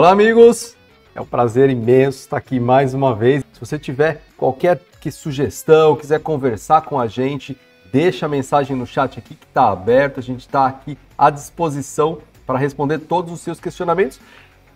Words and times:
Olá, 0.00 0.12
amigos! 0.12 0.78
É 1.14 1.20
um 1.20 1.26
prazer 1.26 1.68
imenso 1.68 2.20
estar 2.20 2.38
aqui 2.38 2.58
mais 2.58 2.94
uma 2.94 3.14
vez. 3.14 3.44
Se 3.52 3.60
você 3.60 3.78
tiver 3.78 4.22
qualquer 4.34 4.80
que 4.98 5.10
sugestão, 5.10 5.94
quiser 5.94 6.20
conversar 6.20 6.80
com 6.80 6.98
a 6.98 7.06
gente, 7.06 7.54
deixa 7.92 8.24
a 8.24 8.28
mensagem 8.28 8.74
no 8.74 8.86
chat 8.86 9.18
aqui 9.18 9.34
que 9.34 9.44
está 9.44 9.68
aberto. 9.68 10.18
A 10.18 10.22
gente 10.22 10.40
está 10.40 10.64
aqui 10.64 10.96
à 11.18 11.28
disposição 11.28 12.16
para 12.46 12.58
responder 12.58 13.00
todos 13.00 13.30
os 13.30 13.40
seus 13.40 13.60
questionamentos 13.60 14.18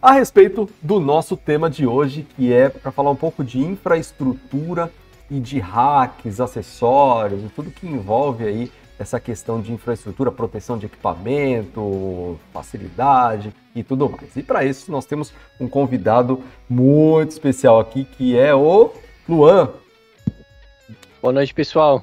a 0.02 0.12
respeito 0.12 0.68
do 0.82 1.00
nosso 1.00 1.38
tema 1.38 1.70
de 1.70 1.86
hoje, 1.86 2.26
que 2.36 2.52
é 2.52 2.68
para 2.68 2.92
falar 2.92 3.10
um 3.10 3.16
pouco 3.16 3.42
de 3.42 3.58
infraestrutura 3.60 4.92
e 5.30 5.40
de 5.40 5.58
hacks, 5.58 6.38
acessórios 6.38 7.42
e 7.42 7.48
tudo 7.48 7.70
que 7.70 7.86
envolve 7.86 8.44
aí 8.44 8.70
essa 8.98 9.18
questão 9.18 9.62
de 9.62 9.72
infraestrutura, 9.72 10.30
proteção 10.30 10.76
de 10.76 10.84
equipamento, 10.84 12.38
facilidade 12.52 13.54
e 13.74 13.82
tudo 13.82 14.08
mais. 14.08 14.36
E 14.36 14.42
para 14.42 14.64
isso 14.64 14.90
nós 14.90 15.06
temos 15.06 15.32
um 15.60 15.68
convidado 15.68 16.42
muito 16.68 17.30
especial 17.30 17.80
aqui 17.80 18.04
que 18.04 18.38
é 18.38 18.54
o 18.54 18.92
Luan. 19.28 19.70
Boa 21.20 21.32
noite, 21.32 21.54
pessoal. 21.54 22.02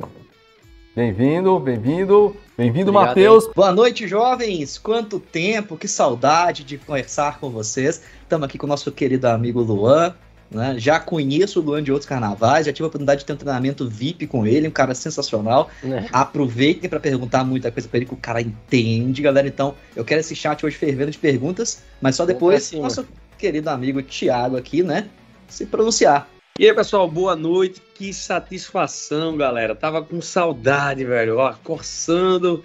Bem-vindo, 0.95 1.57
bem-vindo, 1.59 2.35
bem-vindo, 2.57 2.91
Matheus. 2.91 3.47
Boa 3.55 3.71
noite, 3.71 4.07
jovens. 4.07 4.77
Quanto 4.77 5.19
tempo, 5.19 5.77
que 5.77 5.87
saudade 5.87 6.63
de 6.63 6.77
conversar 6.77 7.39
com 7.39 7.49
vocês. 7.49 8.03
Estamos 8.23 8.45
aqui 8.45 8.57
com 8.57 8.65
o 8.65 8.69
nosso 8.69 8.91
querido 8.91 9.27
amigo 9.27 9.61
Luan. 9.61 10.13
Né? 10.51 10.75
Já 10.77 10.99
conheço 10.99 11.61
o 11.61 11.63
Luan 11.63 11.81
de 11.81 11.91
outros 11.93 12.07
carnavais, 12.07 12.65
já 12.65 12.73
tive 12.73 12.83
a 12.83 12.87
oportunidade 12.87 13.21
de 13.21 13.25
ter 13.25 13.33
um 13.33 13.37
treinamento 13.37 13.87
VIP 13.87 14.27
com 14.27 14.45
ele, 14.45 14.67
um 14.67 14.71
cara 14.71 14.93
sensacional. 14.93 15.69
É. 15.81 16.07
Aproveitem 16.11 16.89
para 16.89 16.99
perguntar 16.99 17.45
muita 17.45 17.71
coisa 17.71 17.87
para 17.87 17.97
ele 17.97 18.05
que 18.05 18.13
o 18.13 18.17
cara 18.17 18.41
entende, 18.41 19.21
galera. 19.21 19.47
Então, 19.47 19.75
eu 19.95 20.03
quero 20.03 20.19
esse 20.19 20.35
chat 20.35 20.65
hoje 20.65 20.75
fervendo 20.75 21.09
de 21.09 21.17
perguntas, 21.17 21.83
mas 22.01 22.17
só 22.17 22.25
depois 22.25 22.71
nosso 22.73 23.07
querido 23.37 23.69
amigo 23.69 24.03
Thiago 24.03 24.57
aqui, 24.57 24.83
né, 24.83 25.07
se 25.47 25.65
pronunciar. 25.65 26.27
E 26.59 26.67
aí, 26.67 26.75
pessoal, 26.75 27.09
boa 27.09 27.35
noite. 27.35 27.81
Que 27.95 28.13
satisfação, 28.13 29.37
galera. 29.37 29.73
Tava 29.73 30.03
com 30.03 30.21
saudade, 30.21 31.05
velho. 31.05 31.37
Ó, 31.37 31.53
coçando 31.63 32.61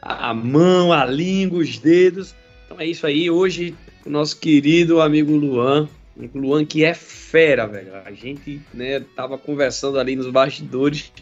a 0.00 0.34
mão, 0.34 0.92
a 0.92 1.06
língua, 1.06 1.60
os 1.60 1.78
dedos. 1.78 2.34
Então 2.66 2.78
é 2.78 2.86
isso 2.86 3.06
aí. 3.06 3.30
Hoje, 3.30 3.74
o 4.04 4.10
nosso 4.10 4.38
querido 4.38 5.00
amigo 5.00 5.34
Luan, 5.34 5.88
Luan 6.34 6.64
que 6.64 6.84
é 6.84 6.94
fera, 6.94 7.66
velho. 7.66 7.92
A 8.04 8.12
gente, 8.12 8.60
né, 8.72 9.00
tava 9.16 9.36
conversando 9.36 9.98
ali 9.98 10.14
nos 10.16 10.30
bastidores. 10.30 11.12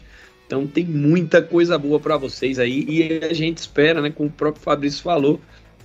Então 0.47 0.67
tem 0.67 0.85
muita 0.85 1.41
coisa 1.41 1.79
boa 1.79 1.99
para 1.99 2.17
vocês 2.17 2.59
aí 2.59 2.85
e 2.87 3.25
a 3.25 3.33
gente 3.33 3.59
espera, 3.59 4.03
né, 4.03 4.11
como 4.11 4.29
o 4.29 4.33
próprio 4.33 4.63
Fabrício 4.63 5.03
falou, 5.03 5.41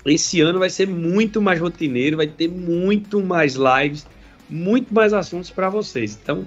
esse 0.05 0.41
ano 0.41 0.59
vai 0.59 0.69
ser 0.69 0.87
muito 0.87 1.41
mais 1.41 1.59
rotineiro, 1.59 2.17
vai 2.17 2.27
ter 2.27 2.49
muito 2.49 3.21
mais 3.21 3.55
lives, 3.55 4.05
muito 4.49 4.93
mais 4.93 5.13
assuntos 5.13 5.49
para 5.49 5.69
vocês. 5.69 6.19
Então, 6.21 6.45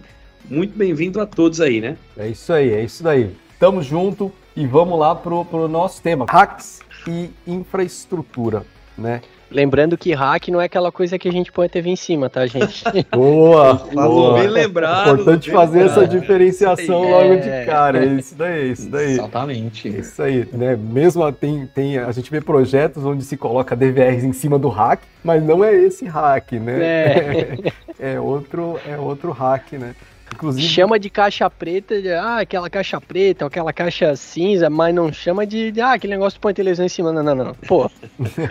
muito 0.49 0.77
bem-vindo 0.77 1.21
a 1.21 1.27
todos 1.27 1.61
aí, 1.61 1.81
né? 1.81 1.97
É 2.17 2.29
isso 2.29 2.53
aí, 2.53 2.71
é 2.73 2.85
isso 2.85 3.03
daí. 3.03 3.31
Tamo 3.59 3.83
junto 3.83 4.33
e 4.57 4.67
vamos 4.67 4.99
lá 4.99 5.15
pro, 5.15 5.45
pro 5.45 5.69
nosso 5.69 6.03
tema, 6.03 6.27
hacks 6.29 6.81
e 7.07 7.31
infraestrutura, 7.47 8.65
né? 8.97 9.21
Lembrando 9.51 9.99
que 9.99 10.13
hack 10.13 10.49
não 10.49 10.61
é 10.61 10.67
aquela 10.67 10.93
coisa 10.93 11.19
que 11.19 11.29
a 11.29 11.33
gente 11.33 11.51
põe 11.51 11.67
a 11.67 11.69
TV 11.69 11.91
em 11.91 11.97
cima, 11.97 12.31
tá, 12.31 12.47
gente? 12.47 12.85
boa! 13.13 13.75
boa. 13.75 14.39
Bem 14.39 14.49
lembrado. 14.49 15.13
Importante 15.13 15.51
fazer 15.51 15.79
lembrado. 15.81 16.03
essa 16.03 16.09
diferenciação 16.09 17.05
é. 17.05 17.11
logo 17.11 17.37
de 17.37 17.67
cara. 17.67 18.05
É 18.05 18.07
isso 18.07 18.35
daí, 18.35 18.61
é 18.61 18.67
isso 18.67 18.89
daí. 18.89 19.13
Exatamente. 19.13 19.89
É 19.89 20.01
isso 20.01 20.23
aí, 20.23 20.49
né? 20.53 20.77
Mesmo 20.77 21.31
tem, 21.33 21.67
tem, 21.67 21.99
a 21.99 22.13
gente 22.13 22.31
vê 22.31 22.41
projetos 22.41 23.05
onde 23.05 23.25
se 23.25 23.37
coloca 23.37 23.75
DVRs 23.75 24.23
em 24.23 24.33
cima 24.33 24.59
do 24.59 24.69
hack, 24.69 25.01
mas 25.25 25.43
não 25.43 25.65
é 25.65 25.75
esse 25.75 26.07
hack, 26.07 26.53
né? 26.53 26.83
É, 26.83 27.59
é 28.15 28.21
outro, 28.21 28.79
é 28.87 28.97
outro 28.97 29.33
hack, 29.33 29.73
né? 29.73 29.95
Inclusive... 30.33 30.67
Chama 30.67 30.99
de 30.99 31.11
caixa 31.11 31.49
preta, 31.51 32.01
de, 32.01 32.11
ah, 32.13 32.39
aquela 32.39 32.71
caixa 32.71 33.01
preta, 33.01 33.47
aquela 33.47 33.73
caixa 33.73 34.15
cinza, 34.17 34.71
mas 34.71 34.95
não 34.95 35.13
chama 35.13 35.47
de, 35.47 35.73
de 35.73 35.81
ah, 35.81 35.93
aquele 35.93 36.15
negócio 36.15 36.39
que 36.39 36.41
põe 36.41 36.55
televisão 36.55 36.87
em 36.87 36.89
cima. 36.89 37.13
Não, 37.13 37.23
não, 37.23 37.35
não. 37.35 37.55
Pô. 37.67 37.91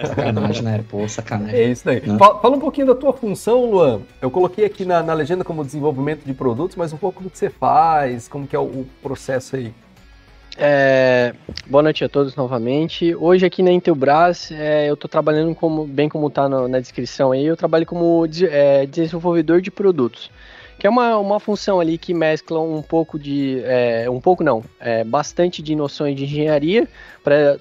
sacanagem, 0.05 0.63
né? 0.63 0.83
Pô, 0.89 1.07
sacanagem. 1.07 1.55
É 1.55 1.63
isso 1.65 1.89
aí. 1.89 2.01
Fala, 2.01 2.39
fala, 2.39 2.55
um 2.55 2.59
pouquinho 2.59 2.87
da 2.87 2.95
tua 2.95 3.13
função, 3.13 3.69
Luan. 3.69 4.01
Eu 4.21 4.29
coloquei 4.29 4.65
aqui 4.65 4.85
na, 4.85 5.01
na 5.01 5.13
legenda 5.13 5.43
como 5.43 5.63
desenvolvimento 5.63 6.25
de 6.25 6.33
produtos, 6.33 6.75
mas 6.75 6.93
um 6.93 6.97
pouco 6.97 7.23
do 7.23 7.29
que 7.29 7.37
você 7.37 7.49
faz, 7.49 8.27
como 8.27 8.45
que 8.45 8.55
é 8.55 8.59
o, 8.59 8.63
o 8.63 8.87
processo 9.01 9.55
aí. 9.55 9.73
É, 10.61 11.33
boa 11.67 11.81
noite 11.81 12.03
a 12.03 12.09
todos 12.09 12.35
novamente. 12.35 13.15
Hoje 13.15 13.45
aqui 13.45 13.63
na 13.63 13.71
Intelbras, 13.71 14.51
é, 14.51 14.89
eu 14.89 14.95
estou 14.95 15.09
trabalhando 15.09 15.55
como, 15.55 15.85
bem 15.85 16.09
como 16.09 16.27
está 16.27 16.49
na 16.49 16.79
descrição 16.81 17.31
aí, 17.31 17.45
eu 17.45 17.55
trabalho 17.55 17.85
como 17.85 18.27
é, 18.49 18.85
desenvolvedor 18.85 19.61
de 19.61 19.71
produtos 19.71 20.29
que 20.79 20.87
é 20.87 20.89
uma, 20.89 21.17
uma 21.17 21.39
função 21.41 21.79
ali 21.79 21.97
que 21.97 22.13
mescla 22.13 22.59
um 22.61 22.81
pouco 22.81 23.19
de, 23.19 23.61
é, 23.65 24.09
um 24.09 24.21
pouco 24.21 24.43
não, 24.43 24.63
é, 24.79 25.03
bastante 25.03 25.61
de 25.61 25.75
noções 25.75 26.15
de 26.15 26.23
engenharia, 26.23 26.87
para 27.21 27.59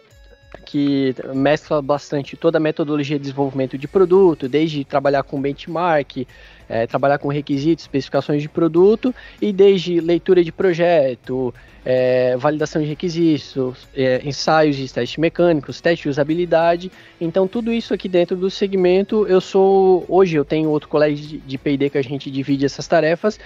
que 0.65 1.15
mescla 1.35 1.83
bastante 1.83 2.37
toda 2.37 2.59
a 2.59 2.61
metodologia 2.61 3.17
de 3.17 3.23
desenvolvimento 3.23 3.77
de 3.77 3.89
produto, 3.89 4.49
desde 4.49 4.85
trabalhar 4.85 5.25
com 5.25 5.41
benchmark, 5.41 6.27
é, 6.69 6.87
trabalhar 6.87 7.19
com 7.19 7.29
requisitos, 7.29 7.85
especificações 7.85 8.43
de 8.43 8.49
produto, 8.49 9.15
e 9.41 9.53
desde 9.53 10.01
leitura 10.01 10.45
de 10.45 10.53
projeto, 10.53 11.55
é, 11.85 12.37
validação 12.37 12.83
de 12.83 12.89
requisitos, 12.89 13.89
é, 13.97 14.21
ensaios 14.23 14.77
de 14.77 14.93
testes 14.93 15.17
mecânicos, 15.17 15.81
teste 15.81 16.03
de 16.03 16.09
usabilidade. 16.11 16.93
Então, 17.19 17.49
tudo 17.49 17.73
isso 17.73 17.95
aqui 17.95 18.09
dentro 18.09 18.37
do 18.37 18.51
segmento, 18.51 19.27
eu 19.27 19.41
sou. 19.41 20.05
Hoje 20.07 20.37
eu 20.37 20.45
tenho 20.45 20.69
outro 20.69 20.89
colégio 20.89 21.41
de, 21.47 21.59
PD 21.59 21.89
que 21.89 21.99
a 21.99 22.03
gente 22.03 22.31
divide 22.31 22.67
essas 22.67 22.87
tarefas, 22.87 23.41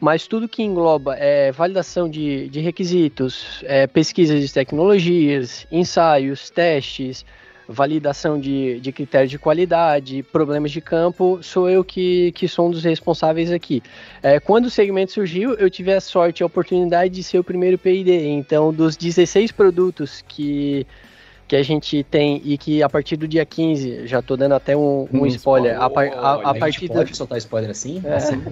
mas 0.00 0.26
tudo 0.26 0.48
que 0.48 0.62
engloba 0.62 1.16
é, 1.16 1.50
validação 1.50 2.08
de, 2.08 2.48
de 2.48 2.60
requisitos, 2.60 3.62
é, 3.64 3.86
pesquisas 3.86 4.40
de 4.40 4.52
tecnologias, 4.52 5.66
ensaios, 5.70 6.50
testes, 6.50 7.24
validação 7.68 8.40
de, 8.40 8.80
de 8.80 8.90
critérios 8.90 9.30
de 9.30 9.38
qualidade, 9.38 10.22
problemas 10.22 10.70
de 10.70 10.80
campo, 10.80 11.38
sou 11.42 11.68
eu 11.68 11.84
que, 11.84 12.32
que 12.32 12.48
sou 12.48 12.66
um 12.66 12.70
dos 12.70 12.82
responsáveis 12.82 13.52
aqui. 13.52 13.82
É, 14.22 14.40
quando 14.40 14.64
o 14.64 14.70
segmento 14.70 15.12
surgiu, 15.12 15.52
eu 15.54 15.68
tive 15.68 15.92
a 15.92 16.00
sorte 16.00 16.40
e 16.40 16.42
a 16.42 16.46
oportunidade 16.46 17.12
de 17.12 17.22
ser 17.22 17.38
o 17.38 17.44
primeiro 17.44 17.76
PID. 17.76 18.10
Então, 18.26 18.72
dos 18.72 18.96
16 18.96 19.52
produtos 19.52 20.24
que, 20.26 20.86
que 21.46 21.54
a 21.54 21.62
gente 21.62 22.02
tem 22.04 22.40
e 22.42 22.56
que 22.56 22.82
a 22.82 22.88
partir 22.88 23.16
do 23.16 23.28
dia 23.28 23.44
15, 23.44 24.06
já 24.06 24.20
estou 24.20 24.38
dando 24.38 24.54
até 24.54 24.74
um, 24.74 25.06
um, 25.12 25.26
spoiler, 25.26 25.78
a, 25.78 25.90
par, 25.90 26.08
a, 26.08 26.18
a, 26.18 26.50
a 26.50 26.54
partir 26.54 26.88
pode 26.88 27.10
do, 27.10 27.16
soltar 27.16 27.36
spoiler 27.36 27.70
assim? 27.70 28.00
É, 28.08 28.14
assim? 28.14 28.42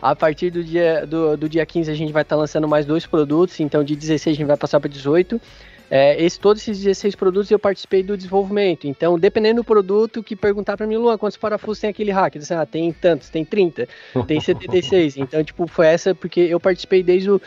a 0.00 0.14
partir 0.14 0.50
do 0.50 0.62
dia, 0.62 1.04
do, 1.04 1.36
do 1.36 1.48
dia 1.48 1.66
15 1.66 1.90
a 1.90 1.94
gente 1.94 2.12
vai 2.12 2.22
estar 2.22 2.36
tá 2.36 2.40
lançando 2.40 2.68
mais 2.68 2.86
dois 2.86 3.04
produtos, 3.04 3.58
então 3.58 3.82
de 3.82 3.96
16 3.96 4.36
a 4.36 4.38
gente 4.38 4.46
vai 4.46 4.56
passar 4.56 4.78
para 4.78 4.88
18. 4.88 5.40
É, 5.90 6.22
esse, 6.22 6.38
todos 6.38 6.62
esses 6.62 6.84
16 6.84 7.16
produtos 7.16 7.50
eu 7.50 7.58
participei 7.58 8.02
do 8.02 8.16
desenvolvimento. 8.16 8.86
Então, 8.86 9.18
dependendo 9.18 9.62
do 9.62 9.64
produto, 9.64 10.22
que 10.22 10.36
perguntar 10.36 10.76
para 10.76 10.86
mim, 10.86 10.96
Luan, 10.96 11.18
quantos 11.18 11.36
parafusos 11.36 11.80
tem 11.80 11.90
aquele 11.90 12.12
hack? 12.12 12.38
Disse, 12.38 12.54
ah, 12.54 12.64
tem 12.64 12.92
tantos, 12.92 13.28
tem 13.28 13.44
30, 13.44 13.88
tem 14.26 14.38
76. 14.40 15.16
então, 15.16 15.42
tipo, 15.42 15.66
foi 15.66 15.88
essa 15.88 16.14
porque 16.14 16.40
eu 16.40 16.60
participei 16.60 17.02
desde 17.02 17.30
o 17.30 17.40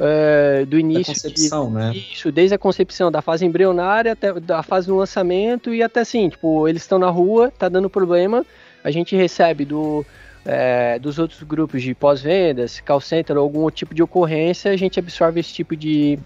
uh, 0.00 0.66
do 0.66 0.78
início. 0.78 1.14
De, 1.30 1.50
né? 1.70 1.92
Isso, 1.94 2.32
desde 2.32 2.54
a 2.54 2.58
concepção, 2.58 3.10
da 3.10 3.20
fase 3.20 3.44
embrionária 3.44 4.12
até 4.12 4.32
da 4.40 4.62
fase 4.62 4.86
do 4.86 4.96
lançamento 4.96 5.74
e 5.74 5.82
até 5.82 6.00
assim, 6.00 6.30
tipo, 6.30 6.66
eles 6.66 6.82
estão 6.82 6.98
na 6.98 7.10
rua, 7.10 7.52
tá 7.56 7.68
dando 7.68 7.90
problema, 7.90 8.44
a 8.82 8.90
gente 8.90 9.14
recebe 9.14 9.64
do. 9.64 10.04
É, 10.42 10.98
dos 10.98 11.18
outros 11.18 11.42
grupos 11.42 11.82
de 11.82 11.94
pós-vendas, 11.94 12.80
call 12.80 12.98
center 12.98 13.36
algum 13.36 13.70
tipo 13.70 13.94
de 13.94 14.02
ocorrência, 14.02 14.72
a 14.72 14.76
gente 14.76 14.98
absorve 14.98 15.38
esse 15.38 15.52
tipo 15.52 15.76
de, 15.76 16.18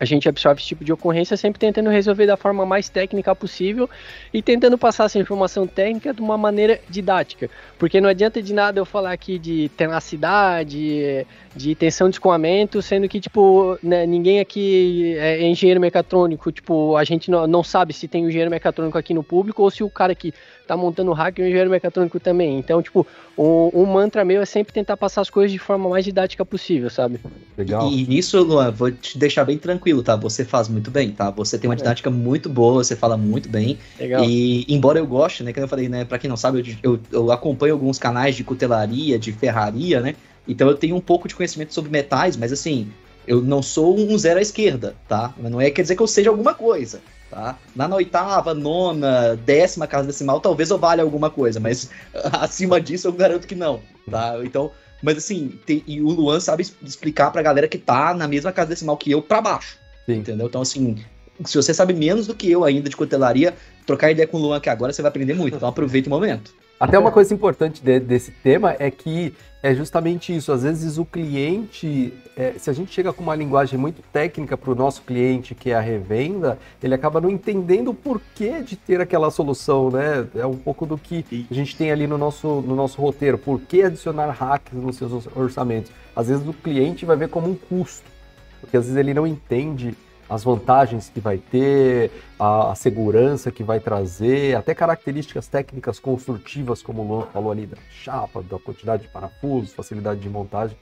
a 0.00 0.04
gente 0.06 0.26
absorve 0.26 0.60
esse 0.60 0.68
tipo 0.68 0.82
de 0.82 0.92
ocorrência 0.92 1.36
sempre 1.36 1.60
tentando 1.60 1.90
resolver 1.90 2.26
da 2.26 2.36
forma 2.36 2.64
mais 2.64 2.88
técnica 2.88 3.36
possível 3.36 3.88
e 4.32 4.40
tentando 4.40 4.78
passar 4.78 5.04
essa 5.04 5.18
informação 5.18 5.66
técnica 5.66 6.14
de 6.14 6.22
uma 6.22 6.38
maneira 6.38 6.80
didática. 6.88 7.50
Porque 7.78 8.00
não 8.00 8.08
adianta 8.08 8.42
de 8.42 8.54
nada 8.54 8.80
eu 8.80 8.86
falar 8.86 9.12
aqui 9.12 9.38
de 9.38 9.68
tenacidade, 9.76 11.26
de 11.54 11.74
tensão 11.74 12.08
de 12.08 12.14
escoamento, 12.14 12.80
sendo 12.80 13.08
que, 13.08 13.20
tipo, 13.20 13.78
né, 13.82 14.06
ninguém 14.06 14.40
aqui 14.40 15.14
é 15.18 15.46
engenheiro 15.46 15.80
mecatrônico, 15.80 16.52
tipo, 16.52 16.96
a 16.96 17.04
gente 17.04 17.30
não, 17.30 17.46
não 17.46 17.64
sabe 17.64 17.92
se 17.92 18.06
tem 18.06 18.24
um 18.24 18.28
engenheiro 18.28 18.50
mecatrônico 18.50 18.96
aqui 18.96 19.12
no 19.12 19.22
público 19.22 19.62
ou 19.62 19.70
se 19.70 19.82
o 19.82 19.90
cara 19.90 20.14
que 20.14 20.32
tá 20.70 20.76
montando 20.76 21.10
o 21.10 21.14
hack 21.14 21.36
é 21.36 21.42
um 21.42 21.46
engenheiro 21.46 21.70
mecatrônico 21.70 22.20
também. 22.20 22.56
Então, 22.56 22.80
tipo, 22.80 23.04
um, 23.36 23.70
um, 23.74 23.86
mantra 23.86 24.24
meu 24.24 24.40
é 24.40 24.44
sempre 24.44 24.72
tentar 24.72 24.96
passar 24.96 25.20
as 25.20 25.28
coisas 25.28 25.50
de 25.50 25.58
forma 25.58 25.88
mais 25.88 26.04
didática 26.04 26.44
possível, 26.44 26.88
sabe? 26.88 27.18
Legal. 27.58 27.90
E, 27.90 28.04
e 28.04 28.06
nisso, 28.06 28.40
Luan, 28.40 28.70
vou 28.70 28.92
te 28.92 29.18
deixar 29.18 29.44
bem 29.44 29.58
tranquilo, 29.58 30.00
tá? 30.00 30.14
Você 30.14 30.44
faz 30.44 30.68
muito 30.68 30.88
bem, 30.88 31.10
tá? 31.10 31.30
Você 31.30 31.58
tem 31.58 31.68
uma 31.68 31.74
é. 31.74 31.76
didática 31.76 32.08
é. 32.08 32.12
muito 32.12 32.48
boa, 32.48 32.84
você 32.84 32.94
fala 32.94 33.16
muito 33.16 33.48
bem. 33.48 33.76
Legal. 33.98 34.24
E 34.24 34.64
embora 34.68 35.00
eu 35.00 35.06
goste, 35.06 35.42
né, 35.42 35.52
que 35.52 35.58
eu 35.58 35.66
falei, 35.66 35.88
né, 35.88 36.04
pra 36.04 36.18
quem 36.18 36.30
não 36.30 36.36
sabe, 36.36 36.76
eu, 36.82 36.92
eu, 36.92 37.00
eu 37.10 37.32
acompanho 37.32 37.74
alguns 37.74 37.98
canais 37.98 38.36
de 38.36 38.44
cutelaria, 38.44 39.18
de 39.18 39.32
ferraria, 39.32 40.00
né? 40.00 40.14
Então 40.50 40.68
eu 40.68 40.74
tenho 40.76 40.96
um 40.96 41.00
pouco 41.00 41.28
de 41.28 41.34
conhecimento 41.34 41.72
sobre 41.72 41.90
metais, 41.90 42.36
mas 42.36 42.52
assim, 42.52 42.92
eu 43.26 43.40
não 43.40 43.62
sou 43.62 43.96
um 43.96 44.18
zero 44.18 44.40
à 44.40 44.42
esquerda, 44.42 44.96
tá? 45.08 45.32
Mas 45.38 45.50
não 45.50 45.60
é 45.60 45.70
quer 45.70 45.82
dizer 45.82 45.94
que 45.94 46.02
eu 46.02 46.06
seja 46.08 46.28
alguma 46.28 46.54
coisa. 46.54 47.00
Tá? 47.30 47.56
Na, 47.76 47.86
na 47.86 47.94
oitava, 47.94 48.52
nona, 48.52 49.36
décima 49.36 49.86
casa 49.86 50.08
decimal, 50.08 50.40
talvez 50.40 50.68
eu 50.70 50.78
valha 50.78 51.04
alguma 51.04 51.30
coisa, 51.30 51.60
mas 51.60 51.88
acima 52.32 52.80
disso 52.80 53.06
eu 53.06 53.12
garanto 53.12 53.46
que 53.46 53.54
não. 53.54 53.80
Tá? 54.10 54.34
Então, 54.42 54.72
mas 55.00 55.16
assim, 55.16 55.56
tem, 55.64 55.84
e 55.86 56.00
o 56.02 56.08
Luan 56.08 56.40
sabe 56.40 56.66
explicar 56.82 57.30
pra 57.30 57.40
galera 57.40 57.68
que 57.68 57.78
tá 57.78 58.12
na 58.12 58.26
mesma 58.26 58.50
casa 58.50 58.70
decimal 58.70 58.96
que 58.96 59.12
eu 59.12 59.22
pra 59.22 59.40
baixo. 59.40 59.78
Sim. 60.06 60.16
Entendeu? 60.16 60.48
Então, 60.48 60.62
assim, 60.62 60.96
se 61.44 61.56
você 61.56 61.72
sabe 61.72 61.94
menos 61.94 62.26
do 62.26 62.34
que 62.34 62.50
eu 62.50 62.64
ainda 62.64 62.90
de 62.90 62.96
cotelaria, 62.96 63.54
trocar 63.86 64.10
ideia 64.10 64.26
com 64.26 64.38
o 64.38 64.40
Luan 64.40 64.56
aqui 64.56 64.68
agora, 64.68 64.92
você 64.92 65.00
vai 65.00 65.10
aprender 65.10 65.34
muito. 65.34 65.56
Então 65.56 65.68
aproveite 65.68 66.08
o 66.08 66.10
momento. 66.10 66.52
Até 66.80 66.98
uma 66.98 67.12
coisa 67.12 67.34
importante 67.34 67.84
de, 67.84 68.00
desse 68.00 68.30
tema 68.30 68.74
é 68.78 68.90
que 68.90 69.34
é 69.62 69.74
justamente 69.74 70.34
isso. 70.34 70.50
Às 70.50 70.62
vezes 70.62 70.96
o 70.96 71.04
cliente, 71.04 72.14
é, 72.34 72.54
se 72.56 72.70
a 72.70 72.72
gente 72.72 72.90
chega 72.90 73.12
com 73.12 73.22
uma 73.22 73.34
linguagem 73.36 73.78
muito 73.78 74.00
técnica 74.10 74.56
para 74.56 74.70
o 74.70 74.74
nosso 74.74 75.02
cliente, 75.02 75.54
que 75.54 75.72
é 75.72 75.74
a 75.74 75.80
revenda, 75.80 76.58
ele 76.82 76.94
acaba 76.94 77.20
não 77.20 77.28
entendendo 77.28 77.88
o 77.88 77.94
porquê 77.94 78.62
de 78.62 78.76
ter 78.76 78.98
aquela 78.98 79.30
solução, 79.30 79.90
né? 79.90 80.26
É 80.34 80.46
um 80.46 80.56
pouco 80.56 80.86
do 80.86 80.96
que 80.96 81.46
a 81.50 81.54
gente 81.54 81.76
tem 81.76 81.92
ali 81.92 82.06
no 82.06 82.16
nosso, 82.16 82.62
no 82.62 82.74
nosso 82.74 82.98
roteiro. 82.98 83.36
Por 83.36 83.60
que 83.60 83.82
adicionar 83.82 84.30
hacks 84.30 84.72
nos 84.72 84.96
seus 84.96 85.28
orçamentos? 85.36 85.92
Às 86.16 86.28
vezes 86.28 86.48
o 86.48 86.54
cliente 86.54 87.04
vai 87.04 87.16
ver 87.16 87.28
como 87.28 87.46
um 87.46 87.54
custo, 87.54 88.10
porque 88.58 88.78
às 88.78 88.84
vezes 88.84 88.98
ele 88.98 89.12
não 89.12 89.26
entende 89.26 89.94
as 90.30 90.44
vantagens 90.44 91.08
que 91.08 91.18
vai 91.18 91.38
ter, 91.38 92.12
a, 92.38 92.70
a, 92.70 92.74
segurança 92.76 93.50
que 93.50 93.64
vai 93.64 93.80
trazer, 93.80 94.56
até 94.56 94.72
características 94.72 95.48
técnicas 95.48 95.98
construtivas, 95.98 96.80
como 96.80 97.02
o 97.02 97.08
Luan 97.08 97.26
falou 97.32 97.50
ali, 97.50 97.66
da 97.66 97.76
chapa, 97.90 98.40
da 98.40 98.56
quantidade 98.58 99.02
de 99.02 99.08
parafusos, 99.08 99.72
facilidade 99.72 100.20
de 100.20 100.28
montagem 100.28 100.76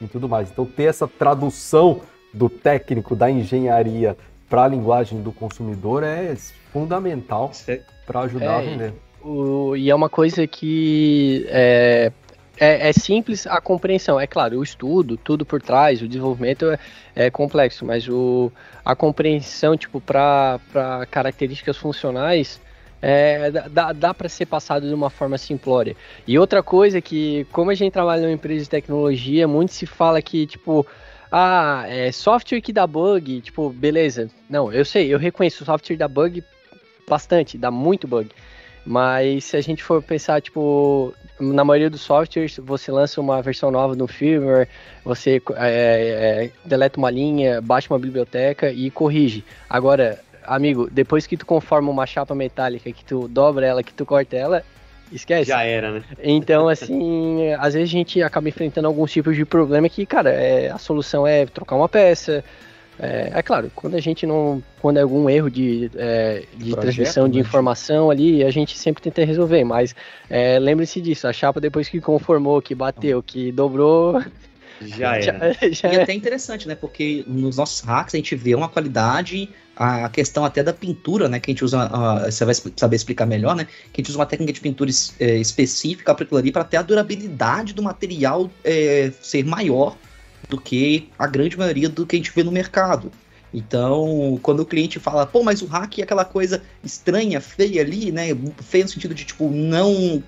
e 0.00 0.06
tudo 0.06 0.28
mais. 0.28 0.50
Então, 0.50 0.66
ter 0.66 0.84
essa 0.84 1.08
tradução 1.08 2.02
do 2.32 2.50
técnico, 2.50 3.16
da 3.16 3.30
engenharia 3.30 4.16
para 4.48 4.64
a 4.64 4.68
linguagem 4.68 5.22
do 5.22 5.32
consumidor 5.32 6.02
é 6.02 6.36
fundamental 6.72 7.50
para 8.06 8.20
ajudar 8.20 8.44
é, 8.44 8.56
a 8.56 8.60
vender. 8.60 8.94
O, 9.22 9.74
e 9.76 9.90
é 9.90 9.94
uma 9.94 10.08
coisa 10.08 10.46
que 10.46 11.46
é, 11.48 12.12
é, 12.60 12.90
é, 12.90 12.92
simples 12.92 13.46
a 13.46 13.58
compreensão. 13.60 14.20
É 14.20 14.26
claro, 14.26 14.58
o 14.58 14.62
estudo, 14.62 15.16
tudo 15.16 15.46
por 15.46 15.62
trás, 15.62 16.02
o 16.02 16.06
desenvolvimento 16.06 16.70
é, 16.70 16.78
é 17.16 17.30
complexo, 17.30 17.86
mas 17.86 18.06
o, 18.06 18.52
a 18.84 18.94
compreensão, 18.94 19.76
tipo, 19.76 19.98
para 19.98 20.60
características 21.10 21.78
funcionais, 21.78 22.60
é, 23.00 23.50
dá, 23.50 23.92
dá 23.92 24.12
para 24.12 24.28
ser 24.28 24.44
passado 24.44 24.86
de 24.86 24.92
uma 24.92 25.08
forma 25.08 25.38
simplória. 25.38 25.96
E 26.26 26.38
outra 26.38 26.62
coisa 26.62 26.98
é 26.98 27.00
que, 27.00 27.46
como 27.50 27.70
a 27.70 27.74
gente 27.74 27.92
trabalha 27.92 28.22
numa 28.22 28.32
empresa 28.32 28.64
de 28.64 28.70
tecnologia, 28.70 29.48
muito 29.48 29.72
se 29.72 29.86
fala 29.86 30.20
que, 30.20 30.46
tipo, 30.46 30.86
ah, 31.32 31.84
é 31.88 32.12
software 32.12 32.60
que 32.60 32.74
dá 32.74 32.86
bug, 32.86 33.40
tipo, 33.40 33.70
beleza. 33.70 34.28
Não, 34.50 34.70
eu 34.70 34.84
sei, 34.84 35.12
eu 35.12 35.18
reconheço 35.18 35.62
o 35.62 35.66
software 35.66 35.96
dá 35.96 36.08
bug 36.08 36.44
bastante, 37.08 37.56
dá 37.56 37.70
muito 37.70 38.06
bug. 38.06 38.28
Mas 38.84 39.44
se 39.44 39.56
a 39.56 39.60
gente 39.60 39.82
for 39.82 40.02
pensar, 40.02 40.40
tipo, 40.40 41.14
na 41.40 41.64
maioria 41.64 41.90
dos 41.90 42.02
softwares, 42.02 42.58
você 42.58 42.92
lança 42.92 43.20
uma 43.20 43.40
versão 43.42 43.70
nova 43.70 43.96
do 43.96 44.06
firmware, 44.06 44.68
você 45.04 45.42
é, 45.56 46.50
é, 46.50 46.50
deleta 46.64 46.98
uma 46.98 47.10
linha, 47.10 47.60
baixa 47.60 47.92
uma 47.92 47.98
biblioteca 47.98 48.70
e 48.70 48.90
corrige. 48.90 49.44
Agora, 49.68 50.20
amigo, 50.44 50.88
depois 50.90 51.26
que 51.26 51.36
tu 51.36 51.46
conforma 51.46 51.90
uma 51.90 52.06
chapa 52.06 52.34
metálica, 52.34 52.92
que 52.92 53.04
tu 53.04 53.26
dobra 53.26 53.66
ela, 53.66 53.82
que 53.82 53.92
tu 53.92 54.04
corta 54.04 54.36
ela, 54.36 54.64
esquece. 55.12 55.48
Já 55.48 55.62
era, 55.62 55.90
né? 55.92 56.04
Então, 56.22 56.68
assim, 56.68 57.52
às 57.58 57.74
vezes 57.74 57.88
a 57.88 57.92
gente 57.92 58.22
acaba 58.22 58.48
enfrentando 58.48 58.86
alguns 58.86 59.10
tipos 59.12 59.34
de 59.34 59.44
problema 59.44 59.88
que, 59.88 60.06
cara, 60.06 60.30
é, 60.30 60.70
a 60.70 60.78
solução 60.78 61.26
é 61.26 61.46
trocar 61.46 61.76
uma 61.76 61.88
peça, 61.88 62.44
é, 63.02 63.30
é, 63.34 63.42
claro, 63.42 63.72
quando 63.74 63.94
a 63.94 64.00
gente 64.00 64.26
não. 64.26 64.62
Quando 64.82 64.98
é 64.98 65.00
algum 65.00 65.28
erro 65.30 65.50
de, 65.50 65.90
é, 65.96 66.44
de 66.54 66.70
Projeto, 66.70 66.80
transmissão 66.80 67.28
de 67.28 67.36
né? 67.36 67.40
informação 67.40 68.10
ali, 68.10 68.44
a 68.44 68.50
gente 68.50 68.76
sempre 68.76 69.02
tenta 69.02 69.24
resolver. 69.24 69.64
Mas 69.64 69.94
é, 70.28 70.58
lembre-se 70.58 71.00
disso, 71.00 71.26
a 71.26 71.32
chapa 71.32 71.60
depois 71.60 71.88
que 71.88 71.98
conformou, 71.98 72.60
que 72.60 72.74
bateu, 72.74 73.22
que 73.22 73.50
dobrou. 73.50 74.22
Já 74.82 75.16
é. 75.16 75.22
Já, 75.22 75.32
já 75.72 75.92
e 75.92 75.96
é 75.96 76.02
até 76.02 76.14
interessante, 76.14 76.66
né? 76.66 76.74
Porque 76.74 77.24
nos 77.26 77.56
nossos 77.56 77.80
hacks 77.80 78.14
a 78.14 78.18
gente 78.18 78.34
vê 78.34 78.54
uma 78.54 78.68
qualidade, 78.68 79.48
a 79.76 80.08
questão 80.08 80.42
até 80.42 80.62
da 80.62 80.72
pintura, 80.72 81.28
né? 81.28 81.38
Que 81.38 81.50
a 81.50 81.52
gente 81.52 81.64
usa, 81.64 81.86
uh, 81.86 82.30
você 82.30 82.44
vai 82.46 82.54
saber 82.76 82.96
explicar 82.96 83.26
melhor, 83.26 83.54
né? 83.54 83.66
Que 83.92 84.00
a 84.00 84.02
gente 84.02 84.08
usa 84.10 84.18
uma 84.18 84.26
técnica 84.26 84.54
de 84.54 84.60
pintura 84.60 84.90
é, 85.18 85.36
específica 85.36 86.14
para 86.14 86.24
aquilo 86.24 86.38
ali, 86.38 86.50
para 86.50 86.64
ter 86.64 86.78
a 86.78 86.82
durabilidade 86.82 87.74
do 87.74 87.82
material 87.82 88.50
é, 88.64 89.12
ser 89.20 89.44
maior 89.44 89.96
do 90.50 90.60
que 90.60 91.08
a 91.18 91.26
grande 91.26 91.56
maioria 91.56 91.88
do 91.88 92.04
que 92.04 92.16
a 92.16 92.18
gente 92.18 92.32
vê 92.32 92.42
no 92.42 92.52
mercado. 92.52 93.10
Então, 93.52 94.38
quando 94.42 94.60
o 94.60 94.66
cliente 94.66 94.98
fala, 94.98 95.26
pô, 95.26 95.42
mas 95.42 95.62
o 95.62 95.66
hack 95.66 95.98
é 95.98 96.02
aquela 96.02 96.24
coisa 96.24 96.62
estranha, 96.84 97.40
feia 97.40 97.80
ali, 97.82 98.12
né? 98.12 98.26
Feia 98.60 98.84
no 98.84 98.90
sentido 98.90 99.14
de, 99.14 99.24
tipo, 99.24 99.48
não 99.50 100.22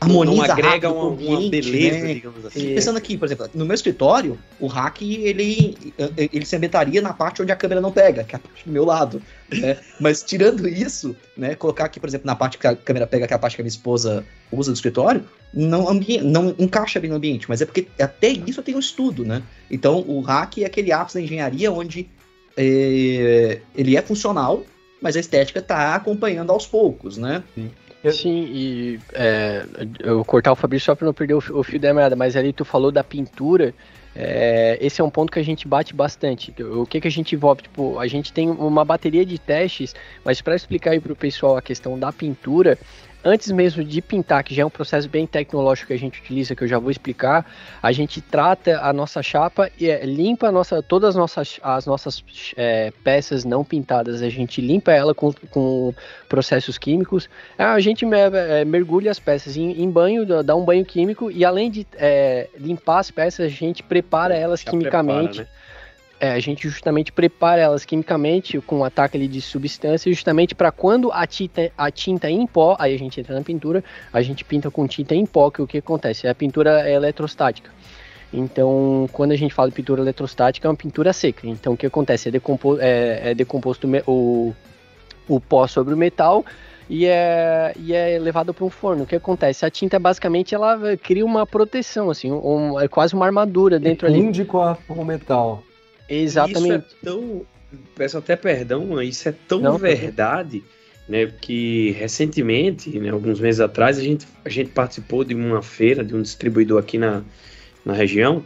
harmoniza 0.00 0.46
não 0.46 0.52
agrega 0.52 0.90
uma, 0.90 1.08
uma, 1.08 1.50
beleza, 1.50 1.98
né? 1.98 2.14
digamos 2.14 2.46
assim. 2.46 2.74
Pensando 2.74 2.96
aqui, 2.96 3.18
por 3.18 3.26
exemplo, 3.26 3.50
no 3.54 3.66
meu 3.66 3.74
escritório, 3.74 4.38
o 4.58 4.66
hack 4.66 5.02
ele, 5.02 5.76
ele 6.16 6.46
se 6.46 6.56
ambientaria 6.56 7.02
na 7.02 7.12
parte 7.12 7.42
onde 7.42 7.52
a 7.52 7.56
câmera 7.56 7.80
não 7.80 7.92
pega, 7.92 8.24
que 8.24 8.34
é 8.34 8.36
a 8.36 8.38
parte 8.38 8.64
do 8.64 8.72
meu 8.72 8.84
lado. 8.84 9.20
Né? 9.52 9.76
Mas 10.00 10.22
tirando 10.22 10.66
isso, 10.66 11.14
né, 11.36 11.54
colocar 11.54 11.84
aqui, 11.84 12.00
por 12.00 12.08
exemplo, 12.08 12.26
na 12.26 12.34
parte 12.34 12.56
que 12.56 12.66
a 12.66 12.74
câmera 12.74 13.06
pega, 13.06 13.26
que 13.26 13.32
é 13.32 13.36
a 13.36 13.38
parte 13.38 13.56
que 13.56 13.62
a 13.62 13.64
minha 13.64 13.68
esposa 13.68 14.24
usa 14.50 14.70
no 14.70 14.74
escritório, 14.74 15.22
não, 15.52 15.86
não 16.22 16.54
encaixa 16.58 16.98
bem 16.98 17.10
no 17.10 17.16
ambiente, 17.16 17.46
mas 17.48 17.60
é 17.60 17.66
porque 17.66 17.86
até 18.00 18.28
isso 18.28 18.60
eu 18.60 18.64
tenho 18.64 18.78
um 18.78 18.80
estudo, 18.80 19.24
né? 19.24 19.42
Então 19.70 20.04
o 20.06 20.20
hack 20.20 20.58
é 20.58 20.64
aquele 20.64 20.92
ápice 20.92 21.18
da 21.18 21.22
engenharia 21.22 21.70
onde 21.70 22.08
é, 22.56 23.60
ele 23.74 23.96
é 23.96 24.02
funcional, 24.02 24.64
mas 25.00 25.16
a 25.16 25.20
estética 25.20 25.58
está 25.58 25.94
acompanhando 25.94 26.50
aos 26.50 26.66
poucos, 26.66 27.16
né? 27.16 27.42
Sim. 27.54 27.70
Eu... 28.02 28.12
Sim, 28.12 28.48
e 28.50 28.98
é, 29.12 29.64
eu 30.00 30.24
cortar 30.24 30.52
o 30.52 30.56
Fabrício 30.56 30.86
só 30.86 30.94
para 30.94 31.06
não 31.06 31.12
perder 31.12 31.34
o, 31.34 31.38
o 31.38 31.62
fio 31.62 31.78
da 31.78 31.92
meada, 31.92 32.16
mas 32.16 32.36
ali 32.36 32.52
tu 32.52 32.64
falou 32.64 32.90
da 32.90 33.04
pintura. 33.04 33.74
É, 34.14 34.76
esse 34.80 35.00
é 35.00 35.04
um 35.04 35.10
ponto 35.10 35.30
que 35.30 35.38
a 35.38 35.42
gente 35.42 35.68
bate 35.68 35.94
bastante. 35.94 36.52
O 36.62 36.84
que, 36.84 37.00
que 37.00 37.06
a 37.06 37.10
gente 37.10 37.34
envolve? 37.34 37.62
Tipo, 37.62 37.98
a 37.98 38.06
gente 38.08 38.32
tem 38.32 38.50
uma 38.50 38.84
bateria 38.84 39.24
de 39.24 39.38
testes, 39.38 39.94
mas 40.24 40.40
para 40.40 40.56
explicar 40.56 40.92
aí 40.92 41.00
para 41.00 41.12
o 41.12 41.16
pessoal 41.16 41.56
a 41.56 41.62
questão 41.62 41.98
da 41.98 42.12
pintura, 42.12 42.78
antes 43.24 43.50
mesmo 43.50 43.84
de 43.84 44.00
pintar, 44.00 44.42
que 44.42 44.54
já 44.54 44.62
é 44.62 44.66
um 44.66 44.70
processo 44.70 45.08
bem 45.08 45.26
tecnológico 45.26 45.88
que 45.88 45.92
a 45.92 45.98
gente 45.98 46.20
utiliza, 46.20 46.54
que 46.54 46.64
eu 46.64 46.68
já 46.68 46.78
vou 46.78 46.90
explicar, 46.90 47.46
a 47.82 47.92
gente 47.92 48.20
trata 48.20 48.80
a 48.80 48.92
nossa 48.92 49.22
chapa 49.22 49.70
e 49.78 49.88
é, 49.88 50.04
limpa 50.04 50.48
a 50.48 50.52
nossa, 50.52 50.82
todas 50.82 51.10
as 51.10 51.16
nossas, 51.16 51.60
as 51.62 51.86
nossas 51.86 52.22
é, 52.56 52.92
peças 53.04 53.44
não 53.44 53.64
pintadas, 53.64 54.22
a 54.22 54.28
gente 54.28 54.60
limpa 54.60 54.92
ela 54.92 55.14
com, 55.14 55.32
com 55.50 55.94
processos 56.28 56.78
químicos, 56.78 57.28
a 57.58 57.78
gente 57.80 58.04
é, 58.04 58.64
mergulha 58.64 59.10
as 59.10 59.18
peças 59.18 59.56
em, 59.56 59.82
em, 59.82 59.90
banho, 59.90 60.24
dá 60.42 60.54
um 60.56 60.64
banho 60.64 60.84
químico 60.84 61.30
e 61.30 61.44
além 61.44 61.70
de 61.70 61.86
é, 61.94 62.48
limpar 62.58 63.00
as 63.00 63.10
peças, 63.10 63.46
a 63.46 63.48
gente 63.48 63.82
prepara 63.82 64.34
elas 64.34 64.60
já 64.60 64.70
quimicamente. 64.70 65.38
Prepara, 65.38 65.50
né? 65.54 65.59
É, 66.20 66.32
a 66.32 66.38
gente 66.38 66.68
justamente 66.68 67.10
prepara 67.10 67.62
elas 67.62 67.86
quimicamente 67.86 68.60
com 68.60 68.80
um 68.80 68.84
ataque 68.84 69.16
ali 69.16 69.26
de 69.26 69.40
substância, 69.40 70.12
justamente 70.12 70.54
para 70.54 70.70
quando 70.70 71.10
a 71.10 71.26
tinta, 71.26 71.72
a 71.78 71.90
tinta 71.90 72.28
em 72.28 72.46
pó, 72.46 72.76
aí 72.78 72.94
a 72.94 72.98
gente 72.98 73.18
entra 73.18 73.34
na 73.34 73.40
pintura, 73.40 73.82
a 74.12 74.20
gente 74.20 74.44
pinta 74.44 74.70
com 74.70 74.86
tinta 74.86 75.14
em 75.14 75.24
pó, 75.24 75.50
que 75.50 75.62
o 75.62 75.66
que 75.66 75.78
acontece? 75.78 76.28
A 76.28 76.34
pintura 76.34 76.86
é 76.86 76.92
eletrostática. 76.92 77.70
Então, 78.32 79.08
quando 79.12 79.32
a 79.32 79.36
gente 79.36 79.54
fala 79.54 79.70
de 79.70 79.74
pintura 79.74 80.02
eletrostática, 80.02 80.68
é 80.68 80.70
uma 80.70 80.76
pintura 80.76 81.12
seca. 81.12 81.46
Então, 81.48 81.72
o 81.72 81.76
que 81.76 81.86
acontece? 81.86 82.28
É, 82.28 82.32
decompo 82.32 82.78
é, 82.78 83.30
é 83.30 83.34
decomposto 83.34 83.88
o, 84.06 84.54
o 85.26 85.40
pó 85.40 85.66
sobre 85.66 85.94
o 85.94 85.96
metal 85.96 86.44
e 86.88 87.06
é, 87.06 87.72
e 87.78 87.94
é 87.94 88.18
levado 88.18 88.52
para 88.52 88.64
um 88.64 88.70
forno. 88.70 89.04
O 89.04 89.06
que 89.06 89.16
acontece? 89.16 89.64
A 89.64 89.70
tinta, 89.70 89.98
basicamente, 89.98 90.54
ela 90.54 90.78
cria 90.98 91.24
uma 91.24 91.46
proteção, 91.46 92.10
assim, 92.10 92.30
um, 92.30 92.78
é 92.78 92.86
quase 92.88 93.14
uma 93.14 93.24
armadura 93.24 93.78
dentro 93.78 94.06
ali. 94.06 94.22
Funde 94.22 94.44
com, 94.44 94.76
com 94.86 94.94
o 94.94 95.04
metal. 95.04 95.62
Exatamente. 96.10 96.86
Isso 96.88 96.96
é 97.02 97.04
tão. 97.04 97.46
Peço 97.94 98.18
até 98.18 98.34
perdão, 98.34 99.00
isso 99.00 99.28
é 99.28 99.34
tão 99.46 99.60
Não, 99.60 99.78
verdade, 99.78 100.62
né? 101.08 101.32
Que 101.40 101.92
recentemente, 101.92 102.98
né, 102.98 103.10
alguns 103.10 103.38
meses 103.38 103.60
atrás, 103.60 103.96
a 103.96 104.02
gente, 104.02 104.26
a 104.44 104.48
gente 104.48 104.70
participou 104.70 105.22
de 105.22 105.34
uma 105.34 105.62
feira 105.62 106.04
de 106.04 106.14
um 106.14 106.20
distribuidor 106.20 106.80
aqui 106.80 106.98
na, 106.98 107.22
na 107.84 107.92
região. 107.92 108.42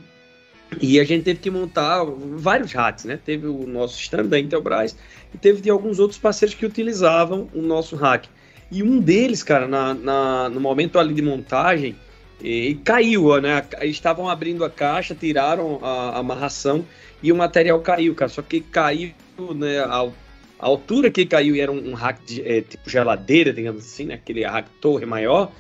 E 0.81 1.01
a 1.01 1.05
gente 1.05 1.25
teve 1.25 1.41
que 1.41 1.51
montar 1.51 2.05
vários 2.05 2.73
hacks, 2.73 3.05
né? 3.05 3.19
Teve 3.25 3.47
o 3.47 3.67
nosso 3.67 3.99
stand 3.99 4.27
da 4.27 4.39
Intelbras 4.39 4.97
e 5.33 5.39
teve 5.39 5.61
de 5.61 5.71
alguns 5.71 5.99
outros 5.99 6.19
parceiros 6.19 6.55
que 6.55 6.67
utilizavam 6.67 7.49
o 7.55 7.63
nosso 7.63 7.97
hack. 7.97 8.27
E 8.71 8.83
um 8.83 8.99
deles, 8.99 9.43
cara, 9.43 9.69
na, 9.69 9.95
na 9.95 10.49
no 10.49 10.61
momento 10.61 10.99
ali 10.99 11.15
de 11.15 11.23
montagem, 11.23 11.97
e 12.41 12.75
caiu, 12.85 13.41
né? 13.41 13.65
Eles 13.81 13.97
estavam 13.97 14.29
abrindo 14.29 14.65
a 14.65 14.71
caixa, 14.71 15.15
tiraram 15.15 15.79
a, 15.83 16.19
amarração 16.19 16.85
e 17.23 17.33
o 17.33 17.37
material 17.37 17.81
caiu, 17.81 18.15
cara. 18.15 18.29
Só 18.29 18.43
que 18.43 18.61
caiu, 18.61 19.13
né? 19.55 19.81
A, 19.81 20.03
a 20.59 20.67
altura 20.67 21.11
que 21.11 21.25
caiu 21.25 21.57
era 21.57 21.71
um, 21.71 21.91
um 21.91 21.95
rack 21.95 22.25
de, 22.25 22.43
é, 22.43 22.61
tipo 22.61 22.89
geladeira, 22.89 23.53
digamos 23.53 23.85
assim, 23.85 24.07
né? 24.07 24.15
Aquele 24.15 24.45
rack 24.45 24.69
torre 24.81 25.07
maior. 25.07 25.53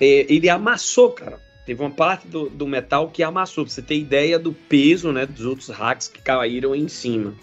É, 0.00 0.26
ele 0.28 0.48
amassou, 0.48 1.10
cara. 1.10 1.38
Teve 1.66 1.82
uma 1.82 1.90
parte 1.90 2.26
do, 2.26 2.48
do 2.48 2.66
metal 2.66 3.08
que 3.10 3.22
amassou. 3.22 3.64
Pra 3.64 3.72
você 3.72 3.82
ter 3.82 3.96
ideia 3.96 4.38
do 4.38 4.52
peso, 4.52 5.12
né? 5.12 5.26
Dos 5.26 5.44
outros 5.44 5.68
racks 5.68 6.08
que 6.08 6.22
caíram 6.22 6.74
em 6.74 6.88
cima. 6.88 7.34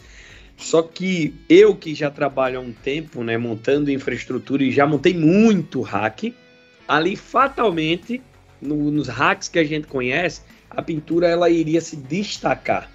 Só 0.58 0.82
que 0.82 1.36
eu 1.48 1.75
que 1.75 1.94
já 1.94 2.10
trabalho 2.10 2.58
há 2.58 2.62
um 2.62 2.74
tempo, 2.74 3.24
né, 3.24 3.38
montando 3.38 3.92
infraestrutura 3.92 4.63
e 4.63 4.72
já 4.72 4.88
montei 4.88 5.13
muito 5.13 5.82
hack, 5.82 6.34
ali 6.88 7.16
fatalmente, 7.16 8.22
no, 8.62 8.92
nos 8.92 9.08
hacks 9.08 9.48
que 9.48 9.60
a 9.60 9.64
gente 9.64 9.88
conhece, 9.88 10.42
a 10.70 10.82
pintura 10.82 11.28
ela 11.28 11.50
iria 11.50 11.82
se 11.82 11.96
destacar. 11.96 12.90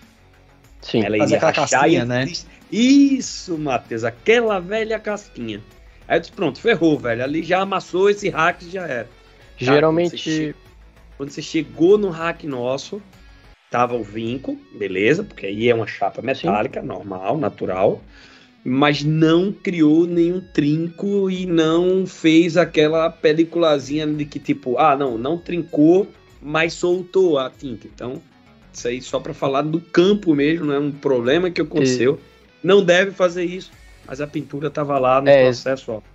Sim, 0.80 1.04
ela 1.04 1.16
iria 1.16 1.36
aquela 1.36 1.52
casquinha, 1.52 2.04
né? 2.04 2.26
Isso, 2.70 3.56
Matheus, 3.58 4.04
aquela 4.04 4.58
velha 4.58 4.98
casquinha. 4.98 5.60
Aí 6.08 6.16
eu 6.16 6.20
disse, 6.20 6.32
pronto, 6.32 6.60
ferrou, 6.60 6.98
velho. 6.98 7.22
Ali 7.22 7.42
já 7.42 7.60
amassou 7.60 8.10
esse 8.10 8.28
hack 8.28 8.62
já 8.62 8.86
era. 8.86 9.08
Geralmente. 9.56 10.10
Quando 10.10 10.20
você, 10.20 10.54
quando 11.16 11.30
você 11.30 11.42
chegou 11.42 11.98
no 11.98 12.10
hack 12.10 12.44
nosso, 12.44 13.00
tava 13.70 13.94
o 13.94 14.02
vinco, 14.02 14.58
beleza, 14.74 15.22
porque 15.22 15.46
aí 15.46 15.68
é 15.68 15.74
uma 15.74 15.86
chapa 15.86 16.20
metálica, 16.20 16.80
Sim. 16.80 16.86
normal, 16.86 17.38
natural, 17.38 18.02
mas 18.64 19.02
não 19.02 19.52
criou 19.52 20.06
nenhum 20.06 20.40
trinco 20.40 21.30
e 21.30 21.46
não 21.46 22.06
fez 22.06 22.56
aquela 22.56 23.10
peliculazinha 23.10 24.06
de 24.06 24.24
que 24.24 24.38
tipo, 24.38 24.78
ah, 24.78 24.96
não, 24.96 25.18
não 25.18 25.36
trincou, 25.36 26.06
mas 26.40 26.72
soltou 26.74 27.38
a 27.38 27.50
tinta. 27.50 27.88
Então, 27.92 28.22
isso 28.72 28.88
aí 28.88 29.02
só 29.02 29.18
para 29.18 29.34
falar 29.34 29.62
do 29.62 29.80
campo 29.80 30.34
mesmo, 30.34 30.66
não 30.66 30.74
é 30.74 30.78
um 30.78 30.92
problema 30.92 31.50
que 31.50 31.60
aconteceu. 31.60 32.18
E... 32.62 32.66
Não 32.66 32.84
deve 32.84 33.10
fazer 33.10 33.44
isso, 33.44 33.72
mas 34.06 34.20
a 34.20 34.26
pintura 34.26 34.70
tava 34.70 34.98
lá 34.98 35.20
no 35.20 35.28
é, 35.28 35.44
processo, 35.44 35.92
ó 35.92 36.12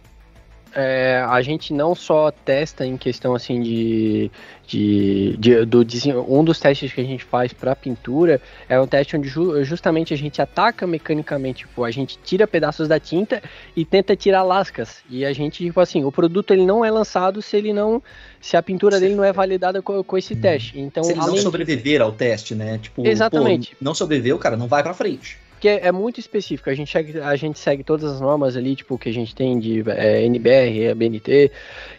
é, 0.74 1.24
a 1.28 1.42
gente 1.42 1.74
não 1.74 1.96
só 1.96 2.32
testa 2.32 2.86
em 2.86 2.98
questão 2.98 3.34
assim 3.34 3.62
de, 3.62 4.32
de, 4.66 5.36
de 5.38 5.66
do 5.66 5.86
um 6.28 6.44
dos 6.44 6.60
testes 6.60 6.94
que 6.94 7.02
a 7.02 7.04
gente 7.04 7.24
faz 7.24 7.54
para 7.54 7.76
pintura 7.76 8.42
é 8.68 8.80
um 8.80 8.88
teste 8.88 9.16
onde 9.16 9.28
ju, 9.28 9.64
justamente 9.64 10.14
a 10.14 10.18
gente 10.18 10.42
ataca 10.42 10.86
mecanicamente, 10.86 11.66
tipo, 11.66 11.84
a 11.84 11.92
gente 11.92 12.18
tira 12.24 12.48
pedaços 12.48 12.88
da 12.88 13.00
tinta 13.00 13.42
e 13.76 13.86
tenta 13.86 14.16
tirar 14.16 14.44
lascas. 14.44 15.00
E 15.10 15.26
a 15.26 15.34
gente, 15.34 15.64
tipo 15.64 15.80
assim, 15.80 16.04
o 16.04 16.12
produto 16.12 16.52
ele 16.52 16.66
não 16.66 16.84
é 16.84 16.92
lançado 16.92 17.42
se 17.42 17.56
ele 17.58 17.74
não 17.74 18.02
se 18.40 18.56
a 18.56 18.62
pintura 18.62 19.00
dele 19.00 19.16
não 19.16 19.24
é 19.24 19.32
validada 19.34 19.82
com, 19.82 20.04
com 20.04 20.18
esse 20.18 20.36
teste. 20.36 20.80
Então, 20.80 21.04
se 21.04 21.12
ele 21.12 21.20
não 21.20 21.38
sobreviver 21.38 21.98
de... 22.00 22.04
ao 22.04 22.12
teste, 22.12 22.56
né? 22.56 22.78
Tipo, 22.78 23.06
Exatamente. 23.06 23.72
Pô, 23.72 23.78
não 23.82 23.94
sobreviveu, 23.94 24.38
cara, 24.38 24.58
não 24.58 24.68
vai 24.68 24.84
para 24.84 24.94
frente 24.94 25.47
que 25.60 25.68
é, 25.68 25.88
é, 25.88 25.92
muito 25.92 26.20
específico. 26.20 26.70
A 26.70 26.76
gente, 26.76 26.92
segue, 26.92 27.20
a 27.20 27.36
gente 27.36 27.60
segue 27.60 27.84
todas 27.84 28.12
as 28.12 28.22
normas 28.22 28.56
ali, 28.56 28.76
tipo, 28.76 28.98
que 28.98 29.10
a 29.10 29.14
gente 29.14 29.36
tem 29.36 29.60
de 29.60 29.84
é, 29.90 30.24
NBR, 30.24 30.94
BNT. 30.96 31.52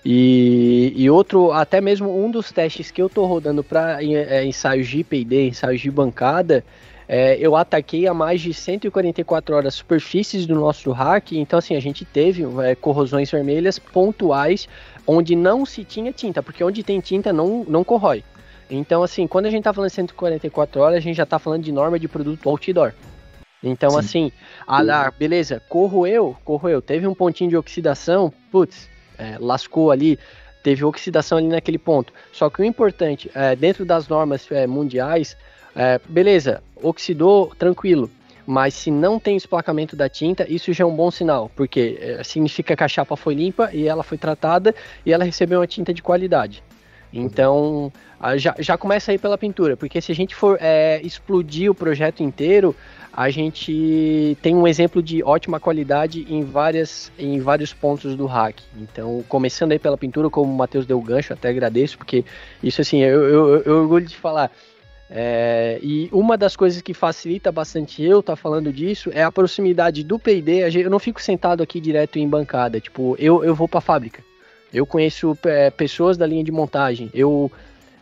E, 0.04 0.92
e 0.96 1.10
outro, 1.10 1.52
até 1.52 1.80
mesmo 1.80 2.24
um 2.24 2.30
dos 2.30 2.52
testes 2.52 2.90
que 2.90 3.02
eu 3.02 3.08
tô 3.08 3.26
rodando 3.26 3.64
para 3.64 4.02
é, 4.02 4.44
ensaios 4.44 4.86
de 4.86 5.00
IPD, 5.00 5.48
ensaios 5.48 5.80
de 5.80 5.90
bancada, 5.90 6.64
é, 7.08 7.38
eu 7.40 7.56
ataquei 7.56 8.06
a 8.06 8.12
mais 8.12 8.40
de 8.40 8.52
144 8.52 9.56
horas 9.56 9.74
superfícies 9.74 10.46
do 10.46 10.54
nosso 10.54 10.92
hack. 10.92 11.32
Então, 11.32 11.58
assim, 11.58 11.74
a 11.74 11.80
gente 11.80 12.04
teve 12.04 12.44
é, 12.62 12.74
corrosões 12.74 13.30
vermelhas 13.30 13.78
pontuais 13.78 14.68
onde 15.06 15.34
não 15.34 15.64
se 15.64 15.84
tinha 15.84 16.12
tinta, 16.12 16.42
porque 16.42 16.62
onde 16.62 16.82
tem 16.82 17.00
tinta 17.00 17.32
não, 17.32 17.64
não 17.66 17.82
corrói. 17.82 18.22
Então, 18.70 19.02
assim, 19.02 19.26
quando 19.26 19.46
a 19.46 19.50
gente 19.50 19.64
tá 19.64 19.72
falando 19.72 19.88
de 19.88 19.96
144 19.96 20.80
horas, 20.82 20.98
a 20.98 21.00
gente 21.00 21.16
já 21.16 21.24
tá 21.24 21.38
falando 21.38 21.62
de 21.62 21.72
norma 21.72 21.98
de 21.98 22.06
produto 22.06 22.46
outdoor. 22.46 22.92
Então, 23.62 23.90
Sim. 23.90 23.98
assim, 23.98 24.32
ah, 24.66 25.10
beleza, 25.10 25.60
corroeu, 25.68 26.36
corroeu, 26.44 26.80
teve 26.80 27.06
um 27.06 27.14
pontinho 27.14 27.50
de 27.50 27.56
oxidação, 27.56 28.32
putz, 28.52 28.88
é, 29.18 29.36
lascou 29.38 29.90
ali, 29.90 30.18
teve 30.62 30.84
oxidação 30.84 31.38
ali 31.38 31.48
naquele 31.48 31.78
ponto. 31.78 32.12
Só 32.32 32.48
que 32.48 32.60
o 32.62 32.64
importante, 32.64 33.30
é, 33.34 33.56
dentro 33.56 33.84
das 33.84 34.06
normas 34.06 34.46
é, 34.50 34.66
mundiais, 34.66 35.36
é, 35.74 36.00
beleza, 36.08 36.62
oxidou, 36.82 37.52
tranquilo. 37.58 38.10
Mas 38.46 38.74
se 38.74 38.90
não 38.90 39.18
tem 39.18 39.36
esplacamento 39.36 39.94
da 39.94 40.08
tinta, 40.08 40.46
isso 40.50 40.72
já 40.72 40.84
é 40.84 40.86
um 40.86 40.94
bom 40.94 41.10
sinal, 41.10 41.50
porque 41.54 41.98
é, 42.00 42.22
significa 42.24 42.74
que 42.74 42.84
a 42.84 42.88
chapa 42.88 43.14
foi 43.16 43.34
limpa 43.34 43.70
e 43.74 43.86
ela 43.86 44.02
foi 44.02 44.16
tratada 44.16 44.74
e 45.04 45.12
ela 45.12 45.24
recebeu 45.24 45.60
uma 45.60 45.66
tinta 45.66 45.92
de 45.92 46.02
qualidade. 46.02 46.62
Então, 47.12 47.90
já, 48.36 48.54
já 48.58 48.76
começa 48.76 49.10
aí 49.10 49.18
pela 49.18 49.38
pintura, 49.38 49.76
porque 49.76 50.00
se 50.00 50.12
a 50.12 50.14
gente 50.14 50.34
for 50.34 50.58
é, 50.60 51.00
explodir 51.02 51.70
o 51.70 51.74
projeto 51.74 52.22
inteiro, 52.22 52.76
a 53.18 53.30
gente 53.30 54.38
tem 54.40 54.54
um 54.54 54.64
exemplo 54.64 55.02
de 55.02 55.24
ótima 55.24 55.58
qualidade 55.58 56.24
em, 56.30 56.44
várias, 56.44 57.10
em 57.18 57.40
vários 57.40 57.74
pontos 57.74 58.14
do 58.14 58.26
hack. 58.26 58.60
Então, 58.76 59.24
começando 59.28 59.72
aí 59.72 59.78
pela 59.80 59.98
pintura, 59.98 60.30
como 60.30 60.52
o 60.52 60.56
Matheus 60.56 60.86
deu 60.86 61.00
gancho, 61.00 61.32
até 61.32 61.48
agradeço, 61.48 61.98
porque 61.98 62.24
isso 62.62 62.80
assim, 62.80 63.00
eu, 63.02 63.24
eu, 63.24 63.62
eu 63.64 63.76
orgulho 63.78 64.06
de 64.06 64.14
falar. 64.14 64.52
É, 65.10 65.80
e 65.82 66.08
uma 66.12 66.38
das 66.38 66.54
coisas 66.54 66.80
que 66.80 66.94
facilita 66.94 67.50
bastante 67.50 68.04
eu 68.04 68.20
estar 68.20 68.34
tá 68.34 68.36
falando 68.36 68.72
disso 68.72 69.10
é 69.12 69.24
a 69.24 69.32
proximidade 69.32 70.04
do 70.04 70.16
PD. 70.16 70.60
Eu 70.80 70.88
não 70.88 71.00
fico 71.00 71.20
sentado 71.20 71.60
aqui 71.60 71.80
direto 71.80 72.20
em 72.20 72.28
bancada, 72.28 72.78
tipo, 72.78 73.16
eu, 73.18 73.42
eu 73.42 73.52
vou 73.52 73.66
para 73.66 73.78
a 73.78 73.80
fábrica. 73.80 74.22
Eu 74.72 74.86
conheço 74.86 75.36
é, 75.44 75.70
pessoas 75.70 76.16
da 76.16 76.24
linha 76.24 76.44
de 76.44 76.52
montagem. 76.52 77.10
Eu 77.12 77.50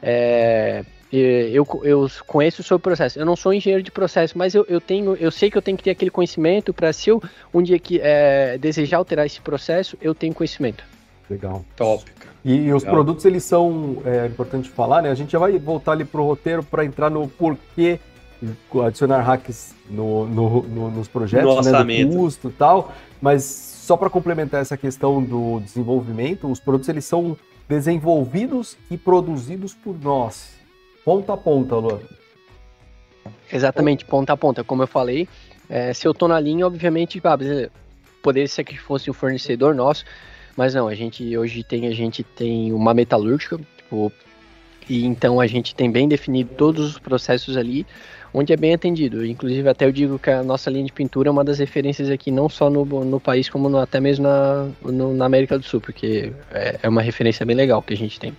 é, 0.03 0.85
eu, 1.13 1.67
eu 1.85 2.11
conheço 2.27 2.63
sobre 2.63 2.83
processo. 2.83 3.19
Eu 3.19 3.25
não 3.25 3.37
sou 3.37 3.53
engenheiro 3.53 3.83
de 3.83 3.91
processo, 3.91 4.37
mas 4.37 4.55
eu, 4.55 4.67
eu 4.69 4.81
tenho, 4.81 5.15
eu 5.17 5.31
sei 5.31 5.51
que 5.51 5.57
eu 5.57 5.63
tenho 5.63 5.77
que 5.77 5.85
ter 5.85 5.91
aquele 5.91 6.11
conhecimento 6.11 6.73
para 6.73 6.93
se 6.93 7.11
eu 7.11 7.23
um 7.55 7.63
dia 7.63 7.79
que 7.79 8.01
é, 8.03 8.59
desejar 8.59 8.99
alterar 8.99 9.25
esse 9.25 9.41
processo, 9.41 9.97
eu 10.01 10.15
tenho 10.15 10.35
conhecimento. 10.35 10.85
Legal. 11.31 11.65
Top. 11.77 12.05
E, 12.45 12.55
e 12.55 12.73
os 12.73 12.83
Legal. 12.83 12.95
produtos 12.95 13.25
eles 13.25 13.45
são 13.45 13.99
é 14.05 14.27
importante 14.27 14.69
falar, 14.69 15.03
né? 15.03 15.11
A 15.11 15.15
gente 15.15 15.33
já 15.33 15.39
vai 15.39 15.57
voltar 15.59 15.93
ali 15.93 16.05
pro 16.05 16.25
roteiro 16.25 16.63
para 16.63 16.85
entrar 16.85 17.11
no 17.11 17.29
porquê 17.29 17.99
adicionar 18.85 19.23
hacks 19.23 19.75
no, 19.89 20.27
no, 20.27 20.63
no 20.63 20.91
nos 20.91 21.09
projetos, 21.09 21.67
no 21.67 21.85
né? 21.85 22.05
Do 22.05 22.17
custo 22.17 22.49
e 22.49 22.53
tal. 22.53 22.93
Mas 23.21 23.45
só 23.45 23.97
para 23.97 24.11
complementar 24.11 24.61
essa 24.61 24.77
questão 24.77 25.23
do 25.23 25.61
desenvolvimento, 25.61 26.51
os 26.51 26.61
produtos 26.61 26.89
eles 26.89 27.05
são 27.05 27.37
desenvolvidos 27.69 28.77
e 28.91 28.97
produzidos 28.97 29.75
por 29.75 29.97
nós 30.01 30.56
ponta 31.07 31.35
a 31.35 31.37
ponta, 31.37 31.77
Luan. 31.77 32.01
Exatamente, 33.53 34.05
ponta 34.05 34.33
a 34.33 34.37
ponta. 34.37 34.65
Como 34.65 34.83
eu 34.83 34.89
falei, 34.89 35.29
é, 35.71 35.95
se 35.95 36.07
eu 36.07 36.13
tô 36.13 36.27
na 36.27 36.41
linha, 36.41 36.67
obviamente, 36.67 37.23
ah, 37.23 37.39
poderia 38.21 38.49
ser 38.49 38.65
que 38.65 38.77
fosse 38.77 39.09
um 39.09 39.15
fornecedor 39.15 39.73
nosso, 39.73 40.05
mas 40.57 40.75
não, 40.75 40.89
a 40.89 40.97
gente 40.97 41.39
hoje 41.39 41.63
tem, 41.63 41.87
a 41.87 41.93
gente 41.93 42.25
tem 42.25 42.73
uma 42.73 42.93
metalúrgica, 42.93 43.57
tipo, 43.77 44.11
e 44.89 45.05
então 45.07 45.41
a 45.41 45.47
gente 45.47 45.77
tem 45.77 45.89
bem 45.89 46.09
definido 46.09 46.51
todos 46.57 46.85
os 46.85 46.99
processos 46.99 47.57
ali, 47.57 47.87
onde 48.35 48.53
é 48.53 48.57
bem 48.57 48.75
atendido. 48.75 49.25
Inclusive, 49.25 49.69
até 49.69 49.85
eu 49.85 49.93
digo 49.93 50.19
que 50.19 50.31
a 50.31 50.43
nossa 50.43 50.69
linha 50.71 50.87
de 50.87 50.93
pintura 50.93 51.29
é 51.29 51.31
uma 51.31 51.45
das 51.45 51.61
referências 51.61 52.11
aqui, 52.11 52.33
não 52.33 52.49
só 52.49 52.69
no, 52.69 52.85
no 52.85 53.21
país, 53.21 53.49
como 53.49 53.69
no, 53.69 53.79
até 53.79 54.01
mesmo 54.01 54.25
na, 54.25 54.69
no, 54.83 55.15
na 55.15 55.25
América 55.25 55.57
do 55.57 55.65
Sul, 55.65 55.81
porque 55.81 56.33
é, 56.51 56.81
é 56.83 56.89
uma 56.89 57.01
referência 57.01 57.47
bem 57.47 57.55
legal 57.55 57.81
que 57.81 57.95
a 57.95 57.97
gente 57.97 58.19
tem. 58.19 58.35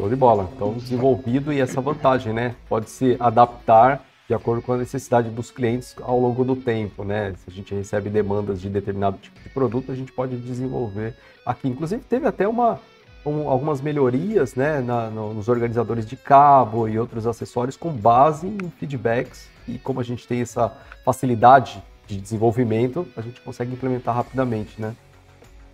Show 0.00 0.08
de 0.08 0.16
bola. 0.16 0.48
Então, 0.56 0.72
desenvolvido 0.72 1.52
e 1.52 1.60
essa 1.60 1.78
vantagem, 1.78 2.32
né? 2.32 2.54
Pode 2.70 2.88
se 2.88 3.18
adaptar 3.20 4.02
de 4.26 4.32
acordo 4.32 4.62
com 4.62 4.72
a 4.72 4.78
necessidade 4.78 5.28
dos 5.28 5.50
clientes 5.50 5.94
ao 6.00 6.18
longo 6.18 6.42
do 6.42 6.56
tempo, 6.56 7.04
né? 7.04 7.34
Se 7.36 7.50
a 7.50 7.52
gente 7.52 7.74
recebe 7.74 8.08
demandas 8.08 8.62
de 8.62 8.70
determinado 8.70 9.18
tipo 9.18 9.38
de 9.38 9.50
produto, 9.50 9.92
a 9.92 9.94
gente 9.94 10.10
pode 10.10 10.38
desenvolver 10.38 11.14
aqui. 11.44 11.68
Inclusive, 11.68 12.02
teve 12.02 12.26
até 12.26 12.48
uma, 12.48 12.80
um, 13.26 13.46
algumas 13.46 13.82
melhorias, 13.82 14.54
né, 14.54 14.80
na, 14.80 15.10
no, 15.10 15.34
nos 15.34 15.48
organizadores 15.48 16.06
de 16.06 16.16
cabo 16.16 16.88
e 16.88 16.98
outros 16.98 17.26
acessórios 17.26 17.76
com 17.76 17.92
base 17.92 18.46
em 18.46 18.70
feedbacks. 18.78 19.50
E 19.68 19.76
como 19.76 20.00
a 20.00 20.02
gente 20.02 20.26
tem 20.26 20.40
essa 20.40 20.72
facilidade 21.04 21.82
de 22.06 22.18
desenvolvimento, 22.18 23.06
a 23.14 23.20
gente 23.20 23.38
consegue 23.42 23.74
implementar 23.74 24.16
rapidamente, 24.16 24.80
né? 24.80 24.96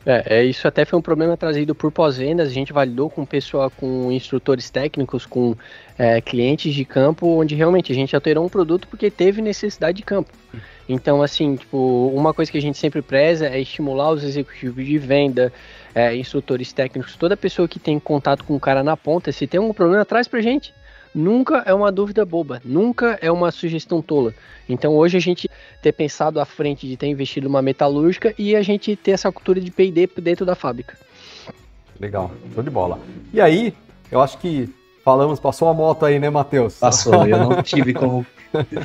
É, 0.08 0.38
é, 0.38 0.44
isso 0.44 0.68
até 0.68 0.84
foi 0.84 0.96
um 0.96 1.02
problema 1.02 1.36
trazido 1.36 1.74
por 1.74 1.90
pós-vendas. 1.90 2.48
A 2.48 2.52
gente 2.52 2.72
validou 2.72 3.10
com 3.10 3.26
pessoal, 3.26 3.68
com 3.68 4.12
instrutores 4.12 4.70
técnicos, 4.70 5.26
com 5.26 5.56
é, 5.98 6.20
clientes 6.20 6.72
de 6.72 6.84
campo, 6.84 7.26
onde 7.26 7.56
realmente 7.56 7.90
a 7.90 7.94
gente 7.94 8.14
alterou 8.14 8.46
um 8.46 8.48
produto 8.48 8.86
porque 8.86 9.10
teve 9.10 9.42
necessidade 9.42 9.96
de 9.96 10.04
campo. 10.04 10.30
Então, 10.88 11.20
assim, 11.20 11.56
tipo, 11.56 12.12
uma 12.14 12.32
coisa 12.32 12.52
que 12.52 12.56
a 12.56 12.62
gente 12.62 12.78
sempre 12.78 13.02
preza 13.02 13.48
é 13.48 13.60
estimular 13.60 14.12
os 14.12 14.22
executivos 14.22 14.86
de 14.86 14.96
venda, 14.96 15.52
é, 15.92 16.14
instrutores 16.14 16.72
técnicos, 16.72 17.16
toda 17.16 17.36
pessoa 17.36 17.66
que 17.66 17.80
tem 17.80 17.98
contato 17.98 18.44
com 18.44 18.54
o 18.54 18.60
cara 18.60 18.84
na 18.84 18.96
ponta, 18.96 19.32
se 19.32 19.48
tem 19.48 19.58
algum 19.58 19.74
problema, 19.74 20.04
traz 20.04 20.28
pra 20.28 20.40
gente 20.40 20.72
nunca 21.16 21.62
é 21.66 21.72
uma 21.72 21.90
dúvida 21.90 22.24
boba, 22.26 22.60
nunca 22.62 23.18
é 23.22 23.32
uma 23.32 23.50
sugestão 23.50 24.02
tola. 24.02 24.34
Então 24.68 24.94
hoje 24.94 25.16
a 25.16 25.20
gente 25.20 25.50
ter 25.82 25.92
pensado 25.92 26.38
à 26.38 26.44
frente 26.44 26.86
de 26.86 26.96
ter 26.96 27.06
investido 27.06 27.48
numa 27.48 27.62
metalúrgica 27.62 28.34
e 28.38 28.54
a 28.54 28.62
gente 28.62 28.94
ter 28.94 29.12
essa 29.12 29.32
cultura 29.32 29.58
de 29.60 29.70
P&D 29.70 30.08
dentro 30.18 30.44
da 30.44 30.54
fábrica. 30.54 30.96
Legal, 31.98 32.30
show 32.54 32.62
de 32.62 32.68
bola. 32.68 33.00
E 33.32 33.40
aí, 33.40 33.72
eu 34.12 34.20
acho 34.20 34.36
que 34.36 34.68
falamos, 35.02 35.40
passou 35.40 35.68
a 35.68 35.74
moto 35.74 36.04
aí, 36.04 36.18
né, 36.18 36.28
Matheus? 36.28 36.74
Passou, 36.74 37.26
eu 37.26 37.38
não 37.38 37.62
tive 37.62 37.94
como 37.94 38.26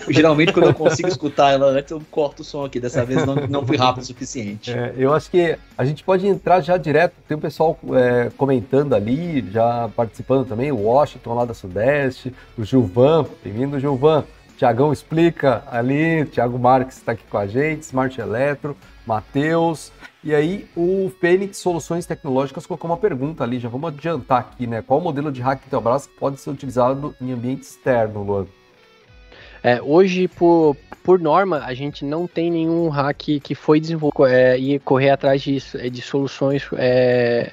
Geralmente, 0.09 0.53
quando 0.53 0.67
eu 0.67 0.73
consigo 0.73 1.07
escutar 1.07 1.51
ela 1.51 1.67
antes, 1.67 1.91
eu 1.91 2.01
corto 2.11 2.41
o 2.41 2.45
som 2.45 2.65
aqui. 2.65 2.79
Dessa 2.79 3.05
vez 3.05 3.25
não, 3.25 3.35
não 3.35 3.65
fui 3.65 3.77
rápido 3.77 4.03
o 4.03 4.05
suficiente. 4.05 4.71
É, 4.71 4.93
eu 4.97 5.13
acho 5.13 5.29
que 5.29 5.57
a 5.77 5.85
gente 5.85 6.03
pode 6.03 6.27
entrar 6.27 6.61
já 6.61 6.77
direto. 6.77 7.13
Tem 7.27 7.37
um 7.37 7.39
pessoal 7.39 7.77
é, 7.93 8.31
comentando 8.37 8.93
ali, 8.93 9.45
já 9.51 9.89
participando 9.95 10.47
também. 10.47 10.71
O 10.71 10.83
Washington 10.83 11.33
lá 11.33 11.45
da 11.45 11.53
Sudeste, 11.53 12.33
o 12.57 12.63
Gilvan. 12.63 13.25
Bem-vindo, 13.43 13.79
Gilvan. 13.79 14.23
Tiagão 14.61 14.93
explica 14.93 15.63
ali, 15.71 16.23
Thiago 16.25 16.59
Marques 16.59 16.97
está 16.97 17.13
aqui 17.13 17.23
com 17.27 17.37
a 17.39 17.47
gente, 17.47 17.81
Smart 17.81 18.21
Eletro, 18.21 18.77
Matheus. 19.07 19.91
E 20.23 20.35
aí 20.35 20.69
o 20.75 21.11
Fênix 21.19 21.57
Soluções 21.57 22.05
Tecnológicas 22.05 22.67
colocou 22.67 22.87
uma 22.87 22.97
pergunta 22.97 23.43
ali, 23.43 23.57
já 23.57 23.67
vamos 23.67 23.91
adiantar 23.91 24.39
aqui, 24.39 24.67
né? 24.67 24.83
Qual 24.83 25.01
modelo 25.01 25.31
de 25.31 25.41
hack 25.41 25.65
Intelbras 25.65 26.07
pode 26.19 26.39
ser 26.39 26.51
utilizado 26.51 27.15
em 27.19 27.31
ambiente 27.31 27.63
externo, 27.63 28.21
Luan? 28.21 28.45
É, 29.63 29.81
hoje, 29.81 30.27
por, 30.27 30.75
por 31.03 31.19
norma, 31.19 31.63
a 31.65 31.73
gente 31.73 32.03
não 32.03 32.27
tem 32.27 32.49
nenhum 32.49 32.89
hack 32.89 33.39
que 33.41 33.53
foi 33.53 33.79
desenvolvido 33.79 34.25
é, 34.25 34.57
e 34.57 34.79
correr 34.79 35.11
atrás 35.11 35.41
de, 35.41 35.59
de 35.89 36.01
soluções 36.01 36.67
é, 36.73 37.51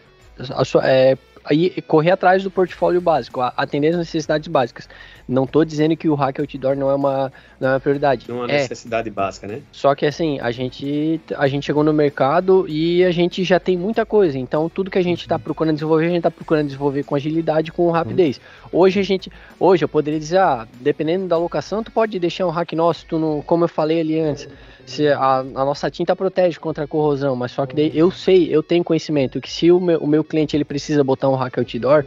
é, 1.51 1.81
correr 1.83 2.11
atrás 2.11 2.43
do 2.43 2.51
portfólio 2.51 3.01
básico, 3.01 3.41
atender 3.57 3.89
as 3.89 3.97
necessidades 3.97 4.49
básicas. 4.49 4.89
Não 5.29 5.45
estou 5.45 5.65
dizendo 5.65 5.97
que 5.97 6.09
o 6.09 6.15
hack 6.15 6.39
outdoor 6.41 6.75
não 6.77 6.91
é 6.91 6.95
uma, 6.95 7.33
não 7.61 7.69
é 7.69 7.73
uma 7.73 7.81
prioridade. 7.81 8.27
Não 8.29 8.37
é 8.37 8.39
uma 8.41 8.51
é. 8.51 8.59
necessidade 8.59 9.11
básica, 9.11 9.47
né? 9.47 9.61
Só 9.73 9.95
que 9.95 10.07
assim, 10.07 10.39
a 10.41 10.51
gente, 10.51 11.21
a 11.37 11.47
gente 11.49 11.67
chegou 11.67 11.85
no 11.85 11.93
mercado 11.93 12.67
e 12.69 13.05
a 13.05 13.11
gente 13.11 13.45
já 13.45 13.61
tem 13.61 13.77
muita 13.77 14.07
coisa. 14.07 14.39
Então, 14.39 14.69
tudo 14.69 14.91
que 14.91 14.99
a 14.99 15.03
gente 15.03 15.23
está 15.23 15.37
uhum. 15.37 15.41
procurando 15.41 15.75
desenvolver, 15.75 16.07
a 16.07 16.09
gente 16.09 16.19
está 16.19 16.31
procurando 16.31 16.67
desenvolver 16.67 17.05
com 17.05 17.15
agilidade, 17.15 17.73
com 17.73 17.91
rapidez. 17.91 18.39
Uhum. 18.73 18.81
Hoje 18.81 19.01
a 19.01 19.03
gente, 19.03 19.31
hoje 19.61 19.85
eu 19.85 19.89
poderia 19.89 20.19
dizer, 20.19 20.39
ah, 20.39 20.67
dependendo 20.81 21.27
da 21.27 21.37
locação, 21.37 21.83
tu 21.83 21.93
pode 21.93 22.19
deixar 22.19 22.47
um 22.47 22.51
hack 22.51 22.73
nosso, 22.73 23.05
tu 23.07 23.19
não, 23.19 23.43
como 23.43 23.65
eu 23.65 23.69
falei 23.69 24.01
ali 24.01 24.19
antes 24.19 24.49
se 24.89 25.07
a, 25.09 25.39
a, 25.39 25.43
nossa 25.43 25.91
tinta 25.91 26.17
protege 26.17 26.59
contra 26.59 26.85
a 26.85 26.89
corrosão, 26.89 27.37
mas 27.37 27.53
só 27.53 27.67
que 27.67 27.77
daí 27.77 27.91
eu 27.95 28.11
sei, 28.11 28.49
eu 28.55 28.63
tenho 28.63 28.83
conhecimento 28.83 29.41
que 29.41 29.51
se 29.51 29.71
o 29.71 29.79
meu, 29.79 29.99
o 29.99 30.07
meu 30.07 30.25
cliente 30.25 30.57
ele 30.57 30.65
precisa 30.65 31.05
botar 31.05 31.29
um 31.29 31.35
hack 31.35 31.59
outdoor, 31.59 32.05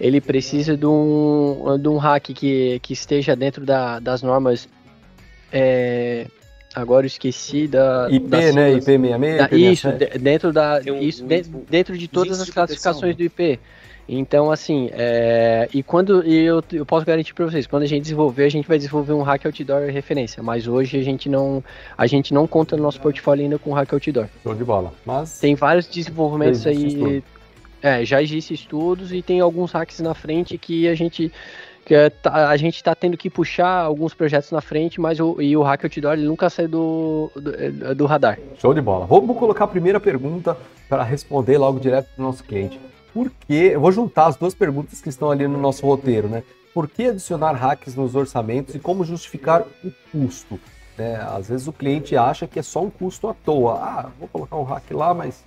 ele 0.00 0.20
precisa 0.20 0.76
de 0.76 0.86
um, 0.86 1.78
de 1.80 1.88
um 1.88 1.96
hack 1.96 2.24
que, 2.34 2.80
que 2.80 2.92
esteja 2.92 3.36
dentro 3.36 3.64
da, 3.64 4.00
das 4.00 4.22
normas. 4.22 4.68
É, 5.52 6.26
agora 6.74 7.06
eu 7.06 7.08
esqueci 7.08 7.68
da. 7.68 8.08
IP, 8.10 8.26
da 8.26 8.38
né? 8.52 8.74
IP66? 8.74 9.36
Da, 9.38 9.56
isso, 9.56 9.88
dentro 10.20 10.52
da. 10.52 10.80
Um, 10.86 10.98
isso, 10.98 11.24
um, 11.24 11.64
dentro 11.70 11.96
de 11.96 12.08
todas 12.08 12.40
as 12.40 12.50
classificações 12.50 13.14
do 13.16 13.22
IP. 13.22 13.60
Então, 14.08 14.50
assim, 14.50 14.88
é... 14.92 15.68
e 15.74 15.82
quando 15.82 16.24
e 16.24 16.44
eu, 16.44 16.62
eu 16.72 16.86
posso 16.86 17.04
garantir 17.04 17.34
para 17.34 17.46
vocês, 17.46 17.66
quando 17.66 17.82
a 17.82 17.86
gente 17.86 18.02
desenvolver, 18.02 18.44
a 18.44 18.48
gente 18.48 18.68
vai 18.68 18.78
desenvolver 18.78 19.12
um 19.12 19.22
hack 19.22 19.46
outdoor 19.46 19.90
referência, 19.90 20.42
mas 20.42 20.68
hoje 20.68 20.98
a 20.98 21.02
gente 21.02 21.28
não 21.28 21.62
a 21.98 22.06
gente 22.06 22.32
não 22.32 22.46
conta 22.46 22.76
no 22.76 22.84
nosso 22.84 23.00
portfólio 23.00 23.44
ainda 23.44 23.58
com 23.58 23.72
hack 23.72 23.92
outdoor. 23.92 24.28
Show 24.42 24.54
de 24.54 24.64
bola. 24.64 24.92
Mas 25.04 25.40
tem 25.40 25.54
vários 25.54 25.86
desenvolvimentos 25.86 26.66
aí, 26.66 27.22
é, 27.82 28.04
já 28.04 28.22
existem 28.22 28.54
estudos 28.54 29.12
e 29.12 29.22
tem 29.22 29.40
alguns 29.40 29.72
hacks 29.72 30.00
na 30.00 30.14
frente 30.14 30.56
que 30.56 30.88
a 30.88 30.94
gente 30.94 31.32
que 31.84 31.94
é, 31.94 32.10
tá, 32.10 32.48
a 32.48 32.56
gente 32.56 32.74
está 32.74 32.96
tendo 32.96 33.16
que 33.16 33.30
puxar 33.30 33.82
alguns 33.82 34.12
projetos 34.12 34.50
na 34.50 34.60
frente, 34.60 35.00
mas 35.00 35.20
o, 35.20 35.40
e 35.40 35.56
o 35.56 35.62
Hack 35.62 35.84
Outdoor 35.84 36.14
ele 36.14 36.26
nunca 36.26 36.50
sai 36.50 36.66
do, 36.66 37.30
do, 37.36 37.94
do 37.94 38.06
radar. 38.06 38.40
Show 38.58 38.74
de 38.74 38.80
bola. 38.80 39.06
Vamos 39.06 39.36
colocar 39.38 39.64
a 39.64 39.68
primeira 39.68 40.00
pergunta 40.00 40.56
para 40.88 41.04
responder 41.04 41.58
logo 41.58 41.78
direto 41.78 42.08
para 42.16 42.22
o 42.22 42.26
nosso 42.26 42.42
cliente 42.42 42.80
por 43.16 43.30
que. 43.30 43.54
Eu 43.54 43.80
vou 43.80 43.90
juntar 43.90 44.26
as 44.26 44.36
duas 44.36 44.54
perguntas 44.54 45.00
que 45.00 45.08
estão 45.08 45.30
ali 45.30 45.48
no 45.48 45.58
nosso 45.58 45.86
roteiro, 45.86 46.28
né? 46.28 46.42
Por 46.74 46.86
que 46.86 47.06
adicionar 47.06 47.52
hacks 47.52 47.94
nos 47.94 48.14
orçamentos 48.14 48.74
e 48.74 48.78
como 48.78 49.06
justificar 49.06 49.62
o 49.82 49.90
custo? 50.12 50.60
Né? 50.98 51.16
Às 51.34 51.48
vezes 51.48 51.66
o 51.66 51.72
cliente 51.72 52.14
acha 52.14 52.46
que 52.46 52.58
é 52.58 52.62
só 52.62 52.82
um 52.82 52.90
custo 52.90 53.26
à 53.26 53.32
toa. 53.32 53.80
Ah, 53.80 54.10
vou 54.18 54.28
colocar 54.28 54.56
um 54.56 54.64
hack 54.64 54.90
lá, 54.90 55.14
mas 55.14 55.42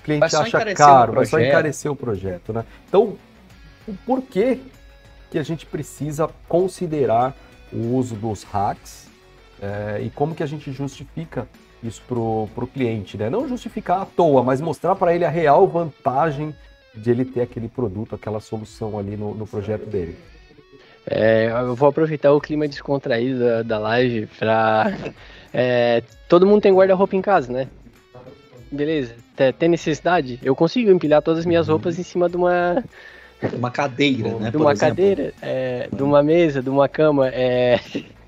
o 0.00 0.02
cliente 0.02 0.34
acha 0.34 0.74
caro, 0.74 1.12
vai 1.12 1.24
só 1.24 1.38
encarecer 1.38 1.92
o 1.92 1.94
projeto, 1.94 2.52
né? 2.52 2.64
Então, 2.88 3.16
por 4.04 4.20
que, 4.22 4.60
que 5.30 5.38
a 5.38 5.44
gente 5.44 5.64
precisa 5.64 6.28
considerar 6.48 7.36
o 7.72 7.94
uso 7.94 8.16
dos 8.16 8.42
hacks 8.42 9.06
é, 9.60 10.00
e 10.02 10.10
como 10.10 10.34
que 10.34 10.42
a 10.42 10.46
gente 10.46 10.72
justifica 10.72 11.46
isso 11.84 12.02
para 12.08 12.18
o 12.18 12.68
cliente, 12.74 13.16
né? 13.16 13.30
Não 13.30 13.46
justificar 13.46 14.02
à 14.02 14.04
toa, 14.04 14.42
mas 14.42 14.60
mostrar 14.60 14.96
para 14.96 15.14
ele 15.14 15.24
a 15.24 15.30
real 15.30 15.68
vantagem 15.68 16.52
de 16.94 17.10
ele 17.10 17.24
ter 17.24 17.40
aquele 17.42 17.68
produto, 17.68 18.14
aquela 18.14 18.40
solução 18.40 18.98
ali 18.98 19.16
no, 19.16 19.34
no 19.34 19.46
projeto 19.46 19.86
dele. 19.86 20.16
É, 21.06 21.50
eu 21.50 21.74
vou 21.74 21.88
aproveitar 21.88 22.32
o 22.32 22.40
clima 22.40 22.68
descontraído 22.68 23.38
da, 23.38 23.62
da 23.62 23.78
live 23.78 24.26
para. 24.38 24.96
É, 25.52 26.02
todo 26.28 26.46
mundo 26.46 26.62
tem 26.62 26.72
guarda-roupa 26.72 27.16
em 27.16 27.22
casa, 27.22 27.52
né? 27.52 27.68
Beleza. 28.70 29.14
Tem 29.58 29.68
necessidade? 29.68 30.38
Eu 30.42 30.54
consigo 30.54 30.90
empilhar 30.90 31.20
todas 31.20 31.40
as 31.40 31.46
minhas 31.46 31.68
roupas 31.68 31.98
em 31.98 32.02
cima 32.02 32.28
de 32.28 32.36
uma. 32.36 32.82
Uma 33.54 33.70
cadeira, 33.70 34.30
né? 34.38 34.50
De 34.50 34.56
uma 34.56 34.76
cadeira, 34.76 35.34
é, 35.42 35.88
de 35.92 36.02
uma 36.02 36.22
mesa, 36.22 36.62
de 36.62 36.70
uma 36.70 36.88
cama. 36.88 37.28
É... 37.28 37.80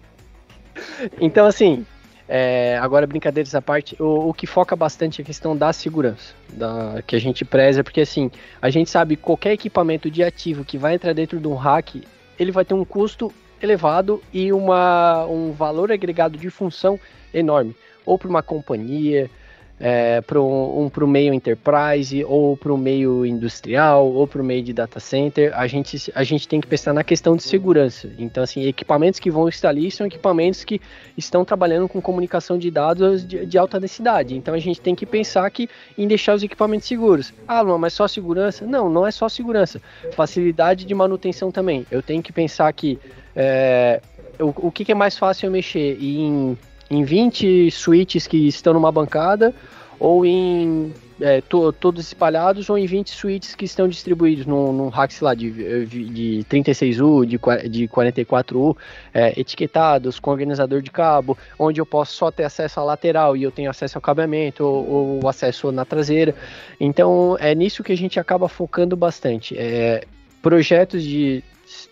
Então, 1.20 1.46
assim, 1.46 1.86
é, 2.28 2.78
agora, 2.80 3.06
brincadeiras 3.06 3.54
à 3.54 3.60
parte, 3.60 4.00
o, 4.00 4.28
o, 4.30 4.34
que 4.34 4.46
foca 4.46 4.74
bastante 4.74 5.20
é 5.20 5.22
a 5.22 5.26
questão 5.26 5.56
da 5.56 5.72
segurança, 5.72 6.34
da, 6.52 7.02
que 7.06 7.14
a 7.14 7.18
gente 7.18 7.44
preza, 7.44 7.84
porque 7.84 8.00
assim, 8.00 8.30
a 8.62 8.70
gente 8.70 8.88
sabe 8.88 9.16
que 9.16 9.22
qualquer 9.22 9.52
equipamento 9.52 10.10
de 10.10 10.22
ativo 10.22 10.64
que 10.64 10.78
vai 10.78 10.94
entrar 10.94 11.12
dentro 11.12 11.38
de 11.38 11.46
um 11.46 11.54
hack, 11.54 11.96
ele 12.38 12.50
vai 12.50 12.64
ter 12.64 12.74
um 12.74 12.84
custo 12.84 13.32
elevado 13.60 14.22
e 14.32 14.52
uma, 14.52 15.26
um 15.26 15.52
valor 15.52 15.92
agregado 15.92 16.38
de 16.38 16.48
função 16.48 16.98
enorme, 17.32 17.76
ou 18.06 18.18
para 18.18 18.28
uma 18.28 18.42
companhia, 18.42 19.30
é, 19.78 20.20
para 20.20 20.40
um, 20.40 20.84
um, 20.84 20.90
o 20.94 21.06
meio 21.06 21.34
enterprise, 21.34 22.24
ou 22.24 22.56
para 22.56 22.72
o 22.72 22.78
meio 22.78 23.26
industrial, 23.26 24.06
ou 24.06 24.26
para 24.26 24.40
o 24.40 24.44
meio 24.44 24.62
de 24.62 24.72
data 24.72 25.00
center, 25.00 25.52
a 25.54 25.66
gente, 25.66 26.12
a 26.14 26.22
gente 26.22 26.46
tem 26.46 26.60
que 26.60 26.66
pensar 26.66 26.92
na 26.92 27.02
questão 27.02 27.36
de 27.36 27.42
segurança. 27.42 28.08
Então, 28.18 28.42
assim, 28.42 28.64
equipamentos 28.66 29.18
que 29.18 29.30
vão 29.30 29.48
estar 29.48 29.70
ali 29.70 29.90
são 29.90 30.06
equipamentos 30.06 30.64
que 30.64 30.80
estão 31.16 31.44
trabalhando 31.44 31.88
com 31.88 32.00
comunicação 32.00 32.56
de 32.56 32.70
dados 32.70 33.26
de, 33.26 33.44
de 33.44 33.58
alta 33.58 33.80
densidade. 33.80 34.36
Então, 34.36 34.54
a 34.54 34.58
gente 34.58 34.80
tem 34.80 34.94
que 34.94 35.04
pensar 35.04 35.50
que 35.50 35.68
em 35.98 36.06
deixar 36.06 36.34
os 36.34 36.42
equipamentos 36.42 36.86
seguros. 36.86 37.34
Ah, 37.46 37.64
não, 37.64 37.78
mas 37.78 37.92
só 37.92 38.06
segurança? 38.06 38.64
Não, 38.64 38.88
não 38.88 39.06
é 39.06 39.10
só 39.10 39.28
segurança. 39.28 39.80
Facilidade 40.12 40.84
de 40.84 40.94
manutenção 40.94 41.50
também. 41.50 41.84
Eu 41.90 42.02
tenho 42.02 42.22
que 42.22 42.32
pensar 42.32 42.72
que 42.72 42.98
é, 43.34 44.00
o, 44.38 44.68
o 44.68 44.70
que, 44.70 44.84
que 44.84 44.92
é 44.92 44.94
mais 44.94 45.18
fácil 45.18 45.46
eu 45.46 45.50
mexer 45.50 45.98
em 46.00 46.56
em 46.90 47.04
20 47.04 47.70
switches 47.70 48.26
que 48.26 48.48
estão 48.48 48.74
numa 48.74 48.92
bancada, 48.92 49.54
ou 49.98 50.24
em 50.24 50.92
é, 51.20 51.40
to, 51.40 51.72
todos 51.72 52.06
espalhados, 52.06 52.68
ou 52.68 52.76
em 52.76 52.86
20 52.86 53.10
switches 53.10 53.54
que 53.54 53.64
estão 53.64 53.88
distribuídos 53.88 54.46
num, 54.46 54.72
num 54.72 54.88
rack, 54.88 55.22
lá, 55.22 55.34
de, 55.34 55.86
de 55.86 56.44
36U, 56.50 57.24
de, 57.24 57.38
de 57.68 57.88
44U, 57.88 58.76
é, 59.12 59.38
etiquetados, 59.38 60.18
com 60.18 60.30
organizador 60.30 60.82
de 60.82 60.90
cabo, 60.90 61.38
onde 61.58 61.80
eu 61.80 61.86
posso 61.86 62.14
só 62.14 62.30
ter 62.30 62.44
acesso 62.44 62.80
à 62.80 62.84
lateral 62.84 63.36
e 63.36 63.42
eu 63.42 63.50
tenho 63.50 63.70
acesso 63.70 63.98
ao 63.98 64.02
cabeamento, 64.02 64.64
ou, 64.64 65.20
ou 65.22 65.28
acesso 65.28 65.70
na 65.70 65.84
traseira. 65.84 66.34
Então, 66.80 67.36
é 67.40 67.54
nisso 67.54 67.82
que 67.82 67.92
a 67.92 67.96
gente 67.96 68.18
acaba 68.18 68.48
focando 68.48 68.96
bastante. 68.96 69.56
É, 69.56 70.04
projetos 70.42 71.02
de 71.02 71.42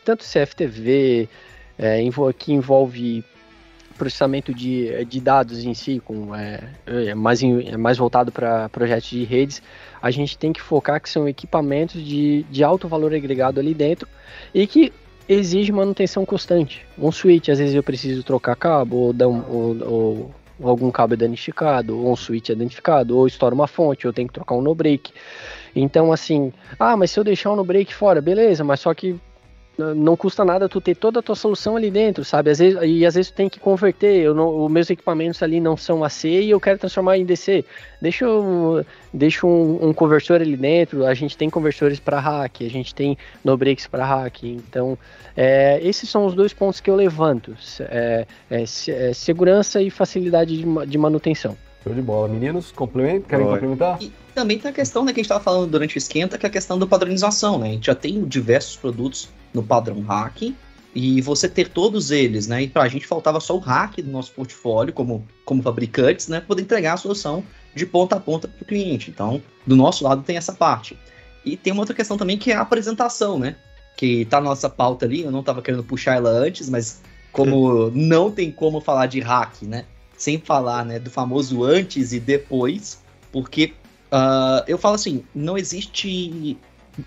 tanto 0.05 0.24
CFTV, 0.24 1.28
é, 1.78 2.02
que 2.37 2.52
envolve 2.52 3.24
processamento 4.02 4.52
de, 4.52 5.04
de 5.04 5.20
dados 5.20 5.64
em 5.64 5.74
si, 5.74 6.02
com, 6.04 6.34
é, 6.34 6.60
é 6.86 7.14
mais, 7.14 7.40
é 7.40 7.76
mais 7.76 7.98
voltado 7.98 8.32
para 8.32 8.68
projetos 8.68 9.08
de 9.08 9.22
redes, 9.22 9.62
a 10.02 10.10
gente 10.10 10.36
tem 10.36 10.52
que 10.52 10.60
focar 10.60 11.00
que 11.00 11.08
são 11.08 11.28
equipamentos 11.28 12.04
de, 12.04 12.42
de 12.50 12.64
alto 12.64 12.88
valor 12.88 13.14
agregado 13.14 13.60
ali 13.60 13.72
dentro 13.72 14.08
e 14.52 14.66
que 14.66 14.92
exige 15.28 15.70
manutenção 15.70 16.26
constante. 16.26 16.84
Um 16.98 17.12
switch, 17.12 17.48
às 17.48 17.60
vezes 17.60 17.76
eu 17.76 17.82
preciso 17.82 18.24
trocar 18.24 18.56
cabo, 18.56 18.96
ou, 18.96 19.12
dar 19.12 19.28
um, 19.28 19.44
ou, 19.48 20.34
ou 20.60 20.68
algum 20.68 20.90
cabo 20.90 21.14
é 21.14 21.16
danificado, 21.16 21.96
ou 21.96 22.10
um 22.10 22.16
switch 22.16 22.50
é 22.50 22.56
danificado, 22.56 23.16
ou 23.16 23.28
estoura 23.28 23.54
uma 23.54 23.68
fonte, 23.68 24.04
ou 24.04 24.12
tenho 24.12 24.26
que 24.26 24.34
trocar 24.34 24.56
um 24.56 24.62
no-break. 24.62 25.12
Então, 25.76 26.12
assim, 26.12 26.52
ah, 26.76 26.96
mas 26.96 27.12
se 27.12 27.20
eu 27.20 27.24
deixar 27.24 27.52
o 27.52 27.56
no-break 27.56 27.94
fora, 27.94 28.20
beleza, 28.20 28.64
mas 28.64 28.80
só 28.80 28.92
que 28.92 29.14
não 29.78 30.16
custa 30.16 30.44
nada 30.44 30.68
tu 30.68 30.80
ter 30.80 30.94
toda 30.94 31.20
a 31.20 31.22
tua 31.22 31.35
solução 31.35 31.76
ali 31.76 31.90
dentro, 31.90 32.24
sabe? 32.24 32.50
Às 32.50 32.58
vezes, 32.58 32.78
e 32.82 33.06
às 33.06 33.14
vezes 33.14 33.30
tu 33.30 33.35
tem 33.35 33.48
que 33.48 33.58
converter, 33.58 34.22
eu 34.22 34.35
não, 34.35 34.64
os 34.64 34.70
meus 34.70 34.90
equipamentos 34.90 35.42
ali 35.42 35.61
não 35.61 35.76
são 35.76 36.04
AC 36.04 36.24
e 36.24 36.50
eu 36.50 36.61
quero 36.61 36.78
transformar 36.78 37.16
em 37.16 37.24
DC. 37.24 37.64
Deixa, 38.00 38.24
eu, 38.24 38.85
deixa 39.12 39.46
um, 39.46 39.88
um 39.88 39.92
conversor 39.94 40.40
ali 40.40 40.56
dentro, 40.56 41.06
a 41.06 41.14
gente 41.14 41.37
tem 41.37 41.48
conversores 41.48 41.98
para 41.98 42.20
hack, 42.20 42.61
a 42.61 42.68
gente 42.68 42.94
tem 42.94 43.16
no 43.42 43.56
breaks 43.56 43.87
para 43.87 44.04
hack, 44.04 44.42
então 44.44 44.98
é, 45.37 45.80
esses 45.82 46.08
são 46.08 46.26
os 46.26 46.35
dois 46.35 46.52
pontos 46.52 46.80
que 46.80 46.90
eu 46.90 46.96
levanto, 46.96 47.56
é, 47.80 48.26
é, 48.50 48.62
é 48.62 49.12
segurança 49.14 49.80
e 49.80 49.88
facilidade 49.88 50.58
de, 50.58 50.87
de 50.87 50.98
manutenção. 50.98 51.56
Show 51.82 51.94
de 51.94 52.02
bola. 52.02 52.28
Meninos, 52.28 52.70
complemento, 52.70 53.26
querem 53.26 53.44
Oi. 53.44 53.52
complementar? 53.52 54.00
E 54.00 54.12
também 54.35 54.58
tem 54.58 54.70
a 54.70 54.74
questão 54.74 55.04
né, 55.04 55.12
que 55.12 55.18
a 55.18 55.22
gente 55.22 55.26
estava 55.26 55.42
falando 55.42 55.68
durante 55.68 55.96
o 55.96 55.98
esquenta, 55.98 56.38
que 56.38 56.46
é 56.46 56.48
a 56.48 56.52
questão 56.52 56.78
da 56.78 56.87
padronização, 56.87 57.58
né? 57.58 57.70
A 57.70 57.72
gente 57.72 57.87
já 57.87 57.94
tem 57.94 58.24
diversos 58.24 58.76
produtos 58.76 59.28
no 59.52 59.62
padrão 59.62 60.00
hack 60.02 60.54
e 60.94 61.20
você 61.22 61.48
ter 61.48 61.68
todos 61.68 62.10
eles, 62.10 62.46
né? 62.46 62.62
E 62.62 62.68
para 62.68 62.82
a 62.82 62.88
gente 62.88 63.06
faltava 63.06 63.40
só 63.40 63.56
o 63.56 63.60
hack 63.60 63.96
do 63.96 64.10
nosso 64.10 64.32
portfólio 64.32 64.92
como, 64.92 65.26
como 65.44 65.62
fabricantes, 65.62 66.28
né? 66.28 66.40
Poder 66.40 66.62
entregar 66.62 66.94
a 66.94 66.96
solução 66.98 67.42
de 67.74 67.86
ponta 67.86 68.16
a 68.16 68.20
ponta 68.20 68.46
para 68.46 68.62
o 68.62 68.66
cliente. 68.66 69.10
Então, 69.10 69.42
do 69.66 69.74
nosso 69.74 70.04
lado 70.04 70.22
tem 70.22 70.36
essa 70.36 70.52
parte. 70.52 70.98
E 71.44 71.56
tem 71.56 71.72
uma 71.72 71.82
outra 71.82 71.94
questão 71.94 72.16
também 72.16 72.36
que 72.36 72.52
é 72.52 72.56
a 72.56 72.60
apresentação, 72.60 73.38
né? 73.38 73.56
Que 73.96 74.26
tá 74.26 74.38
na 74.38 74.50
nossa 74.50 74.68
pauta 74.68 75.06
ali, 75.06 75.22
eu 75.22 75.30
não 75.30 75.40
estava 75.40 75.62
querendo 75.62 75.82
puxar 75.82 76.16
ela 76.16 76.30
antes, 76.30 76.68
mas 76.68 77.00
como 77.32 77.90
não 77.96 78.30
tem 78.30 78.50
como 78.50 78.80
falar 78.80 79.06
de 79.06 79.20
hack, 79.20 79.62
né? 79.62 79.86
Sem 80.16 80.38
falar 80.38 80.84
né, 80.84 80.98
do 80.98 81.10
famoso 81.10 81.64
antes 81.64 82.12
e 82.12 82.20
depois, 82.20 83.02
porque 83.32 83.72
uh, 84.12 84.62
eu 84.68 84.78
falo 84.78 84.94
assim, 84.94 85.24
não 85.34 85.56
existe 85.56 86.56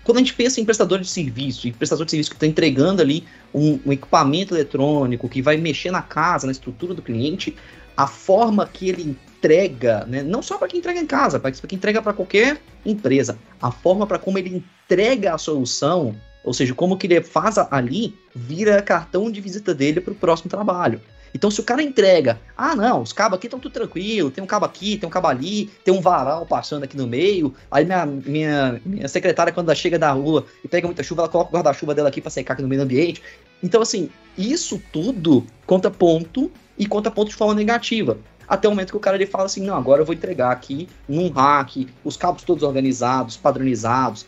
quando 0.02 0.18
a 0.18 0.20
gente 0.20 0.34
pensa 0.34 0.60
em 0.60 0.64
prestador 0.64 0.98
de 0.98 1.08
serviço, 1.08 1.68
em 1.68 1.72
prestador 1.72 2.04
de 2.04 2.10
serviço 2.10 2.30
que 2.30 2.36
está 2.36 2.46
entregando 2.46 3.00
ali 3.00 3.24
um, 3.54 3.78
um, 3.86 3.92
equipamento 3.92 4.54
eletrônico 4.54 5.28
que 5.28 5.40
vai 5.40 5.56
mexer 5.56 5.90
na 5.90 6.02
casa, 6.02 6.46
na 6.46 6.52
estrutura 6.52 6.92
do 6.92 7.02
cliente, 7.02 7.54
a 7.96 8.06
forma 8.06 8.66
que 8.66 8.88
ele 8.88 9.02
entrega, 9.02 10.04
né, 10.06 10.22
não 10.22 10.42
só 10.42 10.58
para 10.58 10.68
quem 10.68 10.80
entrega 10.80 10.98
em 10.98 11.06
casa, 11.06 11.38
para 11.38 11.50
quem 11.52 11.76
entrega 11.76 12.02
para 12.02 12.12
qualquer 12.12 12.60
empresa, 12.84 13.38
a 13.62 13.70
forma 13.70 14.06
para 14.06 14.18
como 14.18 14.38
ele 14.38 14.56
entrega 14.56 15.34
a 15.34 15.38
solução, 15.38 16.16
ou 16.44 16.52
seja, 16.52 16.74
como 16.74 16.96
que 16.96 17.06
ele 17.06 17.22
faz 17.22 17.56
ali, 17.58 18.14
vira 18.34 18.82
cartão 18.82 19.30
de 19.30 19.40
visita 19.40 19.74
dele 19.74 20.00
para 20.00 20.12
o 20.12 20.16
próximo 20.16 20.50
trabalho. 20.50 21.00
Então, 21.36 21.50
se 21.50 21.60
o 21.60 21.64
cara 21.64 21.82
entrega, 21.82 22.40
ah, 22.56 22.74
não, 22.74 23.02
os 23.02 23.12
cabos 23.12 23.36
aqui 23.36 23.46
estão 23.46 23.60
tudo 23.60 23.70
tranquilo, 23.72 24.30
tem 24.30 24.42
um 24.42 24.46
cabo 24.46 24.64
aqui, 24.64 24.96
tem 24.96 25.06
um 25.06 25.10
cabo 25.10 25.26
ali, 25.26 25.66
tem 25.84 25.92
um 25.92 26.00
varal 26.00 26.46
passando 26.46 26.84
aqui 26.84 26.96
no 26.96 27.06
meio. 27.06 27.54
Aí 27.70 27.84
minha, 27.84 28.06
minha, 28.06 28.80
minha 28.86 29.06
secretária, 29.06 29.52
quando 29.52 29.68
ela 29.68 29.74
chega 29.74 29.98
da 29.98 30.10
rua 30.12 30.46
e 30.64 30.68
pega 30.68 30.86
muita 30.86 31.02
chuva, 31.02 31.22
ela 31.22 31.28
coloca 31.28 31.50
o 31.50 31.52
guarda-chuva 31.52 31.94
dela 31.94 32.08
aqui 32.08 32.22
para 32.22 32.30
secar 32.30 32.54
aqui 32.54 32.62
no 32.62 32.68
meio 32.68 32.80
ambiente. 32.80 33.22
Então, 33.62 33.82
assim, 33.82 34.08
isso 34.38 34.82
tudo 34.90 35.46
conta 35.66 35.90
ponto 35.90 36.50
e 36.78 36.86
conta 36.86 37.10
ponto 37.10 37.28
de 37.28 37.34
forma 37.36 37.52
negativa. 37.52 38.16
Até 38.48 38.66
o 38.66 38.70
momento 38.70 38.92
que 38.92 38.96
o 38.96 39.00
cara 39.00 39.18
ele 39.18 39.26
fala 39.26 39.44
assim: 39.44 39.60
não, 39.60 39.76
agora 39.76 40.00
eu 40.00 40.06
vou 40.06 40.14
entregar 40.14 40.50
aqui 40.50 40.88
num 41.06 41.28
rack, 41.28 41.86
os 42.02 42.16
cabos 42.16 42.44
todos 42.44 42.62
organizados, 42.62 43.36
padronizados, 43.36 44.24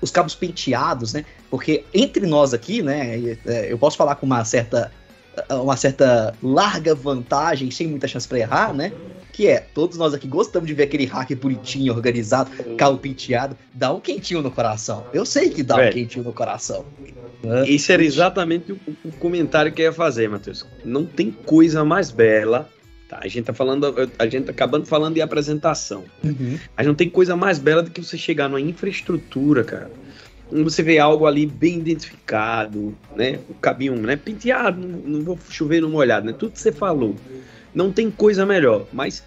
os 0.00 0.10
cabos 0.10 0.34
penteados, 0.34 1.12
né? 1.12 1.24
Porque 1.48 1.84
entre 1.94 2.26
nós 2.26 2.52
aqui, 2.52 2.82
né, 2.82 3.38
é, 3.46 3.72
eu 3.72 3.78
posso 3.78 3.96
falar 3.96 4.16
com 4.16 4.26
uma 4.26 4.44
certa 4.44 4.90
uma 5.50 5.76
certa 5.76 6.34
larga 6.42 6.94
vantagem, 6.94 7.70
sem 7.70 7.86
muita 7.86 8.08
chance 8.08 8.26
para 8.26 8.38
errar, 8.38 8.74
né? 8.74 8.92
Que 9.32 9.46
é, 9.46 9.60
todos 9.60 9.96
nós 9.96 10.12
aqui 10.14 10.26
gostamos 10.26 10.66
de 10.66 10.74
ver 10.74 10.84
aquele 10.84 11.04
hack 11.04 11.30
bonitinho, 11.34 11.92
organizado, 11.92 12.50
carro 12.76 12.98
penteado, 12.98 13.56
dá 13.72 13.92
um 13.92 14.00
quentinho 14.00 14.42
no 14.42 14.50
coração. 14.50 15.06
Eu 15.12 15.24
sei 15.24 15.50
que 15.50 15.62
dá 15.62 15.76
um 15.76 15.90
quentinho 15.90 16.24
no 16.24 16.32
coração. 16.32 16.84
Esse 17.66 17.92
era 17.92 18.02
exatamente 18.02 18.72
o, 18.72 18.80
o, 19.04 19.12
comentário 19.12 19.72
que 19.72 19.80
eu 19.80 19.86
ia 19.86 19.92
fazer, 19.92 20.28
Matheus. 20.28 20.66
Não 20.84 21.06
tem 21.06 21.30
coisa 21.30 21.84
mais 21.84 22.10
bela. 22.10 22.68
Tá, 23.08 23.20
a 23.22 23.28
gente 23.28 23.44
tá 23.44 23.54
falando, 23.54 23.86
a 24.18 24.26
gente 24.26 24.46
tá 24.46 24.50
acabando 24.50 24.86
falando 24.86 25.14
de 25.14 25.22
apresentação. 25.22 26.04
Uhum. 26.22 26.58
Mas 26.76 26.86
não 26.86 26.94
tem 26.94 27.08
coisa 27.08 27.36
mais 27.36 27.58
bela 27.58 27.82
do 27.82 27.90
que 27.90 28.02
você 28.02 28.18
chegar 28.18 28.48
numa 28.48 28.60
infraestrutura, 28.60 29.62
cara 29.62 29.88
você 30.50 30.82
vê 30.82 30.98
algo 30.98 31.26
ali 31.26 31.46
bem 31.46 31.78
identificado, 31.78 32.96
né? 33.14 33.38
O 33.48 33.54
cabinho, 33.54 33.96
né? 33.96 34.16
Penteado, 34.16 34.80
não, 34.80 34.98
não 34.98 35.22
vou 35.22 35.38
chover 35.50 35.82
no 35.82 35.88
molhado, 35.88 36.26
né? 36.26 36.32
Tudo 36.32 36.52
que 36.52 36.60
você 36.60 36.72
falou. 36.72 37.14
Não 37.74 37.92
tem 37.92 38.10
coisa 38.10 38.46
melhor, 38.46 38.86
mas 38.92 39.22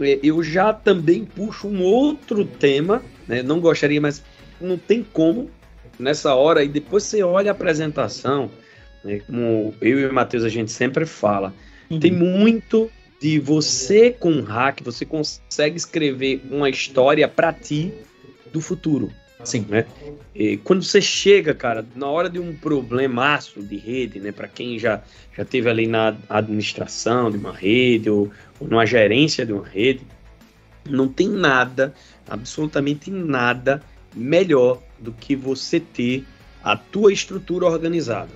é, 0.00 0.18
eu 0.22 0.42
já 0.42 0.72
também 0.72 1.24
puxo 1.24 1.68
um 1.68 1.82
outro 1.82 2.44
tema, 2.44 3.02
né? 3.26 3.42
Não 3.42 3.60
gostaria, 3.60 4.00
mas 4.00 4.22
não 4.60 4.76
tem 4.76 5.02
como 5.12 5.50
nessa 5.98 6.34
hora, 6.34 6.62
e 6.62 6.68
depois 6.68 7.02
você 7.02 7.22
olha 7.22 7.50
a 7.50 7.52
apresentação, 7.52 8.50
né? 9.02 9.20
como 9.26 9.74
eu 9.80 9.98
e 9.98 10.06
o 10.06 10.14
Matheus 10.14 10.44
a 10.44 10.48
gente 10.48 10.70
sempre 10.70 11.04
fala, 11.04 11.52
uhum. 11.90 11.98
tem 11.98 12.12
muito 12.12 12.90
de 13.20 13.38
você 13.40 14.10
com 14.10 14.40
hack, 14.40 14.80
você 14.82 15.04
consegue 15.04 15.76
escrever 15.76 16.40
uma 16.50 16.70
história 16.70 17.26
para 17.26 17.52
ti 17.52 17.92
do 18.52 18.60
futuro. 18.60 19.10
Sim. 19.44 19.64
Né? 19.68 19.86
E 20.34 20.56
quando 20.56 20.82
você 20.82 21.00
chega, 21.00 21.54
cara, 21.54 21.84
na 21.94 22.06
hora 22.06 22.28
de 22.28 22.38
um 22.38 22.54
problemaço 22.54 23.62
de 23.62 23.76
rede, 23.76 24.18
né, 24.20 24.32
para 24.32 24.48
quem 24.48 24.78
já, 24.78 25.02
já 25.36 25.44
teve 25.44 25.68
ali 25.68 25.86
na 25.86 26.16
administração 26.28 27.30
de 27.30 27.36
uma 27.36 27.52
rede 27.52 28.10
ou, 28.10 28.30
ou 28.58 28.68
numa 28.68 28.84
gerência 28.84 29.46
de 29.46 29.52
uma 29.52 29.66
rede, 29.66 30.00
não 30.88 31.08
tem 31.08 31.28
nada, 31.28 31.94
absolutamente 32.28 33.10
nada 33.10 33.82
melhor 34.14 34.82
do 34.98 35.12
que 35.12 35.36
você 35.36 35.78
ter 35.78 36.24
a 36.62 36.76
tua 36.76 37.12
estrutura 37.12 37.66
organizada. 37.66 38.30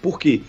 Por 0.00 0.18
quê? 0.18 0.42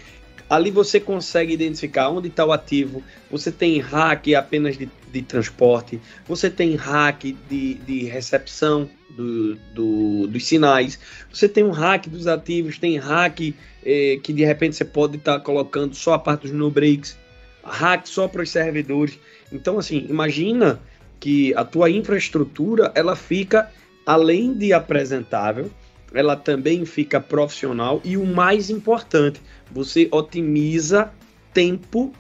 Ali 0.50 0.70
você 0.70 1.00
consegue 1.00 1.54
identificar 1.54 2.10
onde 2.10 2.28
está 2.28 2.46
o 2.46 2.52
ativo, 2.52 3.02
você 3.32 3.52
tem 3.52 3.80
hack 3.80 4.28
apenas 4.36 4.78
de, 4.78 4.88
de 5.20 5.22
transporte, 5.22 6.00
você 6.28 6.50
tem 6.50 6.76
hack 6.76 7.24
de, 7.50 7.76
de 7.76 8.04
recepção 8.04 8.90
do, 9.10 9.56
do, 9.74 10.28
dos 10.28 10.46
sinais, 10.46 11.00
você 11.32 11.48
tem 11.48 11.64
um 11.64 11.72
hack 11.72 12.08
dos 12.08 12.28
ativos, 12.28 12.78
tem 12.78 12.98
hack 12.98 13.54
eh, 13.86 14.20
que 14.22 14.34
de 14.34 14.44
repente 14.44 14.76
você 14.76 14.84
pode 14.84 15.18
estar 15.18 15.36
tá 15.36 15.40
colocando 15.40 15.96
só 15.96 16.14
a 16.14 16.20
parte 16.20 16.42
dos 16.42 16.52
no 16.52 16.70
breaks, 16.70 17.18
hack 17.64 18.06
só 18.06 18.28
para 18.28 18.44
os 18.44 18.50
servidores. 18.50 19.18
Então, 19.52 19.80
assim, 19.80 20.06
imagina 20.10 20.82
que 21.20 21.54
a 21.56 21.64
tua 21.64 21.90
infraestrutura 21.90 22.92
ela 22.94 23.16
fica 23.16 23.72
além 24.06 24.54
de 24.54 24.74
apresentável, 24.74 25.72
ela 26.14 26.36
também 26.36 26.86
fica 26.86 27.20
profissional 27.20 28.02
e 28.04 28.18
o 28.18 28.26
mais 28.26 28.70
importante, 28.70 29.42
você 29.72 30.08
otimiza 30.12 31.12
tempo 31.54 32.14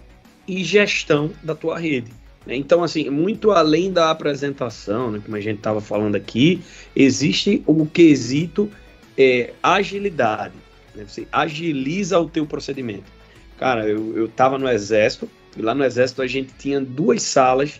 e 0.47 0.63
gestão 0.63 1.31
da 1.43 1.53
tua 1.53 1.77
rede. 1.77 2.11
Né? 2.45 2.55
Então, 2.55 2.83
assim, 2.83 3.09
muito 3.09 3.51
além 3.51 3.91
da 3.91 4.11
apresentação, 4.11 5.11
né, 5.11 5.21
como 5.23 5.35
a 5.35 5.41
gente 5.41 5.57
estava 5.57 5.81
falando 5.81 6.15
aqui, 6.15 6.61
existe 6.95 7.63
o 7.65 7.85
quesito 7.85 8.69
é, 9.17 9.53
agilidade. 9.61 10.55
Né? 10.93 11.05
Você 11.07 11.27
agiliza 11.31 12.19
o 12.19 12.29
teu 12.29 12.45
procedimento. 12.45 13.11
Cara, 13.57 13.87
eu 13.87 14.25
estava 14.25 14.57
no 14.57 14.67
exército 14.67 15.29
e 15.55 15.61
lá 15.61 15.73
no 15.73 15.83
exército 15.83 16.21
a 16.21 16.27
gente 16.27 16.53
tinha 16.57 16.81
duas 16.81 17.23
salas 17.23 17.79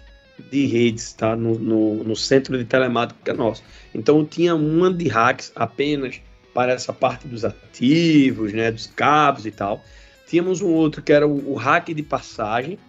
de 0.52 0.66
redes, 0.66 1.14
tá? 1.14 1.36
No, 1.36 1.58
no, 1.58 2.04
no 2.04 2.16
centro 2.16 2.58
de 2.58 2.66
telemática 2.66 3.34
nosso. 3.34 3.64
Então 3.94 4.26
tinha 4.26 4.56
uma 4.56 4.92
de 4.92 5.08
hacks 5.08 5.52
apenas 5.56 6.22
para 6.54 6.74
essa 6.74 6.94
parte 6.94 7.28
dos 7.28 7.44
ativos, 7.44 8.54
né? 8.54 8.72
Dos 8.72 8.88
cabos 8.88 9.46
e 9.46 9.52
tal. 9.52 9.84
Tínhamos 10.28 10.62
um 10.62 10.72
outro 10.72 11.02
que 11.02 11.12
era 11.12 11.28
o, 11.28 11.52
o 11.52 11.56
hack 11.56 11.90
de 11.94 12.04
passagem. 12.04 12.80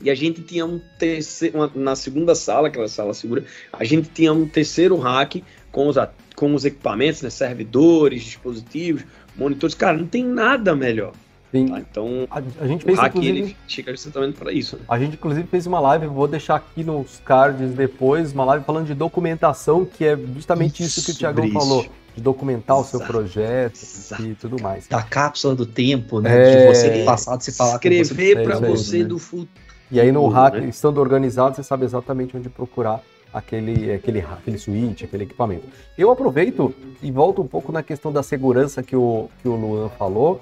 E 0.00 0.10
a 0.10 0.14
gente 0.14 0.40
tinha 0.42 0.64
um 0.64 0.80
terceiro, 0.98 1.58
uma, 1.58 1.70
na 1.74 1.94
segunda 1.94 2.34
sala, 2.34 2.68
aquela 2.68 2.88
sala 2.88 3.12
segura, 3.12 3.44
a 3.72 3.84
gente 3.84 4.08
tinha 4.08 4.32
um 4.32 4.46
terceiro 4.46 4.96
hack 4.96 5.42
com 5.70 5.88
os, 5.88 5.96
com 6.34 6.54
os 6.54 6.64
equipamentos, 6.64 7.22
né? 7.22 7.30
Servidores, 7.30 8.22
dispositivos, 8.22 9.04
monitores. 9.36 9.74
Cara, 9.74 9.96
não 9.96 10.06
tem 10.06 10.24
nada 10.24 10.74
melhor. 10.74 11.12
Sim. 11.52 11.66
Tá? 11.66 11.80
Então, 11.80 12.28
a, 12.30 12.38
a 12.38 12.66
gente 12.66 12.84
fez, 12.84 12.98
o 12.98 13.00
hack 13.00 13.16
ele 13.16 13.56
chega 13.66 13.90
justamente 13.92 14.38
para 14.38 14.52
isso. 14.52 14.76
Né? 14.76 14.82
A 14.88 14.98
gente, 14.98 15.14
inclusive, 15.14 15.46
fez 15.48 15.66
uma 15.66 15.80
live, 15.80 16.06
vou 16.06 16.28
deixar 16.28 16.56
aqui 16.56 16.82
nos 16.84 17.20
cards 17.24 17.72
depois, 17.72 18.32
uma 18.32 18.44
live 18.44 18.64
falando 18.64 18.86
de 18.86 18.94
documentação, 18.94 19.84
que 19.84 20.04
é 20.04 20.16
justamente 20.34 20.82
isso, 20.82 21.00
isso 21.00 21.06
que 21.06 21.12
o 21.12 21.18
Tiagão 21.18 21.50
falou. 21.50 21.86
De 22.12 22.20
documentar 22.20 22.76
Exato. 22.76 22.96
o 22.96 22.98
seu 22.98 23.06
projeto 23.06 23.76
Exato. 23.76 24.22
e 24.24 24.34
tudo 24.34 24.60
mais. 24.60 24.88
Da 24.88 25.00
cápsula 25.00 25.54
do 25.54 25.64
tempo, 25.64 26.20
né? 26.20 26.30
É... 26.34 26.66
De 26.66 26.74
você 26.74 26.90
do 26.90 27.04
passado 27.04 27.40
se 27.40 27.52
falar 27.52 27.76
Escrever 27.76 28.42
para 28.42 28.58
você, 28.58 29.02
é 29.02 29.04
do 29.04 29.16
futuro. 29.16 29.48
E 29.90 30.00
aí 30.00 30.12
no 30.12 30.26
hack, 30.28 30.54
né? 30.54 30.68
estando 30.68 30.98
organizado, 30.98 31.56
você 31.56 31.62
sabe 31.62 31.84
exatamente 31.84 32.36
onde 32.36 32.48
procurar 32.48 33.02
aquele, 33.32 33.92
aquele, 33.92 34.20
aquele 34.20 34.58
switch, 34.58 35.02
aquele 35.02 35.24
equipamento. 35.24 35.66
Eu 35.96 36.10
aproveito 36.10 36.74
e 37.02 37.10
volto 37.10 37.42
um 37.42 37.46
pouco 37.46 37.72
na 37.72 37.82
questão 37.82 38.12
da 38.12 38.22
segurança 38.22 38.82
que 38.82 38.96
o, 38.96 39.28
que 39.42 39.48
o 39.48 39.54
Luan 39.54 39.88
falou 39.88 40.40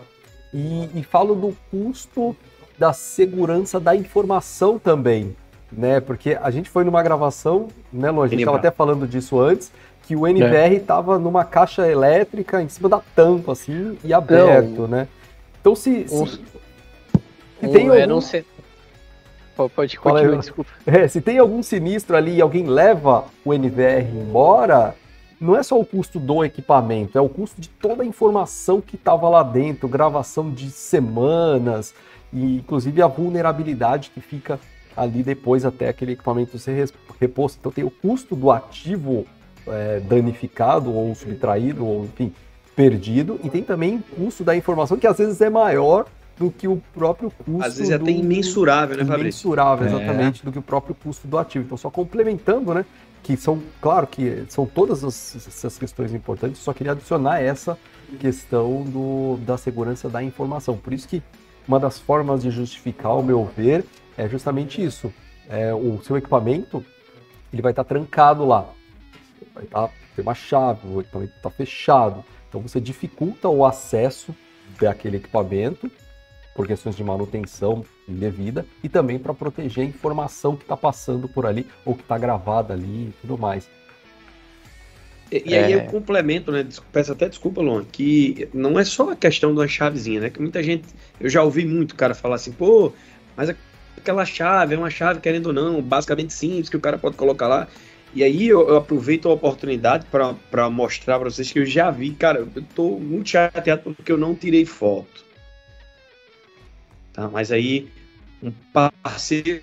e, 0.53 0.89
e 0.95 1.03
falo 1.03 1.35
do 1.35 1.57
custo 1.71 2.37
da 2.79 2.93
segurança 2.93 3.81
da 3.81 3.95
informação 3.95 4.79
também, 4.79 5.37
né? 5.71 6.01
Porque 6.01 6.39
a 6.41 6.51
gente 6.51 6.71
foi 6.71 6.85
numa 6.85 7.03
gravação, 7.03 7.69
né, 7.93 8.11
Lu? 8.11 8.23
A 8.23 8.29
gente 8.29 8.41
estava 8.41 8.57
até 8.57 8.71
falando 8.71 9.07
disso 9.07 9.41
antes, 9.41 9.73
que 10.07 10.15
o 10.15 10.27
NVR 10.27 10.75
estava 10.75 11.17
é. 11.17 11.19
numa 11.19 11.45
caixa 11.45 11.87
elétrica 11.89 12.63
em 12.63 12.69
cima 12.69 12.89
da 12.89 13.01
tampa, 13.15 13.53
assim, 13.53 13.99
e 14.05 14.15
aberto, 14.15 14.83
não. 14.83 14.89
né? 14.89 15.09
Então 15.61 15.75
se. 15.75 16.09
se, 16.09 16.15
um, 16.15 16.27
se 16.27 16.39
tem 17.61 17.91
um, 17.91 17.93
algum... 17.93 18.21
Pode 19.67 19.99
continuar, 19.99 20.39
desculpa. 20.39 20.71
É, 20.87 21.09
se 21.09 21.21
tem 21.21 21.39
algum 21.39 21.63
sinistro 21.63 22.17
ali 22.17 22.37
e 22.37 22.41
alguém 22.41 22.67
leva 22.67 23.25
o 23.45 23.53
NVR 23.53 24.07
embora, 24.15 24.95
não 25.41 25.57
é 25.57 25.63
só 25.63 25.79
o 25.79 25.85
custo 25.85 26.19
do 26.19 26.45
equipamento, 26.45 27.17
é 27.17 27.21
o 27.21 27.29
custo 27.29 27.61
de 27.61 27.69
toda 27.69 28.03
a 28.03 28.07
informação 28.07 28.81
que 28.81 28.97
estava 28.97 29.29
lá 29.29 29.43
dentro, 29.43 29.89
gravação 29.89 30.51
de 30.51 30.71
semanas, 30.71 31.95
e 32.33 32.57
inclusive 32.57 33.01
a 33.01 33.07
vulnerabilidade 33.07 34.11
que 34.11 34.21
fica 34.21 34.61
ali 34.97 35.23
depois 35.23 35.65
até 35.65 35.89
aquele 35.89 36.13
equipamento 36.13 36.59
ser 36.59 36.91
reposto. 37.21 37.59
Então 37.61 37.73
tem 37.73 37.85
o 37.85 37.91
custo 37.91 38.35
do 38.35 38.51
ativo 38.51 39.25
é, 39.67 40.01
danificado 40.01 40.93
ou 40.93 41.15
subtraído, 41.15 41.87
ou 41.87 42.05
enfim, 42.05 42.33
perdido, 42.75 43.41
e 43.43 43.51
tem 43.51 43.63
também 43.63 43.97
o 43.97 44.17
custo 44.17 44.45
da 44.45 44.57
informação 44.57 44.97
que 44.97 45.07
às 45.07 45.19
vezes 45.19 45.41
é 45.41 45.51
maior 45.51 46.07
do 46.39 46.51
que 46.51 46.69
o 46.69 46.81
próprio 46.95 47.31
custo. 47.31 47.65
Às 47.65 47.77
vezes 47.77 47.91
é 47.91 47.97
até 47.97 48.11
imensurável, 48.11 48.97
né, 48.97 49.05
Fabrício? 49.05 49.49
Imensurável, 49.49 49.87
é. 49.87 49.91
exatamente, 49.91 50.43
é. 50.43 50.45
do 50.45 50.53
que 50.53 50.59
o 50.59 50.63
próprio 50.63 50.95
custo 50.95 51.27
do 51.27 51.37
ativo. 51.37 51.65
Então, 51.65 51.77
só 51.77 51.91
complementando, 51.91 52.73
né? 52.73 52.85
que 53.23 53.37
são, 53.37 53.63
claro 53.81 54.07
que 54.07 54.45
são 54.49 54.65
todas 54.65 55.05
as, 55.05 55.37
essas 55.37 55.77
questões 55.77 56.15
importantes, 56.15 56.61
só 56.61 56.73
queria 56.73 56.93
adicionar 56.93 57.41
essa 57.41 57.79
questão 58.19 58.83
do, 58.85 59.37
da 59.45 59.59
segurança 59.59 60.09
da 60.09 60.23
informação. 60.23 60.77
Por 60.77 60.93
isso 60.93 61.07
que 61.07 61.23
uma 61.67 61.79
das 61.79 61.99
formas 61.99 62.43
de 62.43 62.51
justificar, 62.51 63.13
ao 63.13 63.23
meu 63.23 63.45
ver, 63.45 63.85
é 64.17 64.29
justamente 64.29 64.83
isso. 64.83 65.13
É, 65.49 65.75
o 65.75 66.01
seu 66.03 66.17
equipamento 66.17 66.85
ele 67.53 67.61
vai 67.61 67.73
estar 67.73 67.85
trancado 67.85 68.47
lá. 68.47 68.71
Vai 69.55 69.65
estar, 69.65 69.91
ter 70.17 70.23
uma 70.23 70.35
chave, 70.35 70.89
o 70.89 71.01
equipamento 71.01 71.35
está 71.37 71.51
fechado. 71.51 72.25
Então 72.49 72.61
você 72.63 72.81
dificulta 72.81 73.49
o 73.49 73.65
acesso 73.65 74.35
daquele 74.81 75.19
equipamento 75.19 75.91
por 76.59 76.67
questões 76.67 76.97
de 76.97 77.05
manutenção 77.05 77.85
indevida 78.09 78.67
e 78.83 78.89
também 78.89 79.17
para 79.17 79.33
proteger 79.33 79.85
a 79.85 79.87
informação 79.87 80.57
que 80.57 80.65
está 80.65 80.77
passando 80.77 81.29
por 81.29 81.47
ali 81.47 81.65
ou 81.85 81.95
que 81.95 82.03
está 82.03 82.19
gravada 82.19 82.75
ali 82.75 82.85
e 83.05 83.15
tudo 83.21 83.39
mais. 83.39 83.71
E, 85.31 85.41
e 85.47 85.55
aí 85.55 85.73
é... 85.73 85.77
eu 85.77 85.85
complemento, 85.85 86.51
né? 86.51 86.67
Peço 86.91 87.13
até 87.13 87.29
desculpa, 87.29 87.63
Luan, 87.63 87.85
que 87.85 88.49
não 88.53 88.77
é 88.77 88.83
só 88.85 89.13
a 89.13 89.15
questão 89.15 89.53
uma 89.53 89.69
chavezinha, 89.69 90.23
né? 90.23 90.31
Que 90.31 90.43
muita 90.43 90.61
gente, 90.61 90.89
eu 91.21 91.31
já 91.31 91.45
ouvi 91.45 91.65
muito 91.65 91.95
cara 91.95 92.13
falar 92.13 92.35
assim, 92.35 92.51
pô, 92.51 92.93
mas 93.37 93.55
aquela 93.97 94.25
chave 94.25 94.75
é 94.75 94.79
uma 94.79 94.91
chave, 94.91 95.21
querendo 95.21 95.47
ou 95.47 95.53
não, 95.53 95.81
basicamente 95.81 96.33
simples, 96.33 96.69
que 96.69 96.77
o 96.77 96.81
cara 96.81 96.99
pode 96.99 97.17
colocar 97.17 97.47
lá. 97.47 97.69
E 98.13 98.25
aí 98.25 98.49
eu, 98.49 98.69
eu 98.69 98.77
aproveito 98.79 99.29
a 99.29 99.33
oportunidade 99.33 100.07
para 100.11 100.69
mostrar 100.69 101.21
para 101.21 101.31
vocês 101.31 101.53
que 101.53 101.61
eu 101.61 101.67
já 101.67 101.89
vi, 101.89 102.11
cara, 102.11 102.41
eu 102.41 102.65
tô 102.75 102.99
muito 102.99 103.29
chateado 103.29 103.95
porque 103.95 104.11
eu 104.11 104.19
não 104.19 104.35
tirei 104.35 104.65
foto. 104.65 105.28
Tá? 107.19 107.29
Mas 107.29 107.51
aí 107.51 107.89
um 108.41 108.53
parceiro 108.73 109.61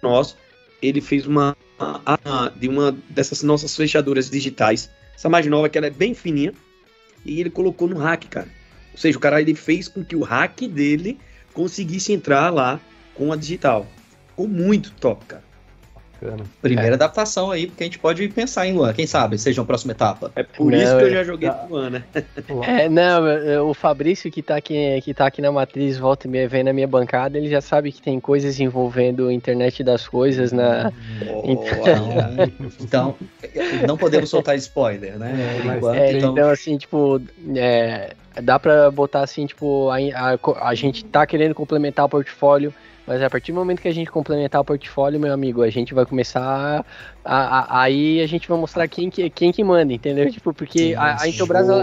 nosso, 0.00 0.36
ele 0.80 1.00
fez 1.00 1.26
uma 1.26 1.56
de 2.54 2.68
uma 2.68 2.96
dessas 3.10 3.42
nossas 3.42 3.74
fechaduras 3.74 4.30
digitais, 4.30 4.88
essa 5.12 5.28
mais 5.28 5.44
nova 5.46 5.68
que 5.68 5.76
ela 5.76 5.88
é 5.88 5.90
bem 5.90 6.14
fininha, 6.14 6.54
e 7.24 7.40
ele 7.40 7.50
colocou 7.50 7.88
no 7.88 7.98
hack, 7.98 8.28
cara. 8.28 8.48
Ou 8.92 8.98
seja, 8.98 9.18
o 9.18 9.20
cara 9.20 9.40
ele 9.40 9.56
fez 9.56 9.88
com 9.88 10.04
que 10.04 10.14
o 10.14 10.22
hack 10.22 10.60
dele 10.68 11.18
conseguisse 11.52 12.12
entrar 12.12 12.50
lá 12.50 12.80
com 13.12 13.32
a 13.32 13.36
digital. 13.36 13.84
Ficou 14.28 14.46
muito 14.46 14.92
top, 14.92 15.26
cara. 15.26 15.42
Bacana. 16.22 16.44
Primeira 16.60 16.90
é. 16.90 16.94
adaptação 16.94 17.50
aí, 17.50 17.66
porque 17.66 17.82
a 17.82 17.86
gente 17.86 17.98
pode 17.98 18.26
pensar 18.28 18.66
em 18.66 18.74
Luan, 18.74 18.92
quem 18.92 19.06
sabe, 19.06 19.36
seja 19.38 19.60
uma 19.60 19.66
próxima 19.66 19.92
etapa. 19.92 20.30
É 20.36 20.42
por 20.42 20.70
não, 20.70 20.78
isso 20.78 20.96
que 20.96 21.02
eu 21.02 21.10
já 21.10 21.24
joguei 21.24 21.50
com 21.50 21.74
Luan, 21.74 21.90
né? 21.90 22.04
É, 22.62 22.88
não, 22.88 23.68
o 23.68 23.74
Fabrício 23.74 24.30
que 24.30 24.42
tá 24.42 24.56
aqui, 24.56 25.00
que 25.02 25.12
tá 25.12 25.26
aqui 25.26 25.42
na 25.42 25.50
matriz, 25.50 25.98
volta 25.98 26.26
e 26.26 26.30
meia, 26.30 26.48
vem 26.48 26.62
na 26.62 26.72
minha 26.72 26.86
bancada, 26.86 27.36
ele 27.36 27.48
já 27.48 27.60
sabe 27.60 27.90
que 27.90 28.00
tem 28.00 28.20
coisas 28.20 28.60
envolvendo 28.60 29.28
a 29.28 29.32
internet 29.32 29.82
das 29.82 30.06
coisas 30.06 30.52
na. 30.52 30.92
então, 32.80 33.16
não 33.86 33.96
podemos 33.96 34.30
soltar 34.30 34.56
spoiler, 34.56 35.18
né? 35.18 35.32
É, 35.32 35.76
enquanto, 35.76 35.96
é, 35.96 36.12
então... 36.12 36.32
então... 36.32 36.50
assim, 36.50 36.76
tipo, 36.78 37.20
é, 37.56 38.14
dá 38.42 38.58
pra 38.58 38.90
botar 38.90 39.22
assim, 39.22 39.46
tipo, 39.46 39.90
a, 39.90 39.96
a, 39.96 40.68
a 40.68 40.74
gente 40.74 41.04
tá 41.04 41.26
querendo 41.26 41.54
complementar 41.54 42.06
o 42.06 42.08
portfólio 42.08 42.72
mas 43.06 43.20
a 43.20 43.28
partir 43.28 43.52
do 43.52 43.56
momento 43.56 43.82
que 43.82 43.88
a 43.88 43.94
gente 43.94 44.10
complementar 44.10 44.60
o 44.60 44.64
portfólio, 44.64 45.18
meu 45.18 45.32
amigo, 45.32 45.62
a 45.62 45.70
gente 45.70 45.92
vai 45.92 46.06
começar. 46.06 46.84
A, 47.24 47.58
a, 47.58 47.82
aí 47.82 48.20
a 48.20 48.26
gente 48.26 48.48
vai 48.48 48.58
mostrar 48.58 48.86
quem 48.86 49.10
que, 49.10 49.28
quem 49.30 49.52
que 49.52 49.62
manda, 49.64 49.92
entendeu? 49.92 50.30
Tipo, 50.30 50.54
porque 50.54 50.94
a, 50.96 51.20
a 51.20 51.28
Intelbras. 51.28 51.68
A, 51.68 51.74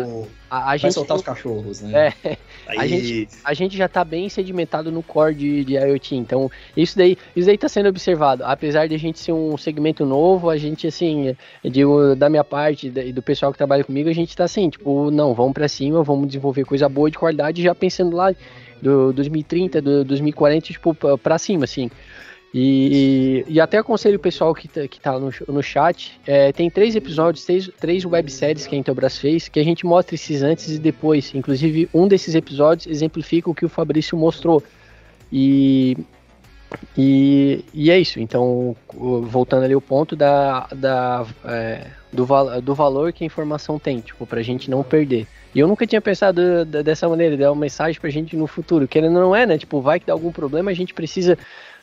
a, 0.49 0.57
a 0.57 0.65
vai 0.65 0.79
gente, 0.79 0.93
soltar 0.93 1.17
os 1.17 1.23
cachorros, 1.23 1.81
né? 1.81 2.13
É, 2.23 2.37
a, 2.79 2.87
gente, 2.87 3.27
a 3.43 3.53
gente 3.53 3.77
já 3.77 3.87
tá 3.87 4.03
bem 4.03 4.29
sedimentado 4.29 4.91
no 4.91 5.03
core 5.03 5.35
de, 5.35 5.65
de 5.65 5.73
IoT. 5.75 6.15
Então, 6.15 6.49
isso 6.75 6.97
daí, 6.97 7.17
isso 7.35 7.47
daí 7.47 7.57
tá 7.57 7.67
sendo 7.67 7.89
observado. 7.89 8.43
Apesar 8.45 8.87
de 8.87 8.95
a 8.95 8.99
gente 8.99 9.19
ser 9.19 9.31
um 9.31 9.57
segmento 9.57 10.05
novo, 10.05 10.49
a 10.49 10.57
gente, 10.57 10.87
assim, 10.87 11.35
de, 11.63 11.81
da 12.17 12.29
minha 12.29 12.43
parte 12.43 12.87
e 12.87 13.11
do 13.11 13.21
pessoal 13.21 13.51
que 13.51 13.57
trabalha 13.57 13.83
comigo, 13.83 14.09
a 14.09 14.13
gente 14.13 14.35
tá 14.35 14.45
assim, 14.45 14.69
tipo, 14.69 15.11
não, 15.11 15.33
vamos 15.33 15.53
para 15.53 15.67
cima, 15.67 16.03
vamos 16.03 16.27
desenvolver 16.27 16.63
coisa 16.63 16.87
boa 16.87 17.09
de 17.11 17.17
qualidade, 17.17 17.61
já 17.61 17.75
pensando 17.75 18.15
lá 18.15 18.33
do 18.81 19.13
2030, 19.13 19.81
do 19.81 20.03
2040, 20.05 20.67
tipo, 20.67 20.95
pra 21.17 21.37
cima, 21.37 21.65
assim. 21.65 21.89
E, 22.51 23.45
e, 23.47 23.61
até 23.61 23.77
aconselho 23.77 24.17
o 24.17 24.19
pessoal 24.19 24.55
que 24.55 24.67
tá, 24.67 24.87
que 24.87 24.99
tá 24.99 25.19
no, 25.19 25.31
no 25.47 25.61
chat, 25.61 26.19
é, 26.25 26.51
tem 26.51 26.67
três 26.67 26.95
episódios, 26.95 27.45
três, 27.45 27.69
três 27.79 28.03
webséries 28.03 28.65
que 28.65 28.75
a 28.75 28.77
Intelbras 28.77 29.19
fez, 29.19 29.47
que 29.47 29.59
a 29.59 29.63
gente 29.63 29.85
mostra 29.85 30.15
esses 30.15 30.41
antes 30.41 30.69
e 30.69 30.79
depois. 30.79 31.31
Inclusive, 31.35 31.87
um 31.93 32.07
desses 32.07 32.33
episódios 32.33 32.87
exemplifica 32.87 33.51
o 33.51 33.53
que 33.53 33.65
o 33.65 33.69
Fabrício 33.69 34.17
mostrou. 34.17 34.63
E, 35.31 35.95
e, 36.97 37.63
e 37.71 37.91
é 37.91 37.99
isso. 37.99 38.19
Então, 38.19 38.75
voltando 38.91 39.63
ali 39.63 39.75
o 39.75 39.81
ponto 39.81 40.15
da, 40.15 40.67
da, 40.75 41.27
é, 41.45 41.85
do, 42.11 42.25
do 42.63 42.73
valor 42.73 43.13
que 43.13 43.23
a 43.23 43.27
informação 43.27 43.77
tem, 43.77 43.99
tipo, 43.99 44.25
pra 44.25 44.41
gente 44.41 44.71
não 44.71 44.81
perder. 44.83 45.27
E 45.53 45.59
eu 45.59 45.67
nunca 45.67 45.87
tinha 45.87 46.01
pensado 46.01 46.63
dessa 46.65 47.09
maneira, 47.09 47.35
dar 47.35 47.51
uma 47.51 47.61
mensagem 47.61 47.99
pra 47.99 48.09
gente 48.09 48.35
no 48.35 48.45
futuro. 48.45 48.87
Querendo 48.87 49.13
não 49.13 49.35
é, 49.35 49.45
né? 49.45 49.57
Tipo, 49.57 49.81
vai 49.81 49.99
que 49.99 50.05
dá 50.05 50.13
algum 50.13 50.31
problema, 50.31 50.69
a 50.69 50.73
gente 50.73 50.93
precisa 50.93 51.37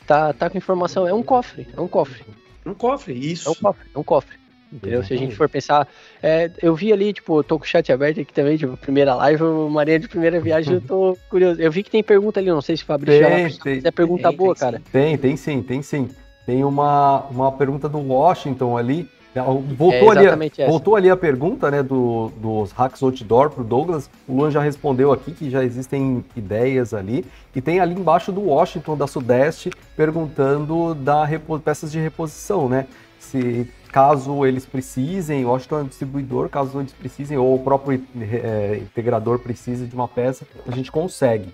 tá, 0.05 0.33
tá 0.33 0.49
com 0.49 0.57
informação. 0.57 1.07
É 1.07 1.13
um 1.13 1.21
cofre, 1.21 1.67
é 1.75 1.81
um 1.81 1.87
cofre. 1.87 2.23
Um 2.65 2.73
cofre, 2.73 3.13
isso. 3.13 3.49
É 3.49 3.51
um 3.51 3.55
cofre, 3.55 3.87
é 3.93 3.99
um 3.99 4.03
cofre. 4.03 4.37
Entendeu? 4.71 5.01
Se 5.01 5.13
a 5.13 5.17
gente 5.17 5.33
for 5.33 5.47
pensar, 5.47 5.87
é, 6.21 6.51
eu 6.61 6.75
vi 6.75 6.91
ali, 6.91 7.13
tipo, 7.13 7.41
tô 7.41 7.57
com 7.57 7.63
o 7.63 7.67
chat 7.67 7.89
aberto 7.91 8.19
aqui 8.19 8.33
também, 8.33 8.57
tipo, 8.57 8.75
primeira 8.75 9.15
live, 9.15 9.43
Maria 9.69 9.97
de 9.97 10.09
primeira 10.09 10.41
viagem, 10.41 10.75
eu 10.75 10.81
tô 10.81 11.17
curioso. 11.29 11.61
Eu 11.61 11.71
vi 11.71 11.83
que 11.83 11.91
tem 11.91 12.03
pergunta 12.03 12.39
ali, 12.39 12.49
não 12.49 12.61
sei 12.61 12.75
se 12.75 12.83
o 12.83 12.85
Fabrício 12.85 13.25
tem, 13.25 13.49
já 13.49 13.63
tem, 13.63 13.81
é 13.83 13.91
pergunta 13.91 14.27
tem, 14.27 14.37
boa, 14.37 14.53
tem, 14.53 14.59
cara. 14.59 14.81
Tem, 14.91 15.17
tem 15.17 15.37
sim, 15.37 15.61
tem 15.61 15.81
sim. 15.81 16.09
Tem 16.45 16.63
uma, 16.65 17.25
uma 17.29 17.51
pergunta 17.53 17.87
do 17.87 17.99
Washington 17.99 18.77
ali, 18.77 19.09
Voltou, 19.43 20.13
é 20.13 20.17
ali, 20.17 20.51
voltou 20.67 20.95
ali 20.95 21.09
a 21.09 21.17
pergunta 21.17 21.69
né, 21.71 21.83
do, 21.83 22.31
dos 22.37 22.71
hacks 22.71 23.01
outdoor 23.01 23.49
para 23.49 23.61
o 23.61 23.65
Douglas. 23.65 24.09
O 24.27 24.35
Luan 24.35 24.51
já 24.51 24.61
respondeu 24.61 25.11
aqui 25.11 25.31
que 25.31 25.49
já 25.49 25.63
existem 25.63 26.23
ideias 26.35 26.93
ali. 26.93 27.25
E 27.55 27.61
tem 27.61 27.79
ali 27.79 27.93
embaixo 27.93 28.31
do 28.31 28.41
Washington, 28.41 28.95
da 28.95 29.07
Sudeste, 29.07 29.71
perguntando 29.95 30.93
da 30.93 31.27
peças 31.63 31.91
de 31.91 31.99
reposição, 31.99 32.69
né? 32.69 32.85
Se 33.19 33.67
caso 33.91 34.45
eles 34.45 34.65
precisem, 34.65 35.43
o 35.43 35.49
Washington 35.49 35.79
é 35.79 35.81
um 35.81 35.87
distribuidor, 35.87 36.49
caso 36.49 36.79
eles 36.79 36.93
precisem, 36.93 37.37
ou 37.37 37.55
o 37.55 37.59
próprio 37.59 38.01
é, 38.21 38.77
integrador 38.81 39.39
precise 39.39 39.85
de 39.85 39.95
uma 39.95 40.07
peça, 40.07 40.45
a 40.67 40.75
gente 40.75 40.91
consegue. 40.91 41.53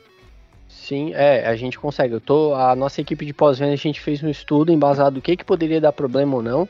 Sim, 0.68 1.14
é, 1.14 1.48
a 1.48 1.56
gente 1.56 1.80
consegue. 1.80 2.16
Eu 2.16 2.20
tô, 2.20 2.54
a 2.54 2.76
nossa 2.76 3.00
equipe 3.00 3.26
de 3.26 3.34
pós-venda, 3.34 3.72
a 3.72 3.78
gente 3.78 4.02
fez 4.02 4.22
um 4.22 4.30
estudo 4.30 4.72
embasado 4.72 5.16
do 5.16 5.22
que, 5.22 5.38
que 5.38 5.46
poderia 5.46 5.80
dar 5.80 5.94
problema 5.94 6.36
ou 6.36 6.44
não. 6.44 6.68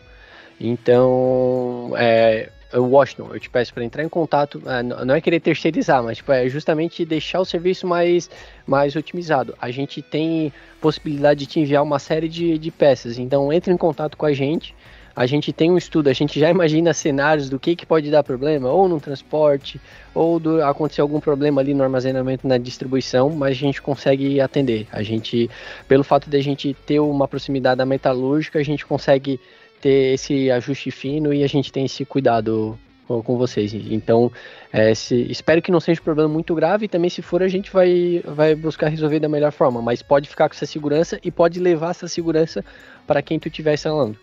Então, 0.60 1.92
é, 1.98 2.50
Washington, 2.80 3.30
eu 3.34 3.39
te 3.39 3.50
peço 3.50 3.74
para 3.74 3.84
entrar 3.84 4.04
em 4.04 4.10
contato, 4.10 4.62
é, 4.66 4.82
não 4.82 5.13
é 5.13 5.22
querer 5.22 5.39
terceirizar, 5.39 6.04
mas 6.04 6.18
tipo, 6.18 6.32
é 6.32 6.48
justamente 6.50 7.06
deixar 7.06 7.39
o 7.39 7.46
serviço 7.46 7.86
mais, 7.86 8.30
mais 8.66 8.96
otimizado. 8.96 9.56
A 9.62 9.70
gente 9.70 10.02
tem 10.02 10.52
possibilidade 10.82 11.42
de 11.42 11.46
te 11.46 11.60
enviar 11.60 11.84
uma 11.84 12.00
série 12.00 12.28
de, 12.28 12.58
de 12.58 12.72
peças, 12.72 13.18
então 13.18 13.52
entre 13.52 13.72
em 13.72 13.78
contato 13.78 14.18
com 14.18 14.26
a 14.26 14.34
gente. 14.34 14.76
A 15.16 15.28
gente 15.28 15.54
tem 15.54 15.70
um 15.70 15.78
estudo, 15.78 16.10
a 16.10 16.13
gente 16.13 16.39
já 16.39 16.50
imagina 16.52 16.92
cenários 16.92 17.48
do 17.48 17.60
que, 17.60 17.76
que 17.76 17.86
pode 17.86 18.10
dar 18.10 18.24
problema, 18.24 18.70
ou 18.70 18.89
no 18.89 19.00
transporte, 19.00 19.80
ou 20.13 20.39
do, 20.39 20.63
acontecer 20.63 21.02
algum 21.02 21.20
problema 21.20 21.62
ali 21.62 21.72
no 21.74 21.84
armazenamento, 21.84 22.48
na 22.48 22.58
distribuição, 22.58 23.30
mas 23.30 23.52
a 23.52 23.60
gente 23.60 23.80
consegue 23.80 24.42
atender. 24.42 24.88
A 24.92 25.04
gente, 25.04 25.52
pelo 25.88 26.04
fato 26.04 26.28
de 26.28 26.36
a 26.36 26.42
gente 26.42 26.76
ter 26.88 27.00
uma 27.00 27.28
proximidade 27.28 27.78
da 27.78 27.86
metalúrgica, 27.86 28.58
a 28.58 28.63
gente 28.63 28.84
consegue 28.88 29.39
ter 29.84 30.13
esse 30.13 30.50
ajuste 30.50 30.89
fino 30.91 31.34
e 31.34 31.43
a 31.43 31.48
gente 31.48 31.69
tem 31.69 31.84
esse 31.84 32.06
cuidado 32.06 32.80
com, 33.06 33.22
com 33.22 33.38
vocês. 33.38 33.74
Então, 33.74 34.32
é, 34.72 34.96
se, 34.96 35.30
espero 35.30 35.62
que 35.62 35.72
não 35.72 35.82
seja 35.82 36.00
um 36.00 36.04
problema 36.06 36.30
muito 36.30 36.56
grave 36.56 36.86
e 36.86 36.88
também 36.88 37.10
se 37.10 37.22
for 37.22 37.43
a 37.43 37.50
gente 37.50 37.69
vai, 37.69 38.24
vai 38.26 38.56
buscar 38.56 38.88
resolver 38.88 39.19
da 39.19 39.28
melhor 39.28 39.52
forma, 39.52 39.82
mas 39.82 40.02
pode 40.02 40.30
ficar 40.30 40.48
com 40.48 40.56
essa 40.56 40.65
segurança 40.65 41.19
e 41.22 41.30
pode 41.30 41.60
levar 41.60 41.91
essa 41.91 42.08
segurança 42.08 42.63
para 43.06 43.22
quem 43.22 43.38
tu 43.38 43.50
estiver 43.50 43.74
instalando. 43.74 44.17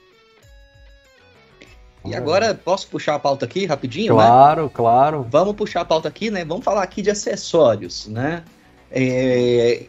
E 2.06 2.14
agora 2.14 2.54
posso 2.54 2.88
puxar 2.88 3.16
a 3.16 3.18
pauta 3.18 3.44
aqui 3.44 3.66
rapidinho, 3.66 4.14
claro, 4.14 4.28
né? 4.62 4.70
Claro, 4.70 4.70
claro. 4.70 5.26
Vamos 5.30 5.54
puxar 5.54 5.82
a 5.82 5.84
pauta 5.84 6.08
aqui, 6.08 6.30
né? 6.30 6.42
Vamos 6.46 6.64
falar 6.64 6.82
aqui 6.82 7.02
de 7.02 7.10
acessórios, 7.10 8.06
né? 8.06 8.42
É... 8.90 9.84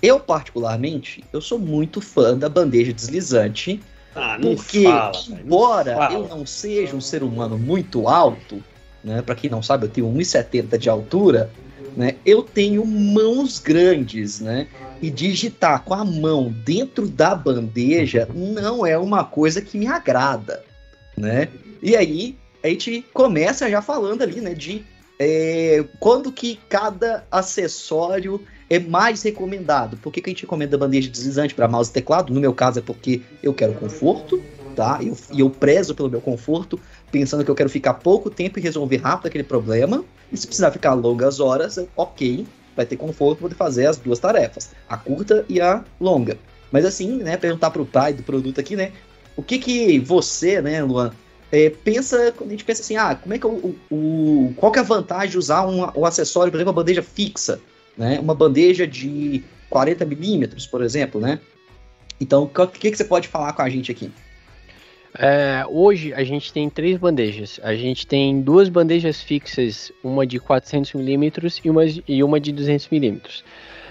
Eu 0.00 0.20
particularmente, 0.20 1.24
eu 1.32 1.40
sou 1.40 1.58
muito 1.58 2.00
fã 2.00 2.38
da 2.38 2.48
bandeja 2.48 2.92
deslizante 2.92 3.80
ah, 4.16 4.38
porque, 4.40 4.84
fala, 4.84 5.12
embora 5.28 5.94
não 5.94 6.12
eu 6.12 6.28
não 6.28 6.46
seja 6.46 6.96
um 6.96 7.00
ser 7.00 7.22
humano 7.22 7.58
muito 7.58 8.08
alto, 8.08 8.62
né, 9.04 9.22
para 9.22 9.34
quem 9.34 9.50
não 9.50 9.62
sabe, 9.62 9.86
eu 9.86 9.90
tenho 9.90 10.08
1,70 10.08 10.78
de 10.78 10.88
altura, 10.88 11.50
né, 11.96 12.16
eu 12.24 12.42
tenho 12.42 12.84
mãos 12.84 13.58
grandes, 13.58 14.40
né, 14.40 14.66
e 15.00 15.10
digitar 15.10 15.82
com 15.82 15.94
a 15.94 16.04
mão 16.04 16.52
dentro 16.64 17.06
da 17.06 17.34
bandeja 17.34 18.28
não 18.34 18.86
é 18.86 18.96
uma 18.96 19.24
coisa 19.24 19.60
que 19.60 19.76
me 19.76 19.86
agrada, 19.86 20.64
né? 21.16 21.48
E 21.82 21.94
aí 21.94 22.36
a 22.62 22.68
gente 22.68 23.04
começa 23.12 23.70
já 23.70 23.82
falando 23.82 24.22
ali, 24.22 24.40
né, 24.40 24.54
de 24.54 24.84
é, 25.18 25.84
quando 26.00 26.32
que 26.32 26.58
cada 26.68 27.24
acessório 27.30 28.40
é 28.68 28.78
mais 28.78 29.22
recomendado. 29.22 29.96
Por 29.96 30.12
que, 30.12 30.20
que 30.20 30.30
a 30.30 30.32
gente 30.32 30.42
recomenda 30.42 30.76
bandeja 30.76 31.08
deslizante 31.08 31.54
para 31.54 31.68
mouse 31.68 31.90
e 31.90 31.92
teclado? 31.92 32.32
No 32.32 32.40
meu 32.40 32.52
caso 32.52 32.78
é 32.78 32.82
porque 32.82 33.22
eu 33.42 33.54
quero 33.54 33.74
conforto, 33.74 34.42
tá? 34.74 34.98
E 35.00 35.08
eu, 35.08 35.16
eu 35.36 35.50
prezo 35.50 35.94
pelo 35.94 36.10
meu 36.10 36.20
conforto. 36.20 36.78
pensando 37.10 37.44
que 37.44 37.50
eu 37.50 37.54
quero 37.54 37.70
ficar 37.70 37.94
pouco 37.94 38.28
tempo 38.28 38.58
e 38.58 38.62
resolver 38.62 38.96
rápido 38.98 39.28
aquele 39.28 39.44
problema. 39.44 40.04
E 40.32 40.36
se 40.36 40.46
precisar 40.46 40.70
ficar 40.72 40.94
longas 40.94 41.38
horas, 41.38 41.78
ok, 41.96 42.46
vai 42.76 42.84
ter 42.84 42.96
conforto 42.96 43.40
para 43.40 43.54
fazer 43.56 43.86
as 43.86 43.96
duas 43.96 44.18
tarefas, 44.18 44.72
a 44.88 44.96
curta 44.96 45.44
e 45.48 45.60
a 45.60 45.84
longa. 46.00 46.36
Mas 46.70 46.84
assim, 46.84 47.16
né, 47.18 47.36
perguntar 47.36 47.70
para 47.70 47.80
o 47.80 47.86
pai 47.86 48.12
do 48.12 48.22
produto 48.22 48.60
aqui, 48.60 48.76
né, 48.76 48.92
o 49.36 49.42
que 49.42 49.58
que 49.58 49.98
você, 50.00 50.60
né, 50.60 50.82
Luan, 50.82 51.12
é, 51.50 51.70
pensa, 51.70 52.32
quando 52.36 52.50
a 52.50 52.52
gente 52.52 52.64
pensa 52.64 52.82
assim, 52.82 52.96
ah, 52.96 53.14
como 53.14 53.34
é 53.34 53.38
que 53.38 53.46
o, 53.46 53.76
o 53.90 54.52
qual 54.56 54.72
que 54.72 54.78
é 54.78 54.82
a 54.82 54.84
vantagem 54.84 55.30
de 55.30 55.38
usar 55.38 55.66
um, 55.66 55.80
um 55.96 56.04
acessório, 56.04 56.50
por 56.50 56.58
exemplo, 56.58 56.72
uma 56.72 56.82
bandeja 56.82 57.02
fixa, 57.02 57.60
né, 57.96 58.18
uma 58.20 58.34
bandeja 58.34 58.86
de 58.86 59.42
40 59.70 60.04
milímetros, 60.04 60.66
por 60.66 60.82
exemplo, 60.82 61.20
né? 61.20 61.40
Então, 62.20 62.44
o 62.44 62.66
que, 62.68 62.90
que 62.90 62.96
você 62.96 63.04
pode 63.04 63.28
falar 63.28 63.52
com 63.52 63.62
a 63.62 63.68
gente 63.68 63.90
aqui? 63.90 64.10
É, 65.18 65.64
hoje 65.68 66.12
a 66.12 66.24
gente 66.24 66.52
tem 66.52 66.68
três 66.68 66.98
bandejas. 66.98 67.58
A 67.62 67.74
gente 67.74 68.06
tem 68.06 68.40
duas 68.40 68.68
bandejas 68.68 69.20
fixas, 69.22 69.90
uma 70.02 70.26
de 70.26 70.38
400 70.38 70.92
milímetros 70.94 71.60
e 71.64 72.22
uma, 72.22 72.40
de 72.40 72.52
200 72.52 72.88
milímetros. 72.90 73.44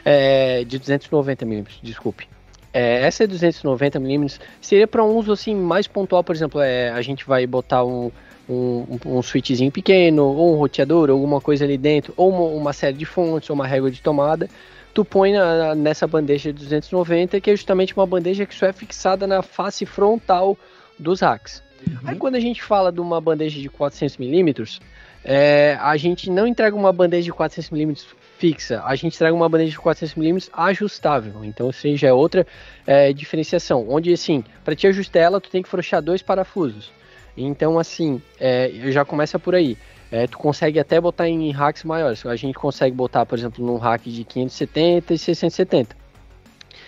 É, 0.04 0.64
de 0.64 0.78
290 0.78 1.46
milímetros, 1.46 1.80
desculpe. 1.82 2.28
É, 2.72 3.02
essa 3.06 3.26
290 3.26 4.00
milímetros 4.00 4.40
seria 4.62 4.88
para 4.88 5.04
um 5.04 5.16
uso 5.16 5.32
assim 5.32 5.56
mais 5.56 5.88
pontual, 5.88 6.24
por 6.24 6.36
exemplo, 6.36 6.62
é, 6.62 6.90
a 6.90 7.02
gente 7.02 7.26
vai 7.26 7.48
botar 7.48 7.84
um, 7.84 8.12
um, 8.50 9.00
um 9.06 9.22
switchzinho 9.22 9.72
pequeno, 9.72 10.24
ou 10.24 10.54
um 10.54 10.58
roteador, 10.58 11.10
alguma 11.10 11.42
coisa 11.42 11.66
ali 11.66 11.78
dentro, 11.78 12.14
ou 12.16 12.30
uma, 12.30 12.62
uma 12.62 12.74
série 12.74 12.98
de 12.98 13.06
fontes, 13.06 13.50
ou 13.50 13.56
uma 13.56 13.68
régua 13.68 13.92
de 13.92 14.02
tomada 14.02 14.50
tu 14.96 15.04
põe 15.04 15.34
na, 15.34 15.76
nessa 15.76 16.08
bandeja 16.08 16.54
de 16.54 16.64
290, 16.64 17.42
que 17.42 17.52
é 17.52 17.56
justamente 17.56 17.94
uma 17.94 18.08
bandeja 18.08 18.46
que 18.46 18.56
só 18.56 18.66
é 18.66 18.72
fixada 18.72 19.28
na 19.28 19.42
face 19.42 19.86
frontal 19.86 20.58
dos 20.98 21.20
racks. 21.20 21.62
Uhum. 21.86 21.98
Aí 22.06 22.16
quando 22.16 22.36
a 22.36 22.40
gente 22.40 22.64
fala 22.64 22.94
de 22.94 23.02
uma 23.02 23.20
bandeja 23.20 23.60
de 23.60 23.70
400mm, 23.70 24.80
é, 25.26 25.78
a 25.82 25.98
gente 25.98 26.30
não 26.30 26.48
entrega 26.48 26.74
uma 26.76 26.94
bandeja 26.94 27.26
de 27.26 27.34
400mm 27.34 28.06
fixa, 28.38 28.82
a 28.86 28.96
gente 28.96 29.16
entrega 29.16 29.36
uma 29.36 29.50
bandeja 29.50 29.72
de 29.72 29.78
400mm 29.78 30.50
ajustável. 30.54 31.44
Então, 31.44 31.72
seja, 31.74 32.08
é 32.08 32.14
outra 32.14 32.48
é, 32.88 33.12
diferenciação. 33.12 33.86
Onde, 33.90 34.14
assim, 34.14 34.46
para 34.64 34.76
te 34.76 34.88
ajustar 34.88 35.24
ela, 35.24 35.42
tu 35.42 35.50
tem 35.50 35.62
que 35.62 35.68
frouxar 35.68 36.02
dois 36.02 36.22
parafusos. 36.22 36.92
Então, 37.38 37.78
assim, 37.78 38.22
é, 38.40 38.72
já 38.92 39.04
começa 39.04 39.38
por 39.38 39.56
aí. 39.56 39.78
É, 40.12 40.28
tu 40.28 40.38
consegue 40.38 40.80
até 40.80 41.02
botar 41.02 41.28
em 41.28 41.52
racks 41.52 41.84
maiores. 41.84 42.26
A 42.26 42.36
gente 42.36 42.58
consegue 42.58 42.96
botar, 42.96 43.26
por 43.26 43.38
exemplo, 43.38 43.66
num 43.66 43.78
rack 43.78 44.10
de 44.10 44.24
570 44.24 45.14
e 45.14 45.18
670. 45.18 45.96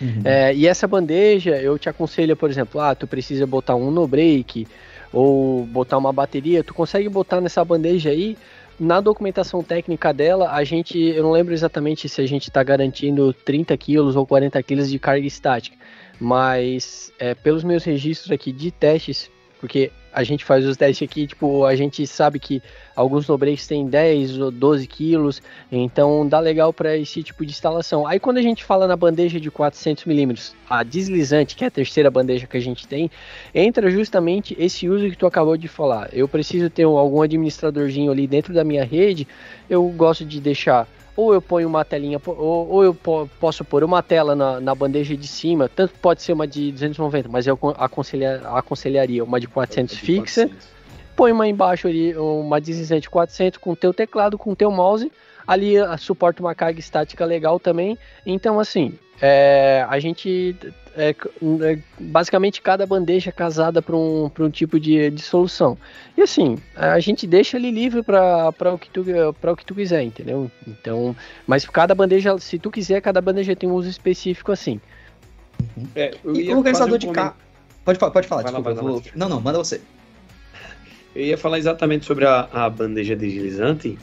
Uhum. 0.00 0.22
É, 0.24 0.54
e 0.54 0.66
essa 0.66 0.86
bandeja, 0.86 1.56
eu 1.60 1.78
te 1.78 1.88
aconselho, 1.88 2.36
por 2.36 2.48
exemplo, 2.48 2.80
ah, 2.80 2.94
tu 2.94 3.06
precisa 3.06 3.46
botar 3.46 3.74
um 3.74 3.90
no 3.90 4.06
break 4.06 4.66
ou 5.12 5.64
botar 5.66 5.98
uma 5.98 6.12
bateria, 6.12 6.62
tu 6.62 6.72
consegue 6.72 7.08
botar 7.08 7.40
nessa 7.40 7.64
bandeja 7.64 8.10
aí. 8.10 8.36
Na 8.78 9.00
documentação 9.00 9.60
técnica 9.60 10.12
dela, 10.14 10.52
a 10.52 10.62
gente, 10.62 10.96
eu 10.96 11.24
não 11.24 11.32
lembro 11.32 11.52
exatamente 11.52 12.08
se 12.08 12.20
a 12.20 12.26
gente 12.26 12.48
está 12.48 12.62
garantindo 12.62 13.32
30 13.32 13.76
quilos 13.76 14.14
ou 14.14 14.24
40 14.24 14.62
quilos 14.62 14.88
de 14.88 15.00
carga 15.00 15.26
estática, 15.26 15.76
mas 16.20 17.12
é, 17.18 17.34
pelos 17.34 17.64
meus 17.64 17.82
registros 17.82 18.30
aqui 18.30 18.52
de 18.52 18.70
testes, 18.70 19.28
porque 19.60 19.90
a 20.12 20.22
gente 20.22 20.44
faz 20.44 20.64
os 20.66 20.76
testes 20.76 21.08
aqui, 21.08 21.26
tipo, 21.26 21.64
a 21.64 21.74
gente 21.76 22.06
sabe 22.06 22.38
que 22.38 22.62
alguns 22.96 23.28
nobreaks 23.28 23.66
têm 23.66 23.86
10 23.86 24.38
ou 24.38 24.50
12 24.50 24.86
quilos, 24.86 25.42
então 25.70 26.26
dá 26.26 26.40
legal 26.40 26.72
para 26.72 26.96
esse 26.96 27.22
tipo 27.22 27.44
de 27.44 27.52
instalação. 27.52 28.06
Aí 28.06 28.18
quando 28.18 28.38
a 28.38 28.42
gente 28.42 28.64
fala 28.64 28.86
na 28.86 28.96
bandeja 28.96 29.38
de 29.38 29.50
400 29.50 30.04
milímetros, 30.04 30.54
a 30.68 30.82
deslizante, 30.82 31.56
que 31.56 31.64
é 31.64 31.68
a 31.68 31.70
terceira 31.70 32.10
bandeja 32.10 32.46
que 32.46 32.56
a 32.56 32.60
gente 32.60 32.86
tem, 32.86 33.10
entra 33.54 33.90
justamente 33.90 34.56
esse 34.58 34.88
uso 34.88 35.10
que 35.10 35.16
tu 35.16 35.26
acabou 35.26 35.56
de 35.56 35.68
falar. 35.68 36.08
Eu 36.12 36.26
preciso 36.26 36.68
ter 36.68 36.84
algum 36.84 37.22
administradorzinho 37.22 38.10
ali 38.10 38.26
dentro 38.26 38.52
da 38.52 38.64
minha 38.64 38.84
rede, 38.84 39.26
eu 39.68 39.86
gosto 39.90 40.24
de 40.24 40.40
deixar 40.40 40.88
ou 41.18 41.34
eu 41.34 41.42
ponho 41.42 41.66
uma 41.66 41.84
telinha, 41.84 42.20
ou, 42.24 42.68
ou 42.68 42.84
eu 42.84 42.96
posso 43.40 43.64
pôr 43.64 43.82
uma 43.82 44.00
tela 44.00 44.36
na, 44.36 44.60
na, 44.60 44.72
bandeja 44.72 45.16
de 45.16 45.26
cima, 45.26 45.68
tanto 45.68 45.92
pode 46.00 46.22
ser 46.22 46.32
uma 46.32 46.46
de 46.46 46.70
290, 46.70 47.28
mas 47.28 47.44
eu 47.44 47.58
aconselhar, 47.76 48.40
aconselharia 48.56 49.24
uma 49.24 49.40
de 49.40 49.48
400 49.48 49.96
de 49.96 50.00
fixa, 50.00 50.42
400. 50.42 50.68
põe 51.16 51.32
uma 51.32 51.48
embaixo 51.48 51.88
ali, 51.88 52.16
uma 52.16 52.60
deslizante 52.60 53.10
400 53.10 53.58
com 53.58 53.74
teu 53.74 53.92
teclado, 53.92 54.38
com 54.38 54.54
teu 54.54 54.70
mouse, 54.70 55.10
ali 55.48 55.74
suporta 55.98 56.42
uma 56.42 56.54
carga 56.54 56.78
estática 56.78 57.24
legal 57.24 57.58
também, 57.58 57.98
então 58.24 58.60
assim, 58.60 58.96
é, 59.20 59.84
a 59.88 59.98
gente 59.98 60.54
é, 60.96 61.10
é, 61.10 61.78
basicamente 61.98 62.60
cada 62.60 62.86
bandeja 62.86 63.32
casada 63.32 63.80
para 63.80 63.96
um, 63.96 64.30
um 64.38 64.50
tipo 64.50 64.78
de, 64.78 65.10
de 65.10 65.22
solução. 65.22 65.76
E 66.16 66.22
assim, 66.22 66.58
a 66.76 67.00
gente 67.00 67.26
deixa 67.26 67.56
ele 67.56 67.70
livre 67.70 68.02
para 68.02 68.74
o 68.74 68.78
que 68.78 68.90
tu 68.90 69.04
para 69.40 69.52
o 69.52 69.56
que 69.56 69.64
tu 69.64 69.74
quiser, 69.74 70.02
entendeu? 70.02 70.50
Então, 70.66 71.16
mas 71.46 71.64
cada 71.64 71.94
bandeja, 71.94 72.38
se 72.38 72.58
tu 72.58 72.70
quiser, 72.70 73.00
cada 73.00 73.20
bandeja 73.20 73.56
tem 73.56 73.68
um 73.68 73.74
uso 73.74 73.88
específico 73.88 74.52
assim. 74.52 74.80
É, 75.94 76.14
e 76.24 76.52
o 76.52 76.58
organizador 76.58 76.96
um 76.96 76.98
de 76.98 77.08
carro. 77.08 77.34
Pode, 77.84 77.98
pode 77.98 78.26
falar, 78.26 78.42
vai 78.42 78.52
desculpa, 78.52 78.70
lá, 78.70 78.82
vou... 78.82 79.02
Não, 79.14 79.28
não, 79.28 79.40
manda 79.40 79.58
você. 79.58 79.80
Eu 81.14 81.24
ia 81.24 81.38
falar 81.38 81.58
exatamente 81.58 82.04
sobre 82.04 82.26
a, 82.26 82.48
a 82.52 82.68
bandeja 82.68 83.16
deslizante, 83.16 83.98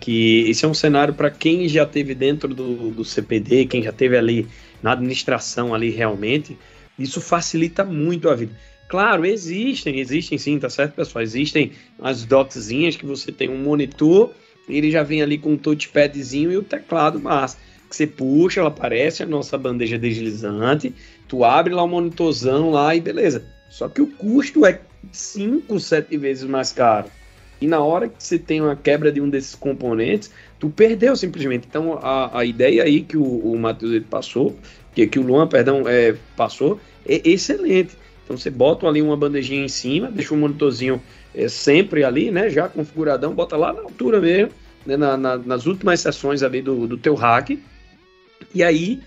que 0.00 0.48
esse 0.48 0.64
é 0.64 0.68
um 0.68 0.74
cenário 0.74 1.14
para 1.14 1.30
quem 1.30 1.68
já 1.68 1.84
teve 1.84 2.14
dentro 2.14 2.54
do, 2.54 2.90
do 2.90 3.04
CPD, 3.04 3.66
quem 3.66 3.82
já 3.82 3.92
teve 3.92 4.16
ali 4.16 4.46
na 4.82 4.92
administração 4.92 5.74
ali 5.74 5.90
realmente, 5.90 6.56
isso 6.98 7.20
facilita 7.20 7.84
muito 7.84 8.28
a 8.28 8.34
vida. 8.34 8.52
Claro, 8.88 9.26
existem, 9.26 9.98
existem 9.98 10.38
sim, 10.38 10.58
tá 10.58 10.70
certo, 10.70 10.94
pessoal? 10.94 11.22
Existem 11.22 11.72
as 12.00 12.24
dockzinhas 12.24 12.96
que 12.96 13.04
você 13.04 13.32
tem 13.32 13.48
um 13.48 13.58
monitor, 13.58 14.32
ele 14.68 14.90
já 14.90 15.02
vem 15.02 15.22
ali 15.22 15.38
com 15.38 15.52
um 15.52 15.56
touchpadzinho 15.56 16.52
e 16.52 16.56
o 16.56 16.62
teclado 16.62 17.20
massa. 17.20 17.58
Que 17.88 17.94
você 17.94 18.06
puxa, 18.06 18.60
ela 18.60 18.68
aparece 18.68 19.22
a 19.22 19.26
nossa 19.26 19.56
bandeja 19.56 19.98
deslizante, 19.98 20.92
tu 21.28 21.44
abre 21.44 21.72
lá 21.72 21.82
o 21.82 21.88
monitorzão 21.88 22.70
lá 22.70 22.94
e 22.94 23.00
beleza. 23.00 23.44
Só 23.68 23.88
que 23.88 24.00
o 24.00 24.06
custo 24.06 24.64
é 24.64 24.80
5, 25.12 25.78
7 25.78 26.16
vezes 26.16 26.44
mais 26.44 26.72
caro. 26.72 27.06
E 27.60 27.66
na 27.66 27.80
hora 27.80 28.08
que 28.08 28.22
você 28.22 28.38
tem 28.38 28.60
uma 28.60 28.76
quebra 28.76 29.10
de 29.10 29.20
um 29.20 29.28
desses 29.28 29.54
componentes, 29.54 30.30
tu 30.58 30.68
perdeu 30.68 31.16
simplesmente. 31.16 31.66
Então 31.68 31.98
a, 32.02 32.40
a 32.40 32.44
ideia 32.44 32.82
aí 32.82 33.02
que 33.02 33.16
o, 33.16 33.22
o 33.22 33.58
Matheus 33.58 34.02
passou, 34.10 34.56
que, 34.94 35.06
que 35.06 35.18
o 35.18 35.22
Luan, 35.22 35.46
perdão, 35.46 35.84
é, 35.86 36.14
passou, 36.36 36.80
é 37.06 37.20
excelente. 37.28 37.96
Então 38.24 38.36
você 38.36 38.50
bota 38.50 38.86
ali 38.86 39.00
uma 39.00 39.16
bandejinha 39.16 39.64
em 39.64 39.68
cima, 39.68 40.10
deixa 40.10 40.34
o 40.34 40.36
monitorzinho 40.36 41.00
é, 41.34 41.48
sempre 41.48 42.04
ali, 42.04 42.30
né? 42.30 42.50
Já 42.50 42.68
configuradão, 42.68 43.34
bota 43.34 43.56
lá 43.56 43.72
na 43.72 43.82
altura 43.82 44.20
mesmo, 44.20 44.50
né, 44.84 44.96
na, 44.96 45.16
na, 45.16 45.36
nas 45.38 45.66
últimas 45.66 46.00
sessões 46.00 46.42
ali 46.42 46.60
do, 46.60 46.86
do 46.86 46.96
teu 46.96 47.14
hack. 47.14 47.58
E 48.54 48.62
aí, 48.62 49.00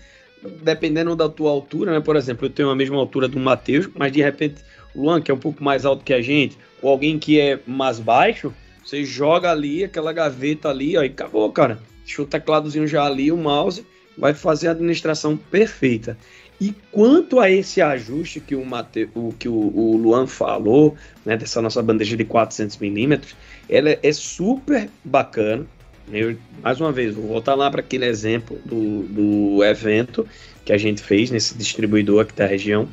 dependendo 0.62 1.14
da 1.14 1.28
tua 1.28 1.50
altura, 1.50 1.92
né? 1.92 2.00
Por 2.00 2.16
exemplo, 2.16 2.46
eu 2.46 2.50
tenho 2.50 2.70
a 2.70 2.74
mesma 2.74 2.96
altura 2.96 3.28
do 3.28 3.38
Matheus, 3.38 3.88
mas 3.94 4.10
de 4.10 4.22
repente 4.22 4.62
o 4.94 5.02
Luan, 5.02 5.20
que 5.20 5.30
é 5.30 5.34
um 5.34 5.38
pouco 5.38 5.62
mais 5.62 5.84
alto 5.84 6.04
que 6.04 6.14
a 6.14 6.22
gente, 6.22 6.56
ou 6.82 6.90
alguém 6.90 7.18
que 7.18 7.40
é 7.40 7.58
mais 7.66 7.98
baixo, 7.98 8.52
você 8.84 9.04
joga 9.04 9.50
ali 9.50 9.84
aquela 9.84 10.12
gaveta 10.12 10.68
ali, 10.68 10.96
ó, 10.96 11.02
e 11.02 11.06
acabou, 11.06 11.50
cara. 11.52 11.78
Deixa 12.04 12.22
o 12.22 12.26
tecladozinho 12.26 12.86
já 12.86 13.04
ali, 13.04 13.30
o 13.30 13.36
mouse, 13.36 13.86
vai 14.16 14.34
fazer 14.34 14.68
a 14.68 14.72
administração 14.72 15.36
perfeita. 15.36 16.16
E 16.60 16.74
quanto 16.92 17.40
a 17.40 17.50
esse 17.50 17.80
ajuste 17.80 18.38
que 18.38 18.54
o, 18.54 18.64
Mate, 18.66 19.08
o, 19.14 19.32
que 19.38 19.48
o, 19.48 19.54
o 19.54 19.96
Luan 19.96 20.26
falou, 20.26 20.94
né, 21.24 21.36
dessa 21.36 21.62
nossa 21.62 21.82
bandeja 21.82 22.16
de 22.16 22.24
400mm, 22.24 23.22
ela 23.68 23.96
é 24.02 24.12
super 24.12 24.90
bacana. 25.02 25.66
Eu, 26.12 26.36
mais 26.62 26.78
uma 26.80 26.92
vez, 26.92 27.14
vou 27.14 27.28
voltar 27.28 27.54
lá 27.54 27.70
para 27.70 27.80
aquele 27.80 28.04
exemplo 28.04 28.58
do, 28.66 29.04
do 29.04 29.64
evento 29.64 30.26
que 30.64 30.72
a 30.72 30.76
gente 30.76 31.02
fez 31.02 31.30
nesse 31.30 31.56
distribuidor 31.56 32.22
aqui 32.22 32.34
da 32.34 32.46
região. 32.46 32.88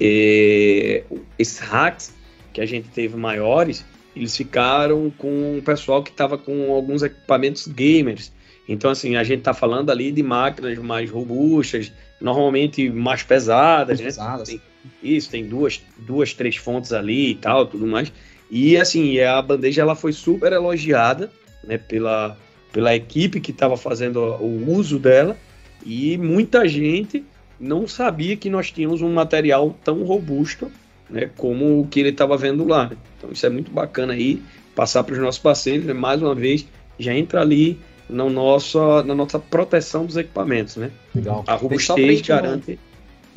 E, 0.00 1.02
esses 1.36 1.58
hacks 1.58 2.12
que 2.58 2.62
a 2.62 2.66
gente 2.66 2.88
teve 2.88 3.16
maiores, 3.16 3.84
eles 4.16 4.36
ficaram 4.36 5.12
com 5.16 5.58
o 5.58 5.62
pessoal 5.62 6.02
que 6.02 6.10
estava 6.10 6.36
com 6.36 6.72
alguns 6.72 7.04
equipamentos 7.04 7.68
gamers. 7.68 8.32
Então, 8.68 8.90
assim, 8.90 9.14
a 9.14 9.22
gente 9.22 9.38
está 9.38 9.54
falando 9.54 9.90
ali 9.90 10.10
de 10.10 10.24
máquinas 10.24 10.76
mais 10.78 11.08
robustas, 11.08 11.92
normalmente 12.20 12.90
mais 12.90 13.22
pesadas, 13.22 14.00
mais 14.00 14.16
né? 14.16 14.24
Pesadas. 14.24 14.48
Tem, 14.48 14.60
isso, 15.00 15.30
tem 15.30 15.46
duas, 15.46 15.80
duas, 15.98 16.34
três 16.34 16.56
fontes 16.56 16.92
ali 16.92 17.30
e 17.30 17.34
tal, 17.36 17.64
tudo 17.64 17.86
mais. 17.86 18.12
E, 18.50 18.76
assim, 18.76 19.20
a 19.20 19.40
bandeja 19.40 19.82
ela 19.82 19.94
foi 19.94 20.12
super 20.12 20.52
elogiada 20.52 21.30
né, 21.62 21.78
pela, 21.78 22.36
pela 22.72 22.94
equipe 22.94 23.40
que 23.40 23.52
estava 23.52 23.76
fazendo 23.76 24.18
o 24.18 24.68
uso 24.72 24.98
dela 24.98 25.36
e 25.86 26.18
muita 26.18 26.66
gente 26.66 27.24
não 27.60 27.86
sabia 27.86 28.36
que 28.36 28.50
nós 28.50 28.72
tínhamos 28.72 29.00
um 29.00 29.12
material 29.12 29.76
tão 29.84 30.02
robusto 30.02 30.70
né, 31.08 31.30
como 31.36 31.80
o 31.80 31.86
que 31.86 32.00
ele 32.00 32.10
estava 32.10 32.36
vendo 32.36 32.66
lá. 32.66 32.90
Então 33.16 33.30
isso 33.32 33.44
é 33.44 33.50
muito 33.50 33.70
bacana 33.70 34.12
aí, 34.12 34.42
passar 34.74 35.04
para 35.04 35.14
os 35.14 35.20
nossos 35.20 35.40
parceiros, 35.40 35.86
né, 35.86 35.92
mais 35.92 36.22
uma 36.22 36.34
vez, 36.34 36.66
já 36.98 37.14
entra 37.14 37.40
ali 37.40 37.78
na 38.08 38.28
nossa, 38.28 39.02
na 39.02 39.14
nossa 39.14 39.38
proteção 39.38 40.06
dos 40.06 40.16
equipamentos, 40.16 40.76
né? 40.76 40.90
Legal. 41.14 41.44
A 41.46 41.54
robustez 41.54 42.22
garante... 42.22 42.78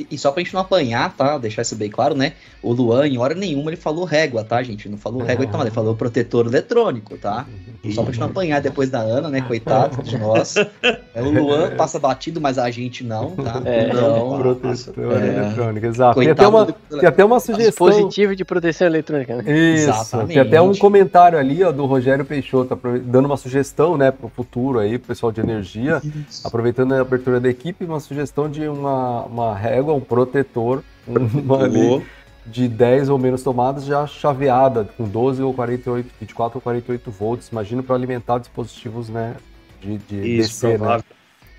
E 0.10 0.18
só 0.18 0.32
pra 0.32 0.42
gente 0.44 0.54
não 0.54 0.62
apanhar, 0.62 1.14
tá? 1.16 1.38
Deixar 1.38 1.62
isso 1.62 1.76
bem 1.76 1.90
claro, 1.90 2.16
né? 2.16 2.34
O 2.64 2.72
Luan, 2.72 3.08
em 3.08 3.18
hora 3.18 3.34
nenhuma, 3.36 3.70
ele 3.70 3.78
falou 3.78 4.06
régua, 4.06 4.44
tá, 4.44 4.62
gente? 4.64 4.88
Não 4.88 4.98
falou 4.98 5.22
régua, 5.24 5.46
então, 5.46 5.62
ele 5.62 5.72
falou 5.72 5.96
protetor 5.96 6.46
eletrônico, 6.46 7.18
tá? 7.18 7.46
Só 7.94 8.04
pra 8.04 8.12
gente 8.12 8.20
não 8.22 8.28
apanhar 8.28 8.62
depois 8.62 8.90
da 8.90 9.00
Ana, 9.00 9.30
né? 9.30 9.42
Coitado 9.42 10.04
de 10.04 10.18
nós. 10.18 10.56
É, 10.56 11.22
o 11.22 11.30
Luan 11.32 11.72
passa 11.78 11.98
batido, 11.98 12.40
mas 12.40 12.58
a 12.60 12.70
gente 12.70 13.04
não, 13.04 13.32
tá? 13.32 13.62
É, 13.66 13.92
não, 13.92 14.38
protetor 14.40 15.22
é. 15.22 15.28
eletrônico, 15.28 15.86
exato. 15.88 16.20
Tem 16.20 16.30
até, 16.30 16.44
Coitado 16.44 16.50
uma, 16.58 16.66
do- 16.66 17.00
tem 17.00 17.10
até 17.10 17.26
uma 17.26 17.40
sugestão. 17.40 17.88
Dispositivo 17.90 18.36
de 18.36 18.46
proteção 18.46 18.86
eletrônica, 18.88 19.36
né? 19.36 19.44
Isso, 19.52 19.90
Exatamente. 19.90 20.28
tem 20.28 20.40
até 20.40 20.62
um 20.62 20.76
comentário 20.76 21.38
ali 21.40 21.64
ó, 21.64 21.72
do 21.72 21.86
Rogério 21.86 22.24
Peixoto, 22.24 22.80
dando 23.04 23.26
uma 23.26 23.38
sugestão 23.38 23.98
né, 23.98 24.12
para 24.12 24.28
o 24.28 24.30
futuro 24.30 24.80
aí, 24.80 25.00
pro 25.00 25.08
pessoal 25.08 25.32
de 25.32 25.42
energia, 25.42 26.02
aproveitando 26.44 26.94
a 26.94 27.02
abertura 27.02 27.40
da 27.40 27.50
equipe, 27.50 27.84
uma 27.86 28.00
sugestão 28.00 28.50
de 28.50 28.68
uma, 28.68 29.24
uma 29.26 29.56
régua, 29.56 29.91
um 29.94 30.02
protetor, 30.02 30.84
uma 31.08 31.64
ali 31.64 32.06
de 32.46 32.68
10 32.68 33.10
ou 33.10 33.18
menos 33.18 33.44
tomadas 33.44 33.86
já 33.86 34.08
chaveada, 34.08 34.88
com 34.98 35.04
12 35.04 35.42
ou 35.44 35.54
48, 35.54 36.10
24 36.20 36.58
ou 36.58 36.62
48 36.62 37.12
volts, 37.12 37.50
imagino 37.50 37.84
para 37.84 37.96
alimentar 37.96 38.40
dispositivos 38.40 39.10
né, 39.10 39.36
de, 39.80 39.98
de 39.98 40.38
Isso, 40.40 40.68
DC, 40.68 40.78
né? 40.78 41.00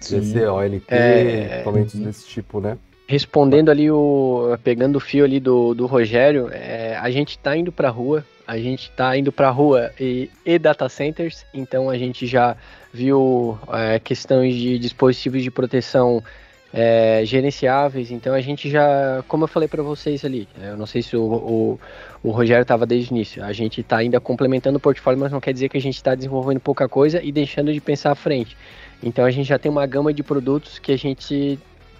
DC, 0.00 0.46
OLT, 0.46 0.84
É, 0.88 1.54
equipamentos 1.54 1.94
desse 1.94 2.26
tipo, 2.26 2.60
né? 2.60 2.76
Respondendo 3.06 3.70
ali 3.70 3.90
o. 3.90 4.56
pegando 4.64 4.96
o 4.96 5.00
fio 5.00 5.24
ali 5.24 5.38
do, 5.38 5.74
do 5.74 5.86
Rogério, 5.86 6.48
é, 6.50 6.96
a 6.96 7.10
gente 7.10 7.38
tá 7.38 7.56
indo 7.56 7.70
pra 7.70 7.88
rua, 7.88 8.24
a 8.46 8.58
gente 8.58 8.90
tá 8.92 9.16
indo 9.16 9.30
pra 9.30 9.50
rua 9.50 9.92
e, 10.00 10.30
e 10.44 10.58
data 10.58 10.88
centers, 10.88 11.44
então 11.52 11.90
a 11.90 11.98
gente 11.98 12.26
já 12.26 12.56
viu 12.92 13.58
é, 13.72 13.98
questões 13.98 14.54
de 14.54 14.78
dispositivos 14.78 15.42
de 15.42 15.50
proteção 15.50 16.22
é, 16.72 17.22
gerenciáveis, 17.24 18.10
então 18.10 18.32
a 18.34 18.40
gente 18.40 18.70
já, 18.70 19.22
como 19.28 19.44
eu 19.44 19.48
falei 19.48 19.68
pra 19.68 19.82
vocês 19.82 20.24
ali, 20.24 20.48
é, 20.60 20.70
eu 20.70 20.76
não 20.76 20.86
sei 20.86 21.02
se 21.02 21.16
o, 21.16 21.22
o, 21.22 21.80
o 22.22 22.30
Rogério 22.30 22.62
estava 22.62 22.86
desde 22.86 23.12
o 23.12 23.14
início, 23.14 23.44
a 23.44 23.52
gente 23.52 23.82
tá 23.82 23.98
ainda 23.98 24.18
complementando 24.20 24.78
o 24.78 24.80
portfólio, 24.80 25.20
mas 25.20 25.30
não 25.32 25.40
quer 25.40 25.52
dizer 25.52 25.68
que 25.68 25.76
a 25.76 25.80
gente 25.80 25.96
está 25.96 26.14
desenvolvendo 26.14 26.60
pouca 26.60 26.88
coisa 26.88 27.22
e 27.22 27.30
deixando 27.30 27.72
de 27.72 27.80
pensar 27.80 28.12
à 28.12 28.14
frente. 28.14 28.56
Então 29.02 29.24
a 29.24 29.30
gente 29.30 29.46
já 29.46 29.58
tem 29.58 29.70
uma 29.70 29.86
gama 29.86 30.12
de 30.14 30.22
produtos 30.22 30.78
que 30.78 30.92
a 30.92 30.96
gente 30.96 31.58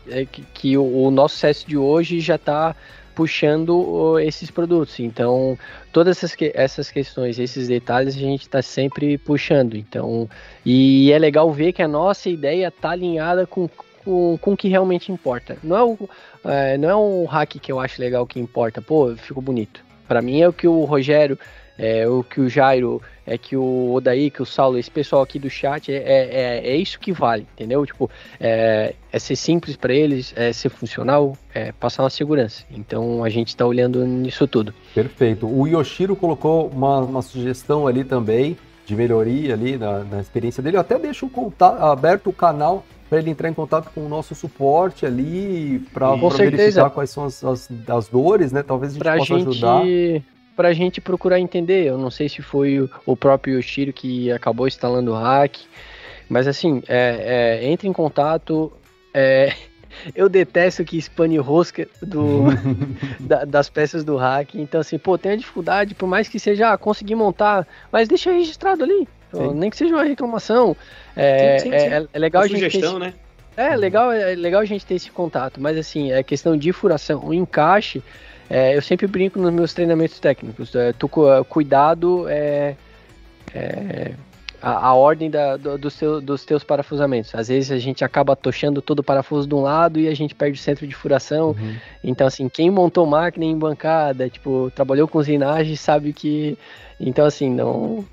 é 0.09 0.25
que, 0.25 0.43
que 0.55 0.77
o, 0.77 1.05
o 1.05 1.11
nosso 1.11 1.35
sucesso 1.35 1.67
de 1.69 1.77
hoje 1.77 2.21
já 2.21 2.37
está 2.37 2.75
puxando 3.15 4.19
esses 4.19 4.51
produtos. 4.51 4.99
Então, 4.99 5.59
todas 5.93 6.17
essas, 6.17 6.35
que- 6.35 6.51
essas 6.55 6.91
questões, 6.91 7.39
esses 7.39 7.69
detalhes, 7.69 8.17
a 8.17 8.19
gente 8.19 8.43
está 8.43 8.63
sempre 8.63 9.19
puxando. 9.19 9.77
Então, 9.77 10.29
e 10.65 11.13
é 11.13 11.19
legal 11.19 11.51
ver 11.53 11.73
que 11.73 11.83
a 11.83 11.89
nossa 11.89 12.29
ideia 12.29 12.69
está 12.69 12.91
alinhada 12.91 13.47
com, 13.47 13.69
com, 14.05 14.39
com 14.41 14.53
o 14.53 14.57
que 14.57 14.69
realmente 14.69 15.11
importa. 15.11 15.57
Não 15.63 15.77
é, 15.77 15.83
o, 15.83 15.99
é, 16.45 16.79
não 16.79 16.89
é 16.89 16.97
um 16.97 17.25
hack 17.25 17.59
que 17.61 17.73
eu 17.73 17.81
acho 17.81 18.01
legal 18.01 18.27
que 18.27 18.41
importa. 18.41 18.81
Pô, 18.81 19.15
ficou 19.17 19.43
bonito. 19.43 19.85
Para 20.07 20.21
mim 20.21 20.41
é 20.41 20.49
o 20.49 20.53
que 20.53 20.69
o 20.69 20.85
Rogério, 20.85 21.39
é, 21.79 22.07
o 22.07 22.23
que 22.23 22.41
o 22.41 22.49
Jairo, 22.49 23.01
é 23.27 23.39
que 23.39 23.57
o 23.57 23.93
Odaí, 23.93 24.31
que 24.31 24.43
o 24.43 24.47
Saulo, 24.47 24.79
esse 24.79 24.91
pessoal 24.91 25.23
aqui 25.23 25.39
do 25.39 25.49
chat, 25.49 25.93
é, 25.93 25.97
é, 25.97 26.61
é 26.65 26.77
isso 26.77 26.99
que 26.99 27.13
vale, 27.13 27.47
entendeu? 27.55 27.85
Tipo, 27.87 28.11
é, 28.41 28.95
é 29.13 29.19
ser 29.19 29.37
simples 29.37 29.77
para 29.77 29.95
eles, 29.95 30.35
é 30.37 30.53
ser 30.53 30.69
funcional, 30.69 31.37
é 31.55 31.73
passar 31.73 32.03
uma 32.03 32.11
segurança. 32.11 32.65
Então 32.71 33.25
a 33.25 33.29
gente 33.29 33.49
está 33.49 33.65
olhando 33.65 34.05
nisso 34.05 34.47
tudo. 34.47 34.75
Perfeito. 34.95 35.47
O 35.47 35.67
Yoshiro 35.67 36.17
colocou 36.17 36.69
uma, 36.69 37.01
uma 37.01 37.23
sugestão 37.23 37.87
ali 37.87 38.05
também 38.05 38.57
de 38.85 38.97
melhoria 38.97 39.55
ali 39.55 39.79
na, 39.79 40.01
na 40.01 40.21
experiência 40.21 40.63
dele. 40.63 40.77
Eu 40.77 40.81
até 40.81 40.99
deixo 40.99 41.29
contato, 41.29 41.81
aberto 41.83 42.31
o 42.31 42.33
canal 42.33 42.85
para 43.13 43.19
ele 43.19 43.29
entrar 43.29 43.47
em 43.51 43.53
contato 43.53 43.91
com 43.95 44.07
o 44.07 44.09
nosso 44.09 44.35
suporte 44.35 45.05
ali 45.05 45.81
para 45.93 46.15
verificar 46.17 46.89
quais 46.89 47.11
são 47.11 47.25
as, 47.27 47.45
as, 47.45 47.69
as 47.87 48.09
dores, 48.09 48.53
né? 48.53 48.63
Talvez 48.63 48.93
a 48.93 48.95
gente 48.95 49.03
Pra 49.03 49.19
possa 49.19 49.35
gente, 49.39 49.49
ajudar. 49.51 49.83
pra 50.57 50.73
gente 50.73 50.99
procurar 50.99 51.39
entender. 51.39 51.85
Eu 51.85 51.99
não 51.99 52.11
sei 52.11 52.27
se 52.31 52.41
foi 52.41 52.81
o, 52.81 52.89
o 53.05 53.15
próprio 53.15 53.57
Yoshiro 53.59 53.93
que 53.93 54.33
acabou 54.33 54.67
instalando 54.67 55.11
o 55.13 55.15
hack, 55.15 55.57
mas 56.27 56.47
assim, 56.49 56.83
é, 56.89 57.61
é, 57.61 57.69
entre 57.71 57.87
em 57.87 57.93
contato. 57.93 58.73
é, 59.13 59.53
eu 60.17 60.27
detesto 60.27 60.83
que 60.83 60.97
spane 60.99 61.37
rosca 61.37 61.87
do, 62.01 62.45
da- 63.21 63.45
das 63.45 63.69
peças 63.69 64.03
do 64.05 64.17
hack. 64.17 64.55
Então, 64.55 64.81
assim, 64.81 64.97
pô, 64.97 65.19
tem 65.19 65.33
a 65.33 65.37
dificuldade, 65.37 65.95
por 65.95 66.07
mais 66.07 66.29
que 66.31 66.41
seja, 66.41 66.73
ah, 66.73 66.79
consegui 66.79 67.15
montar, 67.15 67.69
mas 67.93 68.09
deixa 68.09 68.33
registrado 68.33 68.83
ali. 68.85 69.07
Então, 69.33 69.51
Sim. 69.53 69.59
nem 69.59 69.71
que 69.71 69.77
seja 69.77 69.95
uma 69.95 70.05
reclamação. 70.05 70.77
É, 71.17 71.59
Sim, 71.59 71.71
sim, 71.71 71.75
é- 71.75 71.79
sim. 71.79 71.87
é- 71.95 72.07
é 72.13 72.19
legal 72.19 72.43
Uma 72.43 72.47
a 72.47 72.49
gente 72.49 72.61
ter 72.61 72.67
esse- 72.67 72.77
sugestão, 72.79 72.99
né? 72.99 73.15
é 73.57 73.77
legal, 73.77 74.13
é 74.13 74.35
legal 74.35 74.61
a 74.61 74.65
gente 74.65 74.85
ter 74.85 74.95
esse 74.95 75.11
contato, 75.11 75.61
mas 75.61 75.77
assim, 75.77 76.13
é 76.13 76.23
questão 76.23 76.57
de 76.57 76.73
furação, 76.73 77.23
o 77.25 77.33
encaixe, 77.35 78.03
é, 78.51 78.77
eu 78.77 78.83
sempre 78.83 79.07
brinco 79.07 79.39
nos 79.39 79.53
meus 79.53 79.73
treinamentos 79.73 80.19
técnicos, 80.21 80.75
é, 80.75 80.93
tu, 80.93 81.09
cu- 81.09 81.45
cuidado 81.49 82.27
é, 82.29 82.77
é, 83.55 84.13
a, 84.61 84.89
a 84.89 84.95
ordem 84.95 85.29
da, 85.31 85.57
do, 85.57 85.77
do 85.77 85.91
seu- 85.91 86.21
dos 86.21 86.45
teus 86.45 86.63
parafusamentos. 86.63 87.35
Às 87.35 87.49
vezes 87.49 87.71
a 87.73 87.79
gente 87.79 88.05
acaba 88.05 88.37
tochando 88.37 88.81
todo 88.81 89.01
o 89.01 89.03
parafuso 89.03 89.47
de 89.49 89.55
um 89.55 89.61
lado 89.63 89.99
e 89.99 90.07
a 90.09 90.15
gente 90.15 90.35
perde 90.35 90.59
o 90.59 90.63
centro 90.63 90.87
de 90.87 90.95
furação. 90.95 91.49
Uhum. 91.51 91.75
Então, 92.05 92.27
assim, 92.27 92.49
quem 92.49 92.71
montou 92.71 93.05
máquina 93.07 93.45
em 93.45 93.59
bancada, 93.59 94.29
tipo, 94.29 94.71
trabalhou 94.75 95.09
com 95.09 95.19
usinagem, 95.19 95.75
sabe 95.75 96.13
que. 96.13 96.57
Então, 97.01 97.27
assim, 97.27 97.51
não. 97.51 98.05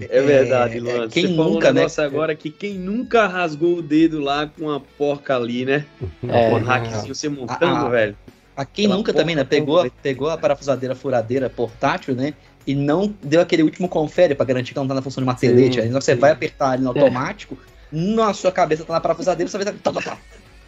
É 0.00 0.22
verdade, 0.22 0.78
É, 0.78 0.80
Luan. 0.80 1.08
quem 1.08 1.26
Você 1.26 1.36
falou 1.36 1.54
nunca, 1.54 1.70
um 1.70 1.74
né? 1.74 1.86
agora 1.98 2.34
que 2.34 2.50
quem 2.50 2.74
nunca 2.74 3.26
rasgou 3.26 3.76
o 3.76 3.82
dedo 3.82 4.20
lá 4.20 4.46
com 4.46 4.70
a 4.70 4.80
porca 4.80 5.36
ali, 5.36 5.66
né? 5.66 5.84
É. 6.26 6.50
Um 6.50 6.58
hackzinho 6.58 7.14
você 7.14 7.28
montando, 7.28 7.86
ah. 7.86 7.88
velho. 7.88 8.16
A 8.56 8.64
quem 8.64 8.86
Aquela 8.86 8.96
nunca 8.96 9.12
também, 9.12 9.36
né? 9.36 9.44
Pegou, 9.44 9.90
pegou 10.02 10.28
a 10.30 10.38
parafusadeira 10.38 10.94
furadeira 10.94 11.50
portátil, 11.50 12.14
né? 12.14 12.34
E 12.66 12.74
não 12.74 13.14
deu 13.22 13.40
aquele 13.40 13.62
último 13.62 13.88
confere 13.88 14.34
pra 14.34 14.46
garantir 14.46 14.72
que 14.72 14.78
ela 14.78 14.84
não 14.84 14.88
tá 14.88 14.94
na 14.94 15.02
função 15.02 15.24
de. 15.24 15.40
Sim, 15.40 15.80
Aí 15.80 15.88
você 15.88 16.14
vai 16.14 16.30
apertar 16.30 16.70
ali 16.70 16.82
no 16.82 16.90
automático, 16.90 17.58
na 17.90 18.32
sua 18.32 18.52
cabeça 18.52 18.84
tá 18.84 18.92
na 18.94 19.00
parafusadeira, 19.00 19.50
você 19.50 19.58
vai 19.58 19.66
tá, 19.66 19.92
tá, 19.92 20.00
tá, 20.00 20.18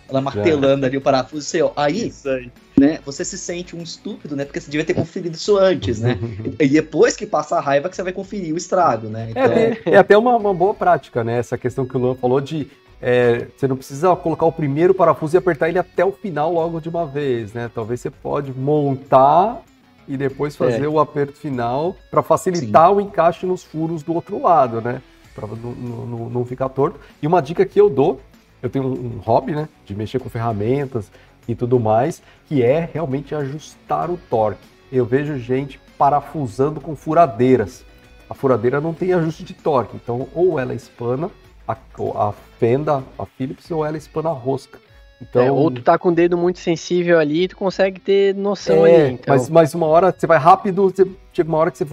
ela 0.08 0.20
martelando 0.20 0.84
ali 0.86 0.96
o 0.96 1.00
parafuso. 1.00 1.56
Ó, 1.64 1.72
aí, 1.76 2.08
Isso 2.08 2.28
aí. 2.28 2.50
né, 2.78 2.98
você 3.04 3.24
se 3.24 3.38
sente 3.38 3.74
um 3.74 3.82
estúpido, 3.82 4.34
né? 4.36 4.44
Porque 4.44 4.60
você 4.60 4.70
devia 4.70 4.84
ter 4.84 4.94
conferido 4.94 5.34
isso 5.34 5.56
antes, 5.56 6.00
né? 6.00 6.18
E 6.60 6.68
depois 6.68 7.16
que 7.16 7.26
passa 7.26 7.56
a 7.56 7.60
raiva 7.60 7.88
que 7.88 7.96
você 7.96 8.02
vai 8.02 8.12
conferir 8.12 8.52
o 8.54 8.56
estrago, 8.56 9.08
né? 9.08 9.28
Então, 9.30 9.42
É, 9.44 9.78
é 9.86 9.96
até 9.96 10.16
uma, 10.16 10.36
uma 10.36 10.52
boa 10.54 10.74
prática, 10.74 11.22
né? 11.24 11.38
Essa 11.38 11.56
questão 11.58 11.84
que 11.86 11.96
o 11.96 12.00
Luan 12.00 12.14
falou 12.14 12.40
de 12.40 12.68
é, 13.02 13.48
você 13.56 13.68
não 13.68 13.76
precisa 13.76 14.14
colocar 14.16 14.46
o 14.46 14.52
primeiro 14.52 14.94
parafuso 14.94 15.36
e 15.36 15.38
apertar 15.38 15.68
ele 15.68 15.78
até 15.78 16.04
o 16.04 16.12
final 16.12 16.52
logo 16.52 16.80
de 16.80 16.88
uma 16.88 17.04
vez, 17.04 17.52
né? 17.52 17.70
Talvez 17.74 18.00
você 18.00 18.10
pode 18.10 18.50
montar 18.52 19.62
e 20.08 20.16
depois 20.16 20.54
fazer 20.56 20.86
o 20.86 20.98
aperto 21.00 21.32
final 21.38 21.96
para 22.10 22.22
facilitar 22.22 22.92
o 22.92 23.00
encaixe 23.00 23.46
nos 23.46 23.62
furos 23.62 24.02
do 24.02 24.14
outro 24.14 24.40
lado, 24.42 24.80
né? 24.80 25.00
Para 25.34 25.46
não, 25.48 25.72
não- 26.06 26.30
não 26.30 26.44
ficar 26.44 26.68
torto. 26.68 26.98
E 27.22 27.26
uma 27.26 27.40
dica 27.42 27.64
que 27.66 27.80
eu 27.80 27.88
dou, 27.90 28.20
eu 28.64 28.70
tenho 28.70 28.86
um, 28.86 29.18
hobby, 29.18 29.52
né? 29.52 29.68
De 29.84 29.94
mexer 29.94 30.18
com 30.18 30.30
ferramentas 30.30 31.12
e 31.46 31.54
tudo 31.54 31.78
mais, 31.78 32.22
que 32.46 32.62
é 32.62 32.88
realmente 32.90 33.34
ajustar 33.34 34.10
o 34.10 34.16
torque. 34.30 34.66
Eu 34.90 35.04
vejo 35.04 35.38
gente 35.38 35.78
parafusando 35.98 36.80
com 36.80 36.96
furadeiras. 36.96 37.84
A 38.28 38.32
furadeira 38.32 38.80
não 38.80 38.94
tem 38.94 39.12
ajuste 39.12 39.44
de 39.44 39.52
torque, 39.52 39.96
então 39.96 40.26
ou 40.34 40.58
ela 40.58 40.74
espana 40.74 41.30
a, 41.68 41.76
a 42.16 42.32
fenda, 42.58 43.04
a 43.18 43.26
Phillips, 43.26 43.70
ou 43.70 43.84
ela 43.84 43.98
espana 43.98 44.30
a 44.30 44.32
rosca. 44.32 44.78
Então, 45.20 45.42
é, 45.42 45.52
ou 45.52 45.70
tu 45.70 45.82
tá 45.82 45.98
com 45.98 46.08
o 46.08 46.14
dedo 46.14 46.36
muito 46.36 46.58
sensível 46.58 47.18
ali, 47.18 47.46
tu 47.46 47.56
consegue 47.56 48.00
ter 48.00 48.34
noção 48.34 48.86
é, 48.86 49.04
ali. 49.04 49.14
Então, 49.14 49.34
mas, 49.34 49.50
mas 49.50 49.74
uma 49.74 49.86
hora 49.86 50.14
você 50.16 50.26
vai 50.26 50.38
rápido, 50.38 50.90
você, 50.90 51.06
chega 51.34 51.48
uma 51.48 51.58
hora 51.58 51.70
que 51.70 51.76
você 51.76 51.84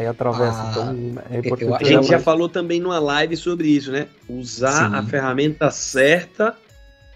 aí 0.00 0.06
atravessa. 0.06 0.60
Ah, 0.60 0.70
então 0.70 1.22
é 1.30 1.36
eu 1.36 1.40
importante. 1.40 1.72
A 1.72 1.76
acho- 1.76 1.84
gente 1.86 2.06
já 2.08 2.18
falou 2.18 2.48
também 2.48 2.80
numa 2.80 2.98
live 2.98 3.36
sobre 3.36 3.68
isso, 3.68 3.90
né? 3.92 4.06
Usar 4.28 4.90
Sim. 4.90 4.96
a 4.96 5.02
ferramenta 5.04 5.70
certa 5.70 6.54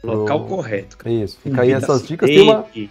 local 0.02 0.40
Pro- 0.40 0.56
correto. 0.56 0.96
cara. 0.96 1.14
Isso, 1.14 1.38
fica 1.42 1.62
aí 1.62 1.72
essas 1.72 2.06
dicas. 2.06 2.28
Tem, 2.28 2.40
uma, 2.40 2.60
acidente, 2.60 2.90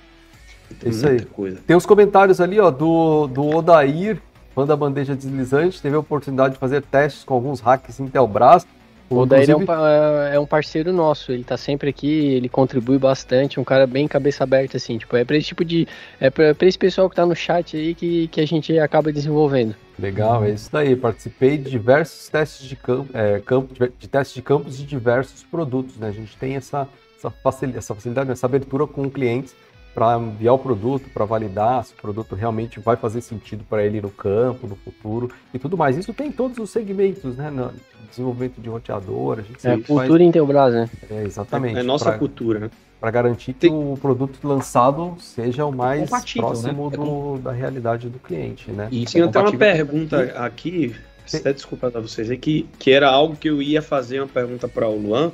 tem 0.79 0.89
Isso 0.91 1.07
aí. 1.07 1.21
coisa. 1.25 1.59
tem 1.65 1.75
uns 1.75 1.85
comentários 1.85 2.41
ali 2.41 2.59
ó, 2.59 2.69
do, 2.71 3.27
do 3.27 3.47
Odair, 3.55 4.19
fã 4.55 4.65
da 4.65 4.75
bandeja 4.75 5.15
deslizante, 5.15 5.81
teve 5.81 5.95
a 5.95 5.99
oportunidade 5.99 6.55
de 6.55 6.59
fazer 6.59 6.81
testes 6.81 7.23
com 7.23 7.33
alguns 7.35 7.59
hacks 7.59 7.99
Intelbras. 7.99 8.65
O 9.13 9.19
Odair 9.19 9.49
é 9.49 9.55
um, 9.55 9.61
Inclusive- 9.61 9.65
pa- 9.67 10.29
é 10.33 10.39
um 10.39 10.45
parceiro 10.45 10.91
nosso, 10.93 11.31
ele 11.31 11.43
tá 11.43 11.55
sempre 11.57 11.89
aqui, 11.89 12.07
ele 12.33 12.49
contribui 12.49 12.97
bastante, 12.97 13.59
um 13.59 13.63
cara 13.63 13.85
bem 13.87 14.07
cabeça 14.07 14.43
aberta, 14.43 14.77
assim, 14.77 14.97
tipo, 14.97 15.15
é 15.15 15.23
pra 15.23 15.37
esse 15.37 15.47
tipo 15.47 15.63
de. 15.63 15.87
É 16.19 16.29
pra, 16.29 16.53
pra 16.55 16.67
esse 16.67 16.77
pessoal 16.77 17.09
que 17.09 17.15
tá 17.15 17.25
no 17.25 17.35
chat 17.35 17.77
aí 17.77 17.93
que, 17.95 18.27
que 18.27 18.41
a 18.41 18.45
gente 18.47 18.77
acaba 18.79 19.11
desenvolvendo. 19.11 19.75
Legal, 19.97 20.43
é 20.43 20.49
isso 20.51 20.69
daí. 20.71 20.95
Participei 20.95 21.57
de 21.57 21.69
diversos 21.69 22.27
testes 22.29 22.67
de 22.67 22.75
campo, 22.75 23.09
é, 23.13 23.39
campo 23.45 23.73
de, 23.73 23.91
de 23.99 24.07
testes 24.07 24.33
de 24.35 24.41
campos 24.41 24.77
de 24.77 24.85
diversos 24.85 25.43
produtos, 25.43 25.97
né? 25.97 26.07
A 26.07 26.11
gente 26.11 26.35
tem 26.37 26.55
essa, 26.55 26.87
essa, 27.17 27.29
facil- 27.29 27.73
essa 27.75 27.93
facilidade, 27.93 28.31
essa 28.31 28.45
abertura 28.47 28.87
com 28.87 29.09
clientes 29.09 29.55
para 29.93 30.17
enviar 30.17 30.55
o 30.55 30.59
produto, 30.59 31.09
para 31.13 31.23
validar 31.25 31.85
se 31.85 31.93
o 31.93 31.97
produto 31.97 32.35
realmente 32.35 32.79
vai 32.79 32.95
fazer 32.95 33.21
sentido 33.21 33.63
para 33.69 33.83
ele 33.83 34.01
no 34.01 34.09
campo, 34.09 34.67
no 34.67 34.75
futuro 34.75 35.29
e 35.53 35.59
tudo 35.59 35.77
mais. 35.77 35.97
Isso 35.97 36.13
tem 36.13 36.27
em 36.27 36.31
todos 36.31 36.57
os 36.57 36.69
segmentos, 36.69 37.37
né? 37.37 37.51
No 37.51 37.71
desenvolvimento 38.09 38.59
de 38.59 38.69
roteador, 38.69 39.39
a 39.39 39.41
gente 39.41 39.67
É 39.67 39.77
cultura 39.77 40.23
Intelbras, 40.23 40.73
né? 40.73 40.89
faz, 40.99 41.11
é, 41.11 41.23
exatamente. 41.23 41.77
É 41.77 41.83
nossa 41.83 42.05
pra- 42.05 42.17
cultura, 42.17 42.59
né? 42.59 42.69
para 42.99 43.11
garantir 43.11 43.51
que 43.51 43.67
Tem... 43.67 43.73
o 43.73 43.97
produto 44.01 44.39
lançado 44.47 45.15
seja 45.19 45.65
o 45.65 45.73
mais 45.73 46.09
né? 46.09 46.21
próximo 46.37 46.89
né? 46.89 46.95
do, 46.95 47.37
da 47.37 47.51
realidade 47.51 48.07
do 48.07 48.17
cliente, 48.17 48.71
né? 48.71 48.87
Isso, 48.89 49.11
Tem 49.13 49.23
até 49.23 49.39
uma 49.39 49.51
pergunta 49.51 50.21
aqui, 50.37 50.95
até 51.33 51.51
desculpa 51.51 51.91
para 51.91 51.99
vocês, 51.99 52.31
é 52.31 52.37
que, 52.37 52.65
que 52.79 52.91
era 52.91 53.09
algo 53.09 53.35
que 53.35 53.49
eu 53.49 53.61
ia 53.61 53.81
fazer 53.81 54.21
uma 54.21 54.27
pergunta 54.27 54.69
para 54.69 54.87
o 54.87 54.97
Luan, 54.97 55.33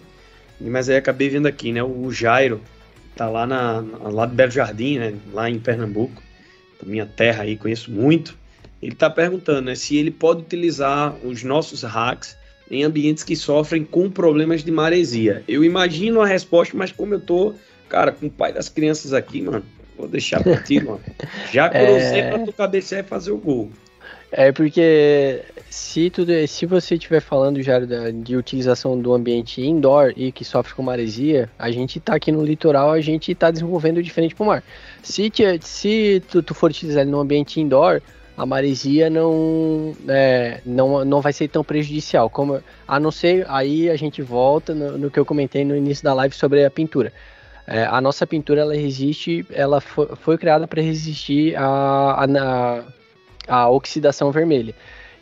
mas 0.59 0.89
aí 0.89 0.97
acabei 0.97 1.29
vendo 1.29 1.45
aqui, 1.45 1.71
né? 1.71 1.83
O 1.83 2.11
Jairo 2.11 2.59
tá 3.19 3.27
lá 3.27 3.45
na, 3.45 3.83
lá 4.03 4.25
de 4.25 4.33
Belo 4.33 4.49
Jardim, 4.49 4.97
né? 4.97 5.13
Lá 5.33 5.49
em 5.49 5.59
Pernambuco, 5.59 6.23
minha 6.85 7.05
terra 7.05 7.43
aí, 7.43 7.57
conheço 7.57 7.91
muito. 7.91 8.37
Ele 8.81 8.93
está 8.93 9.09
perguntando 9.09 9.63
né, 9.63 9.75
se 9.75 9.97
ele 9.97 10.09
pode 10.09 10.43
utilizar 10.43 11.13
os 11.21 11.43
nossos 11.43 11.83
hacks 11.83 12.37
em 12.71 12.81
ambientes 12.81 13.25
que 13.25 13.35
sofrem 13.35 13.83
com 13.83 14.09
problemas 14.09 14.63
de 14.63 14.71
maresia. 14.71 15.43
Eu 15.49 15.65
imagino 15.65 16.21
a 16.21 16.25
resposta, 16.25 16.77
mas 16.77 16.93
como 16.93 17.13
eu 17.13 17.19
tô, 17.19 17.53
cara, 17.89 18.13
com 18.13 18.27
o 18.27 18.31
pai 18.31 18.53
das 18.53 18.69
crianças 18.69 19.11
aqui, 19.11 19.41
mano, 19.41 19.65
vou 19.97 20.07
deixar 20.07 20.41
pra 20.41 20.55
ti, 20.63 20.81
mano. 20.81 21.01
Já 21.51 21.67
cruzei 21.69 22.21
é... 22.21 22.29
pra 22.29 22.45
tu 22.45 22.53
cabecear 22.53 23.03
e 23.03 23.07
fazer 23.07 23.31
o 23.31 23.37
gol. 23.37 23.69
É 24.31 24.51
porque 24.51 25.43
se, 25.71 26.09
tu, 26.11 26.23
se 26.47 26.65
você 26.67 26.95
estiver 26.95 27.19
falando 27.19 27.61
já 27.63 27.79
de, 27.79 28.11
de, 28.11 28.35
utilização 28.35 28.99
do 28.99 29.13
ambiente 29.13 29.59
indoor 29.61 30.13
e 30.15 30.31
que 30.31 30.45
sofre 30.45 30.75
com 30.75 30.83
maresia, 30.83 31.49
a 31.57 31.71
gente 31.71 31.97
está 31.97 32.13
aqui 32.15 32.31
no 32.31 32.45
litoral, 32.45 32.91
a 32.91 33.01
gente 33.01 33.31
está 33.31 33.49
desenvolvendo 33.49 34.03
diferente 34.03 34.35
para 34.35 34.43
o 34.43 34.47
mar. 34.47 34.63
Se, 35.01 35.31
te, 35.31 35.43
se 35.61 36.21
tu, 36.29 36.43
tu, 36.43 36.53
for 36.53 36.69
utilizar 36.69 37.01
ele 37.01 37.11
no 37.11 37.19
ambiente 37.19 37.59
indoor, 37.59 38.03
a 38.37 38.45
maresia 38.45 39.09
não, 39.09 39.95
é, 40.07 40.61
não, 40.63 41.03
não 41.03 41.21
vai 41.21 41.33
ser 41.33 41.47
tão 41.47 41.63
prejudicial. 41.63 42.29
Como, 42.29 42.61
a 42.87 42.99
não 42.99 43.09
ser, 43.09 43.45
aí 43.49 43.89
a 43.89 43.95
gente 43.95 44.21
volta 44.21 44.75
no, 44.75 44.95
no 44.95 45.11
que 45.11 45.19
eu 45.19 45.25
comentei 45.25 45.65
no 45.65 45.75
início 45.75 46.03
da 46.03 46.13
live 46.13 46.35
sobre 46.35 46.63
a 46.63 46.69
pintura. 46.69 47.11
É, 47.65 47.83
a 47.83 47.99
nossa 47.99 48.27
pintura 48.27 48.61
ela 48.61 48.75
resiste, 48.75 49.45
ela 49.51 49.81
foi, 49.81 50.07
foi 50.15 50.37
criada 50.37 50.67
para 50.67 50.81
resistir 50.81 51.55
a, 51.55 51.63
a, 51.65 52.25
a 52.25 52.83
oxidação 53.69 54.31
vermelha. 54.31 54.73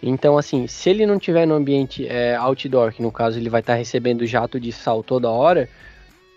Então, 0.01 0.37
assim, 0.37 0.67
se 0.67 0.89
ele 0.89 1.05
não 1.05 1.17
tiver 1.17 1.45
no 1.45 1.55
ambiente 1.55 2.07
é, 2.07 2.35
outdoor, 2.35 2.91
que 2.91 3.01
no 3.01 3.11
caso 3.11 3.39
ele 3.39 3.49
vai 3.49 3.61
estar 3.61 3.73
tá 3.73 3.77
recebendo 3.77 4.25
jato 4.25 4.59
de 4.59 4.71
sal 4.71 5.03
toda 5.03 5.29
hora, 5.29 5.67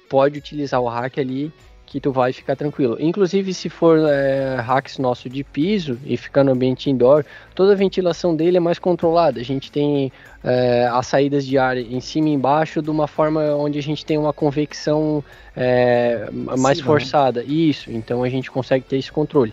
pode 0.09 0.39
utilizar 0.39 0.81
o 0.81 0.89
hack 0.89 1.19
ali 1.19 1.53
que 1.91 2.01
tu 2.01 2.13
vai 2.13 2.33
ficar 2.33 2.55
tranquilo. 2.55 2.97
Inclusive, 3.01 3.53
se 3.53 3.69
for 3.69 3.99
é, 4.09 4.55
hacks 4.61 4.97
nosso 4.97 5.29
de 5.29 5.43
piso 5.43 5.99
e 6.05 6.17
ficar 6.17 6.45
no 6.45 6.53
ambiente 6.53 6.89
indoor, 6.89 7.25
toda 7.53 7.73
a 7.73 7.75
ventilação 7.75 8.37
dele 8.37 8.59
é 8.59 8.61
mais 8.61 8.79
controlada. 8.79 9.41
A 9.41 9.43
gente 9.43 9.73
tem 9.73 10.13
é, 10.45 10.89
as 10.93 11.09
saídas 11.09 11.45
de 11.45 11.59
ar 11.59 11.77
em 11.77 12.01
cima 12.01 12.29
e 12.29 12.33
embaixo 12.33 12.81
de 12.81 12.91
uma 12.91 13.09
forma 13.09 13.41
onde 13.57 13.77
a 13.77 13.83
gente 13.83 14.07
tem 14.07 14.17
uma 14.17 14.33
convecção 14.33 15.23
é, 15.57 16.29
mais 16.31 16.79
Sim, 16.79 16.85
forçada. 16.85 17.41
Né? 17.41 17.49
Isso, 17.49 17.91
então 17.91 18.23
a 18.23 18.29
gente 18.29 18.53
consegue 18.53 18.85
ter 18.85 18.97
esse 18.97 19.11
controle. 19.11 19.53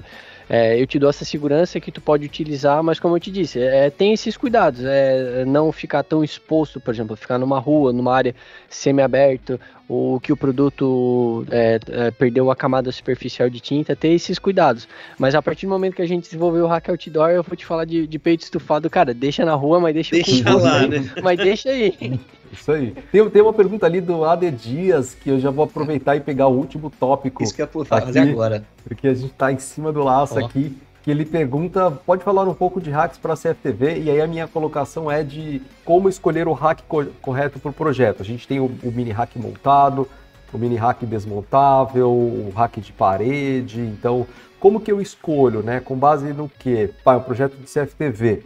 É, 0.50 0.82
eu 0.82 0.88
te 0.88 0.98
dou 0.98 1.10
essa 1.10 1.26
segurança 1.26 1.80
que 1.80 1.92
tu 1.92 2.00
pode 2.00 2.26
utilizar, 2.26 2.82
mas 2.82 3.00
como 3.00 3.16
eu 3.16 3.20
te 3.20 3.30
disse, 3.30 3.60
é, 3.60 3.90
tem 3.90 4.14
esses 4.14 4.38
cuidados, 4.38 4.82
é, 4.84 5.44
não 5.46 5.72
ficar 5.72 6.04
tão 6.04 6.24
exposto, 6.24 6.80
por 6.80 6.94
exemplo, 6.94 7.16
ficar 7.16 7.38
numa 7.38 7.60
rua, 7.60 7.92
numa 7.92 8.16
área 8.16 8.34
semi-aberta, 8.70 9.60
ou 9.90 10.20
que 10.20 10.34
o 10.34 10.38
produto 10.38 11.46
é, 11.50 11.80
é, 11.90 12.12
perdeu 12.12 12.52
a 12.52 12.56
camada 12.56 12.92
superficial 12.92 13.50
de 13.50 13.60
tinta, 13.60 13.96
ter 13.96 14.10
esses 14.10 14.38
cuidados. 14.38 14.88
Mas 15.18 15.34
a 15.34 15.42
partir 15.42 15.66
do 15.66 15.70
momento 15.70 15.96
que 15.96 16.02
a 16.02 16.08
gente 16.08 16.24
desenvolveu 16.26 16.66
o 16.66 16.68
Hack 16.68 16.90
Outdoor, 16.90 17.30
eu 17.30 17.44
vou 17.44 17.56
te 17.56 17.66
falar 17.66 17.86
de, 17.86 18.06
de 18.06 18.20
peito 18.20 18.44
estufado, 18.44 18.90
cara, 18.90 19.14
deixa 19.14 19.46
na 19.46 19.54
rua, 19.54 19.80
mas 19.80 19.94
deixa, 19.94 20.12
deixa 20.12 20.54
lá, 20.56 20.82
né? 20.88 21.10
Mas 21.24 21.38
deixa 21.38 21.70
aí. 21.70 22.20
Isso 22.52 22.72
aí. 22.72 22.96
Tem, 23.12 23.30
tem 23.30 23.42
uma 23.42 23.54
pergunta 23.54 23.86
ali 23.86 24.02
do 24.02 24.24
AD 24.24 24.52
Dias, 24.52 25.14
que 25.14 25.30
eu 25.30 25.40
já 25.40 25.50
vou 25.50 25.66
aproveitar 25.66 26.16
e 26.16 26.20
pegar 26.20 26.48
o 26.48 26.56
último 26.56 26.90
tópico. 26.90 27.44
Isso 27.44 27.54
que 27.54 27.62
eu 27.62 27.70
ia 27.74 27.86
fazer 27.86 28.20
aqui, 28.20 28.30
agora. 28.32 28.64
Porque 28.84 29.08
a 29.08 29.14
gente 29.14 29.32
está 29.32 29.52
em 29.52 29.60
cima 29.60 29.92
do 29.92 30.04
laço 30.04 30.36
oh. 30.36 30.46
aqui. 30.46 30.78
Que 31.04 31.12
ele 31.12 31.24
pergunta, 31.24 31.90
pode 32.06 32.22
falar 32.22 32.44
um 32.44 32.54
pouco 32.54 32.82
de 32.82 32.90
hacks 32.90 33.18
para 33.18 33.34
a 33.34 33.38
CFTV? 33.38 34.02
E 34.02 34.10
aí 34.10 34.20
a 34.20 34.28
minha 34.28 34.46
colocação 34.46 35.10
é 35.10 35.24
de 35.24 35.62
como 35.86 36.10
escolher 36.10 36.50
o 36.50 36.54
hack 36.54 36.82
co 36.86 37.06
correto 37.22 37.60
para 37.60 37.72
o 37.72 37.74
projeto. 37.74 38.22
A 38.22 38.26
gente 38.26 38.46
tem 38.46 38.60
o, 38.60 38.66
o 38.66 38.92
mini 38.92 39.12
hack 39.12 39.38
montado, 39.38 40.06
o 40.52 40.58
mini 40.58 40.76
hack 40.76 41.06
desmontável, 41.06 42.12
o 42.12 42.52
hack 42.54 42.82
de 42.82 42.92
parede. 42.92 43.80
Então, 43.80 44.28
como 44.60 44.82
que 44.82 44.92
eu 44.92 45.00
escolho, 45.00 45.62
né? 45.62 45.80
Com 45.80 45.96
base 45.96 46.34
no 46.34 46.50
quê? 46.50 46.90
Pai, 47.06 47.16
um 47.16 47.22
projeto 47.22 47.56
de 47.56 47.72
CFTV. 47.72 48.44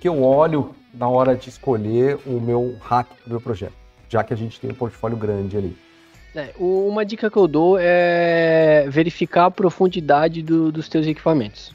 Que 0.00 0.08
eu 0.08 0.22
olho 0.22 0.74
na 0.92 1.08
hora 1.08 1.36
de 1.36 1.48
escolher 1.48 2.18
o 2.26 2.40
meu 2.40 2.76
hack 2.80 3.06
para 3.06 3.26
o 3.26 3.30
meu 3.30 3.40
projeto, 3.40 3.74
já 4.08 4.24
que 4.24 4.34
a 4.34 4.36
gente 4.36 4.60
tem 4.60 4.70
um 4.70 4.74
portfólio 4.74 5.16
grande 5.16 5.56
ali? 5.56 5.76
É, 6.34 6.50
uma 6.58 7.04
dica 7.04 7.28
que 7.28 7.36
eu 7.36 7.48
dou 7.48 7.76
é 7.78 8.86
verificar 8.88 9.46
a 9.46 9.50
profundidade 9.50 10.42
do, 10.42 10.70
dos 10.70 10.88
teus 10.88 11.06
equipamentos. 11.06 11.74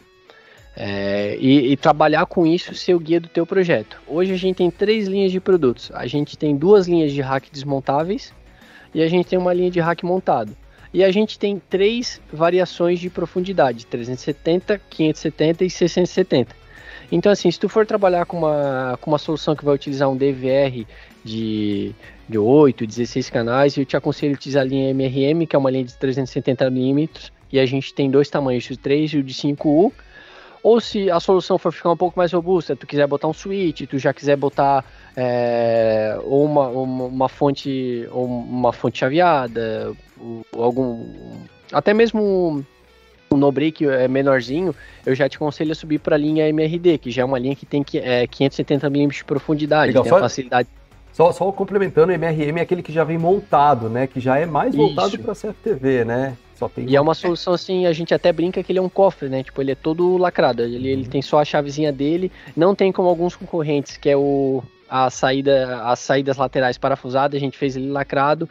É, 0.77 1.37
e, 1.39 1.71
e, 1.71 1.77
trabalhar 1.77 2.25
com 2.25 2.45
isso 2.45 2.75
ser 2.75 2.93
o 2.93 2.99
guia 2.99 3.19
do 3.19 3.29
teu 3.29 3.45
projeto. 3.45 4.01
Hoje 4.05 4.33
a 4.33 4.37
gente 4.37 4.57
tem 4.57 4.69
três 4.69 5.07
linhas 5.07 5.31
de 5.31 5.39
produtos. 5.39 5.89
A 5.93 6.05
gente 6.05 6.37
tem 6.37 6.55
duas 6.55 6.85
linhas 6.85 7.13
de 7.13 7.21
rack 7.21 7.49
desmontáveis 7.49 8.33
e 8.93 9.01
a 9.01 9.07
gente 9.07 9.27
tem 9.27 9.39
uma 9.39 9.53
linha 9.53 9.71
de 9.71 9.79
rack 9.79 10.05
montado. 10.05 10.55
E 10.93 11.03
a 11.03 11.11
gente 11.11 11.39
tem 11.39 11.61
três 11.69 12.21
variações 12.31 12.99
de 12.99 13.09
profundidade: 13.09 13.85
370, 13.85 14.81
570 14.89 15.63
e 15.63 15.69
670. 15.69 16.64
Então, 17.11 17.31
assim, 17.31 17.49
se 17.51 17.59
tu 17.59 17.69
for 17.69 17.85
trabalhar 17.85 18.25
com 18.25 18.37
uma, 18.37 18.97
com 19.01 19.11
uma 19.11 19.17
solução 19.17 19.55
que 19.55 19.63
vai 19.63 19.75
utilizar 19.75 20.09
um 20.09 20.17
DVR 20.17 20.85
de, 21.23 21.93
de 22.27 22.37
8, 22.37 22.85
16 22.85 23.29
canais, 23.29 23.77
eu 23.77 23.85
te 23.85 23.95
aconselho 23.95 24.33
a 24.33 24.35
utilizar 24.35 24.63
a 24.63 24.65
linha 24.65 24.89
MRM, 24.89 25.45
que 25.45 25.55
é 25.55 25.59
uma 25.59 25.69
linha 25.69 25.85
de 25.85 25.93
370mm, 25.93 27.31
e 27.51 27.59
a 27.59 27.65
gente 27.65 27.93
tem 27.93 28.09
dois 28.09 28.29
tamanhos, 28.29 28.69
o 28.69 28.77
3 28.77 29.11
e 29.11 29.17
o 29.17 29.23
de 29.23 29.33
5U. 29.33 29.91
Ou 30.63 30.81
se 30.81 31.11
a 31.11 31.19
solução 31.19 31.59
for 31.59 31.71
ficar 31.71 31.91
um 31.91 31.97
pouco 31.97 32.17
mais 32.17 32.33
robusta, 32.33 32.75
tu 32.75 32.87
quiser 32.87 33.05
botar 33.05 33.27
um 33.27 33.33
switch, 33.33 33.83
tu 33.87 33.99
já 33.99 34.11
quiser 34.11 34.35
botar 34.35 34.83
é, 35.15 36.17
ou 36.23 36.43
uma, 36.43 36.67
uma, 36.69 37.03
uma, 37.05 37.29
fonte 37.29 38.07
ou 38.11 38.25
uma 38.25 38.73
fonte 38.73 38.97
chaveada, 38.97 39.95
algum 40.57 41.05
até 41.71 41.93
mesmo 41.93 42.65
o 43.29 43.37
no 43.37 43.51
break 43.51 43.85
é 43.85 44.07
menorzinho, 44.07 44.73
eu 45.05 45.15
já 45.15 45.27
te 45.27 45.37
aconselho 45.37 45.71
a 45.71 45.75
subir 45.75 45.99
para 45.99 46.15
a 46.15 46.17
linha 46.17 46.47
MRD, 46.47 46.97
que 46.97 47.11
já 47.11 47.21
é 47.21 47.25
uma 47.25 47.39
linha 47.39 47.55
que 47.55 47.65
tem 47.65 47.83
que, 47.83 47.97
é, 47.97 48.27
570 48.27 48.89
mm 48.89 49.07
de 49.07 49.23
profundidade, 49.23 49.87
Legal, 49.87 50.03
tem 50.03 50.09
só, 50.11 50.19
facilidade. 50.19 50.69
Só, 51.11 51.31
só 51.31 51.51
complementando, 51.51 52.11
o 52.11 52.15
MRM 52.15 52.57
é 52.57 52.61
aquele 52.61 52.83
que 52.83 52.91
já 52.91 53.03
vem 53.03 53.17
montado, 53.17 53.89
né? 53.89 54.05
Que 54.05 54.19
já 54.19 54.37
é 54.37 54.45
mais 54.45 54.75
voltado 54.75 55.17
para 55.19 55.33
CFTV, 55.33 56.03
né? 56.03 56.35
Só 56.55 56.67
tem 56.67 56.89
e 56.89 56.95
é 56.95 57.01
uma 57.01 57.13
solução 57.13 57.53
assim, 57.53 57.85
a 57.85 57.93
gente 57.93 58.13
até 58.13 58.31
brinca 58.33 58.61
que 58.61 58.71
ele 58.71 58.79
é 58.79 58.81
um 58.81 58.89
cofre, 58.89 59.29
né? 59.29 59.41
Tipo, 59.41 59.61
ele 59.61 59.71
é 59.71 59.75
todo 59.75 60.17
lacrado. 60.17 60.61
Ele, 60.61 60.87
ele 60.87 61.05
tem 61.05 61.21
só 61.21 61.39
a 61.39 61.45
chavezinha 61.45 61.91
dele. 61.91 62.31
Não 62.55 62.75
tem 62.75 62.91
como 62.91 63.07
alguns 63.07 63.35
concorrentes, 63.35 63.97
que 63.97 64.09
é 64.09 64.17
o 64.17 64.61
a 64.89 65.09
saída, 65.09 65.81
as 65.83 65.99
saídas 65.99 66.37
laterais 66.37 66.77
parafusadas, 66.77 67.37
a 67.37 67.39
gente 67.39 67.57
fez 67.57 67.75
ele 67.75 67.89
lacrado 67.89 68.49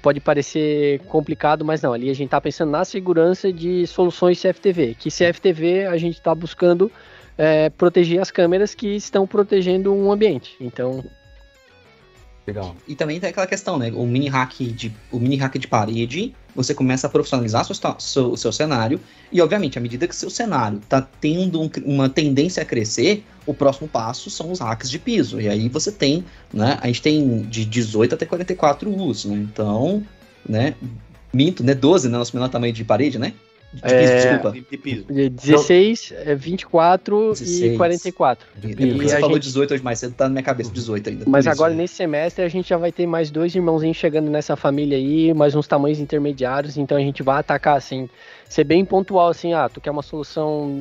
pode 0.00 0.20
parecer 0.20 1.00
complicado, 1.00 1.64
mas 1.64 1.82
não, 1.82 1.92
ali 1.92 2.10
a 2.10 2.14
gente 2.14 2.26
está 2.26 2.40
pensando 2.40 2.70
na 2.70 2.84
segurança 2.84 3.52
de 3.52 3.86
soluções 3.86 4.40
CFTV, 4.40 4.96
que 4.98 5.10
CFTV 5.10 5.86
a 5.86 5.96
gente 5.96 6.14
está 6.14 6.34
buscando 6.34 6.90
é, 7.36 7.70
proteger 7.70 8.20
as 8.20 8.30
câmeras 8.30 8.74
que 8.74 8.88
estão 8.96 9.26
protegendo 9.26 9.92
um 9.92 10.10
ambiente. 10.10 10.56
Então, 10.60 11.04
Legal. 12.50 12.74
E 12.88 12.96
também 12.96 13.20
tem 13.20 13.30
aquela 13.30 13.46
questão, 13.46 13.78
né? 13.78 13.92
O 13.94 14.04
mini 14.04 14.28
hack 14.28 14.58
de, 14.58 14.92
o 15.12 15.20
mini 15.20 15.36
hack 15.36 15.56
de 15.56 15.68
parede, 15.68 16.34
você 16.52 16.74
começa 16.74 17.06
a 17.06 17.10
profissionalizar 17.10 17.64
seu, 17.64 17.76
seu, 18.00 18.36
seu 18.36 18.52
cenário, 18.52 19.00
e 19.30 19.40
obviamente, 19.40 19.78
à 19.78 19.80
medida 19.80 20.08
que 20.08 20.16
seu 20.16 20.28
cenário 20.28 20.78
está 20.78 21.00
tendo 21.00 21.62
um, 21.62 21.70
uma 21.84 22.08
tendência 22.08 22.60
a 22.60 22.66
crescer, 22.66 23.24
o 23.46 23.54
próximo 23.54 23.86
passo 23.86 24.28
são 24.30 24.50
os 24.50 24.58
hacks 24.58 24.90
de 24.90 24.98
piso. 24.98 25.40
E 25.40 25.48
aí 25.48 25.68
você 25.68 25.92
tem, 25.92 26.24
né? 26.52 26.76
A 26.80 26.88
gente 26.88 27.02
tem 27.02 27.42
de 27.42 27.64
18 27.64 28.16
até 28.16 28.26
44 28.26 28.90
usos, 28.90 29.30
né? 29.30 29.36
Então, 29.36 30.04
né? 30.44 30.74
Minto, 31.32 31.62
né? 31.62 31.72
12, 31.72 32.08
né? 32.08 32.18
Nosso 32.18 32.34
menor 32.34 32.48
tamanho 32.48 32.72
de 32.72 32.82
parede, 32.82 33.16
né? 33.16 33.32
De 33.72 33.82
piso, 33.82 33.94
é, 33.94 34.16
desculpa. 34.16 34.52
De 34.52 34.76
piso. 34.76 35.04
16, 35.08 36.12
então, 36.22 36.36
24 36.36 37.28
16. 37.28 37.72
e 37.72 37.76
44. 37.76 38.46
De 38.56 38.74
piso. 38.74 38.88
E 38.88 39.08
você 39.08 39.20
falou 39.20 39.34
gente... 39.34 39.44
18 39.44 39.74
hoje 39.74 39.82
mais 39.82 39.98
cedo, 40.00 40.14
tá 40.14 40.24
na 40.24 40.30
minha 40.30 40.42
cabeça 40.42 40.72
18 40.72 41.08
ainda. 41.08 41.24
Mas 41.28 41.46
agora, 41.46 41.72
nesse 41.72 41.94
semestre, 41.94 42.44
a 42.44 42.48
gente 42.48 42.68
já 42.68 42.76
vai 42.76 42.90
ter 42.90 43.06
mais 43.06 43.30
dois 43.30 43.54
irmãozinhos 43.54 43.96
chegando 43.96 44.28
nessa 44.28 44.56
família 44.56 44.98
aí, 44.98 45.32
mais 45.32 45.54
uns 45.54 45.68
tamanhos 45.68 46.00
intermediários, 46.00 46.76
então 46.76 46.98
a 46.98 47.00
gente 47.00 47.22
vai 47.22 47.38
atacar, 47.38 47.76
assim, 47.76 48.08
ser 48.48 48.64
bem 48.64 48.84
pontual, 48.84 49.28
assim, 49.28 49.54
ah, 49.54 49.68
tu 49.68 49.80
quer 49.80 49.92
uma 49.92 50.02
solução 50.02 50.80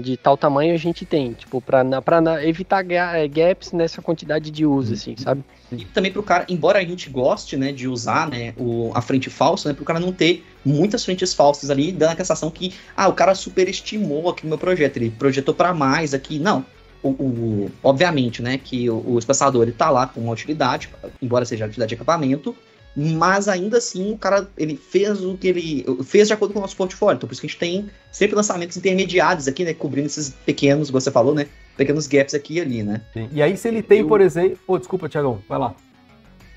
de 0.00 0.16
tal 0.16 0.36
tamanho, 0.36 0.72
a 0.72 0.78
gente 0.78 1.04
tem, 1.04 1.32
tipo, 1.32 1.60
pra, 1.60 1.84
pra 2.00 2.46
evitar 2.46 2.84
gaps 2.84 3.72
nessa 3.72 4.00
quantidade 4.00 4.52
de 4.52 4.64
uso, 4.64 4.94
assim, 4.94 5.16
sabe? 5.16 5.42
E 5.72 5.84
também 5.86 6.12
pro 6.12 6.22
cara, 6.22 6.46
embora 6.48 6.78
a 6.78 6.84
gente 6.84 7.10
goste, 7.10 7.56
né, 7.56 7.72
de 7.72 7.88
usar, 7.88 8.28
né, 8.30 8.54
o, 8.56 8.92
a 8.94 9.02
frente 9.02 9.28
falsa, 9.28 9.68
né, 9.68 9.74
pro 9.74 9.84
cara 9.84 9.98
não 9.98 10.12
ter 10.12 10.44
muitas 10.68 11.04
frentes 11.04 11.32
falsas 11.32 11.70
ali, 11.70 11.90
dando 11.90 12.12
a 12.12 12.16
sensação 12.16 12.50
que, 12.50 12.74
ah, 12.96 13.08
o 13.08 13.12
cara 13.12 13.34
superestimou 13.34 14.28
aqui 14.28 14.44
no 14.44 14.50
meu 14.50 14.58
projeto, 14.58 14.96
ele 14.98 15.10
projetou 15.10 15.54
para 15.54 15.72
mais 15.72 16.14
aqui. 16.14 16.38
Não, 16.38 16.64
o, 17.02 17.08
o, 17.08 17.70
obviamente, 17.82 18.42
né, 18.42 18.58
que 18.58 18.88
o, 18.90 19.02
o 19.06 19.18
espaçador 19.18 19.62
ele 19.62 19.72
tá 19.72 19.90
lá 19.90 20.06
com 20.06 20.20
uma 20.20 20.32
utilidade, 20.32 20.88
embora 21.22 21.44
seja 21.44 21.64
utilidade 21.64 21.88
de 21.88 21.94
equipamento, 21.94 22.54
mas 22.96 23.46
ainda 23.46 23.78
assim 23.78 24.12
o 24.12 24.18
cara 24.18 24.48
ele 24.56 24.76
fez 24.76 25.24
o 25.24 25.36
que 25.36 25.46
ele 25.46 25.86
fez 26.04 26.26
de 26.26 26.34
acordo 26.34 26.52
com 26.52 26.58
o 26.58 26.62
nosso 26.62 26.76
portfólio. 26.76 27.16
Então 27.16 27.28
por 27.28 27.32
isso 27.32 27.40
que 27.40 27.46
a 27.46 27.50
gente 27.50 27.58
tem 27.58 27.90
sempre 28.10 28.34
lançamentos 28.34 28.76
intermediários 28.76 29.46
aqui, 29.46 29.64
né, 29.64 29.72
cobrindo 29.72 30.06
esses 30.06 30.30
pequenos, 30.30 30.90
você 30.90 31.10
falou, 31.10 31.34
né, 31.34 31.46
pequenos 31.76 32.06
gaps 32.06 32.34
aqui 32.34 32.54
e 32.54 32.60
ali, 32.60 32.82
né? 32.82 33.00
Sim. 33.12 33.28
E 33.32 33.40
aí 33.40 33.56
se 33.56 33.68
ele 33.68 33.82
tem, 33.82 34.00
eu... 34.00 34.08
por 34.08 34.20
exemplo, 34.20 34.58
oh, 34.66 34.78
desculpa, 34.78 35.08
Tiagão, 35.08 35.40
vai 35.48 35.58
lá. 35.58 35.74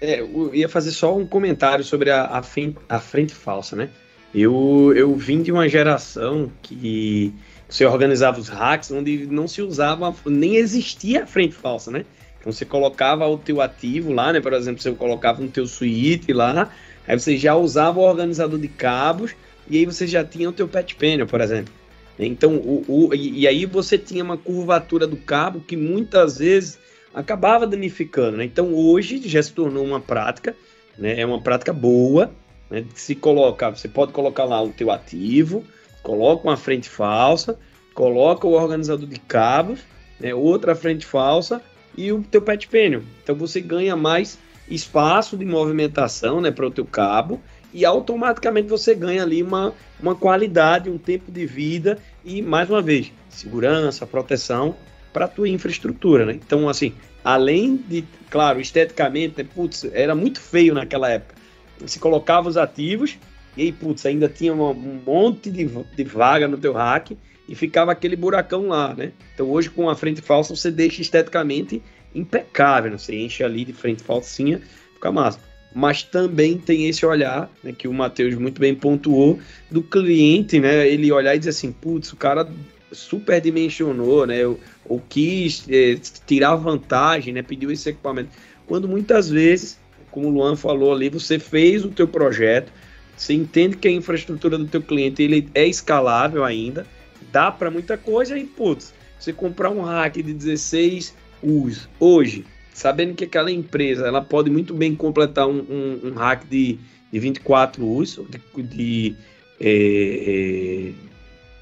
É, 0.01 0.19
eu 0.19 0.49
ia 0.55 0.67
fazer 0.67 0.89
só 0.89 1.15
um 1.15 1.27
comentário 1.27 1.85
sobre 1.85 2.09
a, 2.09 2.25
a, 2.25 2.41
frente, 2.41 2.77
a 2.89 2.99
frente 2.99 3.35
falsa, 3.35 3.75
né? 3.75 3.89
Eu, 4.33 4.93
eu 4.95 5.13
vim 5.15 5.41
de 5.41 5.51
uma 5.51 5.67
geração 5.67 6.51
que 6.61 7.33
você 7.67 7.85
organizava 7.85 8.39
os 8.39 8.47
hacks 8.47 8.91
onde 8.91 9.27
não 9.27 9.47
se 9.47 9.61
usava, 9.61 10.13
nem 10.25 10.55
existia 10.55 11.23
a 11.23 11.27
frente 11.27 11.53
falsa, 11.53 11.91
né? 11.91 12.05
Então 12.39 12.51
você 12.51 12.65
colocava 12.65 13.27
o 13.27 13.37
teu 13.37 13.61
ativo 13.61 14.11
lá, 14.11 14.33
né? 14.33 14.39
Por 14.39 14.53
exemplo, 14.53 14.81
você 14.81 14.91
colocava 14.91 15.41
no 15.41 15.49
teu 15.49 15.67
suíte 15.67 16.33
lá, 16.33 16.71
aí 17.07 17.19
você 17.19 17.37
já 17.37 17.55
usava 17.55 17.99
o 17.99 18.03
organizador 18.03 18.57
de 18.57 18.67
cabos 18.67 19.35
e 19.69 19.77
aí 19.77 19.85
você 19.85 20.07
já 20.07 20.23
tinha 20.23 20.49
o 20.49 20.53
teu 20.53 20.67
pet 20.67 20.95
panel, 20.95 21.27
por 21.27 21.39
exemplo. 21.39 21.73
Então, 22.17 22.55
o, 22.55 22.83
o, 22.87 23.15
e 23.15 23.47
aí 23.47 23.65
você 23.65 23.97
tinha 23.97 24.23
uma 24.23 24.37
curvatura 24.37 25.07
do 25.07 25.17
cabo 25.17 25.61
que 25.61 25.75
muitas 25.75 26.37
vezes 26.37 26.79
acabava 27.13 27.67
danificando, 27.67 28.37
né? 28.37 28.45
Então 28.45 28.73
hoje 28.73 29.21
já 29.25 29.41
se 29.41 29.51
tornou 29.51 29.83
uma 29.83 29.99
prática, 29.99 30.55
né? 30.97 31.19
É 31.19 31.25
uma 31.25 31.41
prática 31.41 31.73
boa, 31.73 32.31
né? 32.71 32.85
Se 32.95 33.13
colocar, 33.13 33.69
você 33.69 33.87
pode 33.87 34.13
colocar 34.13 34.45
lá 34.45 34.63
o 34.63 34.69
teu 34.69 34.89
ativo, 34.89 35.63
coloca 36.01 36.47
uma 36.47 36.57
frente 36.57 36.89
falsa, 36.89 37.59
coloca 37.93 38.47
o 38.47 38.53
organizador 38.53 39.07
de 39.07 39.19
cabos, 39.19 39.81
né? 40.19 40.33
outra 40.33 40.73
frente 40.73 41.05
falsa 41.05 41.61
e 41.95 42.11
o 42.11 42.23
teu 42.23 42.41
pet 42.41 42.67
panel. 42.69 43.03
Então 43.21 43.35
você 43.35 43.59
ganha 43.59 43.95
mais 43.95 44.39
espaço 44.69 45.35
de 45.35 45.45
movimentação 45.45 46.39
né, 46.39 46.49
para 46.49 46.65
o 46.65 46.71
teu 46.71 46.85
cabo 46.85 47.41
e 47.73 47.85
automaticamente 47.85 48.69
você 48.69 48.95
ganha 48.95 49.23
ali 49.23 49.43
uma, 49.43 49.73
uma 50.01 50.15
qualidade, 50.15 50.89
um 50.89 50.97
tempo 50.97 51.29
de 51.29 51.45
vida 51.45 51.99
e, 52.23 52.41
mais 52.41 52.69
uma 52.69 52.81
vez, 52.81 53.11
segurança, 53.29 54.05
proteção 54.05 54.75
para 55.11 55.25
a 55.25 55.27
tua 55.27 55.49
infraestrutura. 55.49 56.25
Né? 56.25 56.33
Então, 56.33 56.69
assim, 56.69 56.93
além 57.23 57.75
de, 57.75 58.05
claro, 58.29 58.61
esteticamente, 58.61 59.35
né, 59.37 59.49
putz, 59.53 59.85
era 59.93 60.15
muito 60.15 60.39
feio 60.39 60.73
naquela 60.73 61.09
época. 61.09 61.40
Você 61.81 61.99
colocava 61.99 62.47
os 62.47 62.57
ativos 62.57 63.17
e 63.55 63.63
aí, 63.63 63.71
putz, 63.71 64.05
ainda 64.05 64.29
tinha 64.29 64.53
um 64.53 65.01
monte 65.05 65.49
de, 65.49 65.65
de 65.65 66.03
vaga 66.03 66.47
no 66.47 66.57
teu 66.57 66.73
rack 66.73 67.17
e 67.47 67.55
ficava 67.55 67.91
aquele 67.91 68.15
buracão 68.15 68.67
lá, 68.67 68.93
né? 68.93 69.11
Então 69.33 69.49
hoje 69.49 69.69
com 69.69 69.89
a 69.89 69.95
frente 69.95 70.21
falsa 70.21 70.55
você 70.55 70.71
deixa 70.71 71.01
esteticamente 71.01 71.81
impecável, 72.15 72.91
né? 72.91 72.97
você 72.97 73.15
enche 73.15 73.43
ali 73.43 73.65
de 73.65 73.73
frente 73.73 74.03
falsinha, 74.03 74.61
fica 74.93 75.11
massa. 75.11 75.39
Mas 75.73 76.03
também 76.03 76.57
tem 76.57 76.87
esse 76.87 77.05
olhar, 77.05 77.49
né, 77.63 77.71
que 77.71 77.87
o 77.87 77.93
Matheus 77.93 78.35
muito 78.35 78.59
bem 78.59 78.75
pontuou, 78.75 79.39
do 79.69 79.81
cliente, 79.81 80.59
né? 80.59 80.85
Ele 80.85 81.09
olhar 81.13 81.33
e 81.33 81.39
dizer 81.39 81.51
assim, 81.51 81.71
putz, 81.71 82.11
o 82.11 82.17
cara 82.17 82.49
superdimensionou, 82.91 84.27
né? 84.27 84.39
Ou 84.85 85.01
quis 85.07 85.65
é, 85.69 85.95
tirar 86.27 86.55
vantagem, 86.55 87.33
né? 87.33 87.41
Pediu 87.41 87.71
esse 87.71 87.89
equipamento. 87.89 88.31
Quando 88.67 88.85
muitas 88.85 89.29
vezes, 89.29 89.79
como 90.11 90.27
o 90.27 90.29
Luan 90.29 90.55
falou 90.55 90.93
ali, 90.93 91.09
você 91.09 91.39
fez 91.39 91.83
o 91.83 91.89
teu 91.89 92.07
projeto, 92.07 92.71
você 93.15 93.33
entende 93.33 93.77
que 93.77 93.87
a 93.87 93.91
infraestrutura 93.91 94.57
do 94.57 94.65
teu 94.65 94.81
cliente 94.81 95.21
ele 95.21 95.49
é 95.53 95.67
escalável 95.67 96.43
ainda, 96.43 96.85
dá 97.31 97.51
para 97.51 97.69
muita 97.71 97.97
coisa 97.97 98.37
e, 98.37 98.45
putz, 98.45 98.93
você 99.19 99.31
comprar 99.31 99.69
um 99.69 99.81
rack 99.81 100.21
de 100.21 100.33
16 100.33 101.15
US 101.43 101.87
hoje, 101.99 102.45
sabendo 102.73 103.13
que 103.13 103.25
aquela 103.25 103.51
empresa 103.51 104.07
ela 104.07 104.21
pode 104.21 104.49
muito 104.49 104.73
bem 104.73 104.95
completar 104.95 105.47
um, 105.47 105.59
um, 105.59 106.07
um 106.09 106.13
hack 106.13 106.43
de, 106.49 106.79
de 107.11 107.19
24 107.19 107.85
US, 107.85 108.19
de, 108.29 108.63
de, 108.63 109.15
é, 109.59 110.91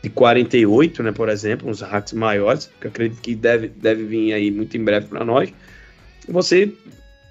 de 0.01 0.09
48, 0.09 1.03
né, 1.03 1.11
por 1.11 1.27
exemplo, 1.27 1.69
uns 1.69 1.81
hacks 1.81 2.13
maiores, 2.13 2.71
que 2.79 2.87
eu 2.87 2.89
acredito 2.89 3.21
que 3.21 3.35
deve, 3.35 3.67
deve 3.67 4.05
vir 4.05 4.33
aí 4.33 4.49
muito 4.49 4.77
em 4.77 4.83
breve 4.83 5.07
para 5.07 5.25
nós, 5.25 5.53
você 6.27 6.73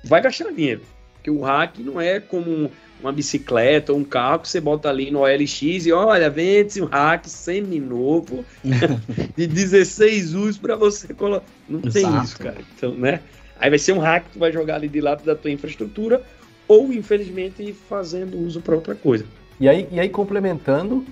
vai 0.05 0.21
gastar 0.21 0.53
dinheiro. 0.53 0.83
Porque 1.29 1.31
o 1.31 1.43
hack 1.43 1.79
não 1.81 2.01
é 2.01 2.19
como 2.21 2.71
uma 3.01 3.13
bicicleta 3.13 3.93
ou 3.93 3.99
um 3.99 4.05
carro 4.05 4.41
que 4.41 4.49
você 4.49 4.61
bota 4.61 4.89
ali 4.89 5.11
no 5.11 5.21
OLX 5.21 5.87
e 5.87 5.93
olha, 5.93 6.29
vende 6.31 6.83
um 6.83 6.87
hack 6.87 7.27
semi-novo 7.27 8.45
de 9.37 9.47
16 9.47 10.35
usos 10.35 10.59
para 10.59 10.75
você 10.75 11.13
colocar. 11.15 11.47
Não 11.69 11.81
Exato. 11.85 11.93
tem 11.93 12.25
isso, 12.25 12.39
cara. 12.39 12.57
Então, 12.75 12.95
né? 12.95 13.21
Aí 13.61 13.69
vai 13.69 13.79
ser 13.79 13.93
um 13.93 13.99
hack 13.99 14.25
que 14.25 14.33
tu 14.33 14.39
vai 14.39 14.51
jogar 14.51 14.77
ali 14.77 14.89
de 14.89 15.01
lado 15.01 15.25
da 15.25 15.35
tua 15.35 15.51
infraestrutura 15.51 16.23
ou, 16.67 16.93
infelizmente, 16.93 17.73
fazendo 17.89 18.39
uso 18.39 18.61
para 18.61 18.75
outra 18.75 18.95
coisa. 18.95 19.25
E 19.61 19.69
aí, 19.69 19.87
e 19.91 20.01
aí, 20.01 20.09
complementando, 20.09 21.05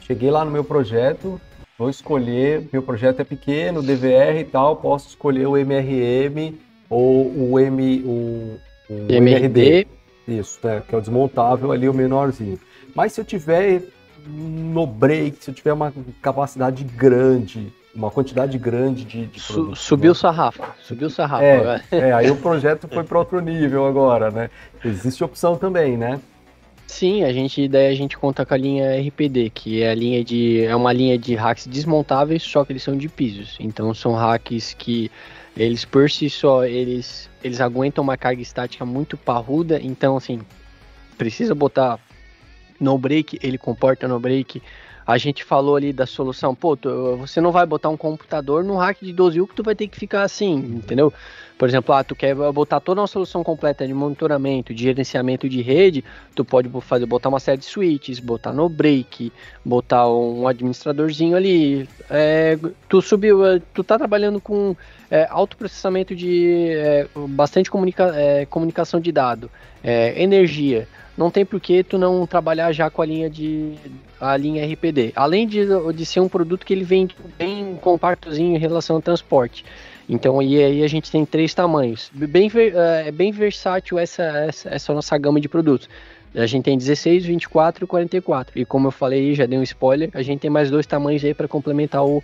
cheguei 0.00 0.30
lá 0.30 0.44
no 0.44 0.50
meu 0.50 0.64
projeto, 0.64 1.40
vou 1.78 1.88
escolher, 1.88 2.68
meu 2.72 2.82
projeto 2.82 3.20
é 3.20 3.24
pequeno, 3.24 3.82
DVR 3.82 4.40
e 4.40 4.44
tal, 4.44 4.76
posso 4.76 5.08
escolher 5.08 5.46
o 5.46 5.56
MRM 5.56 6.54
ou 6.90 7.52
o, 7.52 7.58
M, 7.58 8.02
o, 8.04 8.58
o 8.88 9.12
MRD. 9.12 9.86
Isso, 10.26 10.58
né, 10.62 10.82
que 10.86 10.94
é 10.94 10.98
o 10.98 11.00
desmontável 11.00 11.70
ali, 11.70 11.88
o 11.88 11.94
menorzinho. 11.94 12.58
Mas 12.94 13.12
se 13.12 13.20
eu 13.20 13.24
tiver 13.24 13.82
no 14.28 14.86
break, 14.86 15.42
se 15.42 15.50
eu 15.50 15.54
tiver 15.54 15.72
uma 15.72 15.92
capacidade 16.20 16.82
grande, 16.82 17.72
uma 17.94 18.10
quantidade 18.10 18.58
grande 18.58 19.04
de, 19.04 19.26
de 19.26 19.40
produtos, 19.40 19.78
Subiu 19.78 20.10
o 20.10 20.14
né? 20.14 20.20
sarrafo, 20.20 20.62
subiu 20.82 21.06
o 21.06 21.10
sarrafo. 21.10 21.44
É, 21.44 21.80
é, 21.92 22.12
aí 22.12 22.30
o 22.30 22.36
projeto 22.42 22.88
foi 22.88 23.04
para 23.04 23.18
outro 23.18 23.40
nível 23.40 23.86
agora, 23.86 24.30
né? 24.30 24.50
Existe 24.84 25.22
opção 25.22 25.56
também, 25.56 25.96
né? 25.96 26.20
Sim, 26.86 27.24
a 27.24 27.32
gente 27.32 27.66
daí 27.66 27.88
a 27.88 27.94
gente 27.94 28.16
conta 28.16 28.46
com 28.46 28.54
a 28.54 28.56
linha 28.56 29.00
RPD, 29.00 29.50
que 29.50 29.82
é 29.82 29.90
a 29.90 29.94
linha 29.94 30.22
de 30.22 30.64
é 30.64 30.74
uma 30.74 30.92
linha 30.92 31.18
de 31.18 31.34
hacks 31.34 31.66
desmontáveis, 31.66 32.42
só 32.42 32.64
que 32.64 32.72
eles 32.72 32.82
são 32.82 32.96
de 32.96 33.08
pisos. 33.08 33.56
Então 33.58 33.92
são 33.92 34.12
hacks 34.14 34.72
que 34.74 35.10
eles 35.56 35.84
por 35.84 36.10
si 36.10 36.28
só 36.28 36.64
eles 36.64 37.30
eles 37.42 37.60
aguentam 37.60 38.02
uma 38.02 38.16
carga 38.16 38.42
estática 38.42 38.84
muito 38.84 39.16
parruda, 39.16 39.80
então 39.80 40.16
assim, 40.16 40.40
precisa 41.16 41.54
botar 41.54 41.98
no 42.78 42.98
break, 42.98 43.38
ele 43.42 43.56
comporta 43.56 44.06
no 44.06 44.18
break. 44.20 44.62
A 45.06 45.16
gente 45.18 45.44
falou 45.44 45.76
ali 45.76 45.92
da 45.92 46.04
solução, 46.04 46.54
pô, 46.54 46.76
tu, 46.76 47.16
você 47.16 47.40
não 47.40 47.52
vai 47.52 47.64
botar 47.64 47.88
um 47.88 47.96
computador 47.96 48.64
no 48.64 48.76
rack 48.76 49.04
de 49.04 49.12
12 49.12 49.40
U 49.40 49.46
que 49.46 49.54
tu 49.54 49.62
vai 49.62 49.74
ter 49.74 49.86
que 49.86 49.96
ficar 49.96 50.22
assim, 50.22 50.54
entendeu? 50.54 51.12
Por 51.58 51.68
exemplo, 51.68 51.94
ah, 51.94 52.04
tu 52.04 52.14
quer 52.14 52.34
botar 52.34 52.80
toda 52.80 53.00
uma 53.00 53.06
solução 53.06 53.42
completa 53.42 53.86
de 53.86 53.94
monitoramento, 53.94 54.74
de 54.74 54.82
gerenciamento 54.82 55.48
de 55.48 55.62
rede, 55.62 56.04
tu 56.34 56.44
pode 56.44 56.68
fazer, 56.82 57.06
botar 57.06 57.30
uma 57.30 57.40
série 57.40 57.58
de 57.58 57.64
switches, 57.64 58.20
botar 58.20 58.52
no 58.52 58.68
break, 58.68 59.32
botar 59.64 60.06
um 60.06 60.46
administradorzinho 60.46 61.34
ali. 61.34 61.88
É, 62.10 62.58
tu 62.88 63.00
subiu, 63.00 63.44
é, 63.46 63.60
tu 63.72 63.82
tá 63.82 63.96
trabalhando 63.96 64.38
com 64.38 64.76
é, 65.10 65.26
autoprocessamento 65.30 66.14
de 66.14 66.68
é, 66.72 67.08
bastante 67.28 67.70
comunica, 67.70 68.12
é, 68.14 68.44
comunicação 68.44 69.00
de 69.00 69.10
dado, 69.10 69.50
é, 69.82 70.20
energia. 70.22 70.86
Não 71.16 71.30
tem 71.30 71.46
por 71.46 71.58
que 71.58 71.82
tu 71.82 71.96
não 71.96 72.26
trabalhar 72.26 72.70
já 72.72 72.90
com 72.90 73.00
a 73.00 73.06
linha 73.06 73.30
de 73.30 73.74
a 74.20 74.36
linha 74.36 74.66
RPD. 74.66 75.12
Além 75.16 75.46
de, 75.46 75.66
de 75.94 76.06
ser 76.06 76.20
um 76.20 76.28
produto 76.28 76.66
que 76.66 76.74
ele 76.74 76.84
vem 76.84 77.08
bem 77.38 77.76
compactozinho 77.80 78.54
em 78.54 78.58
relação 78.58 78.96
ao 78.96 79.02
transporte. 79.02 79.64
Então 80.08 80.40
e 80.40 80.62
aí 80.62 80.82
a 80.84 80.88
gente 80.88 81.10
tem 81.10 81.24
três 81.24 81.52
tamanhos. 81.52 82.10
Bem, 82.14 82.50
é 83.04 83.10
bem 83.10 83.32
versátil 83.32 83.98
essa, 83.98 84.22
essa, 84.22 84.68
essa 84.68 84.94
nossa 84.94 85.16
gama 85.18 85.40
de 85.40 85.48
produtos. 85.48 85.88
A 86.34 86.46
gente 86.46 86.64
tem 86.64 86.76
16, 86.76 87.24
24 87.24 87.84
e 87.84 87.86
44. 87.86 88.60
E 88.60 88.64
como 88.64 88.88
eu 88.88 88.90
falei, 88.90 89.34
já 89.34 89.46
dei 89.46 89.58
um 89.58 89.62
spoiler, 89.62 90.10
a 90.12 90.22
gente 90.22 90.40
tem 90.40 90.50
mais 90.50 90.70
dois 90.70 90.86
tamanhos 90.86 91.24
aí 91.24 91.32
para 91.32 91.48
complementar 91.48 92.04
o, 92.04 92.22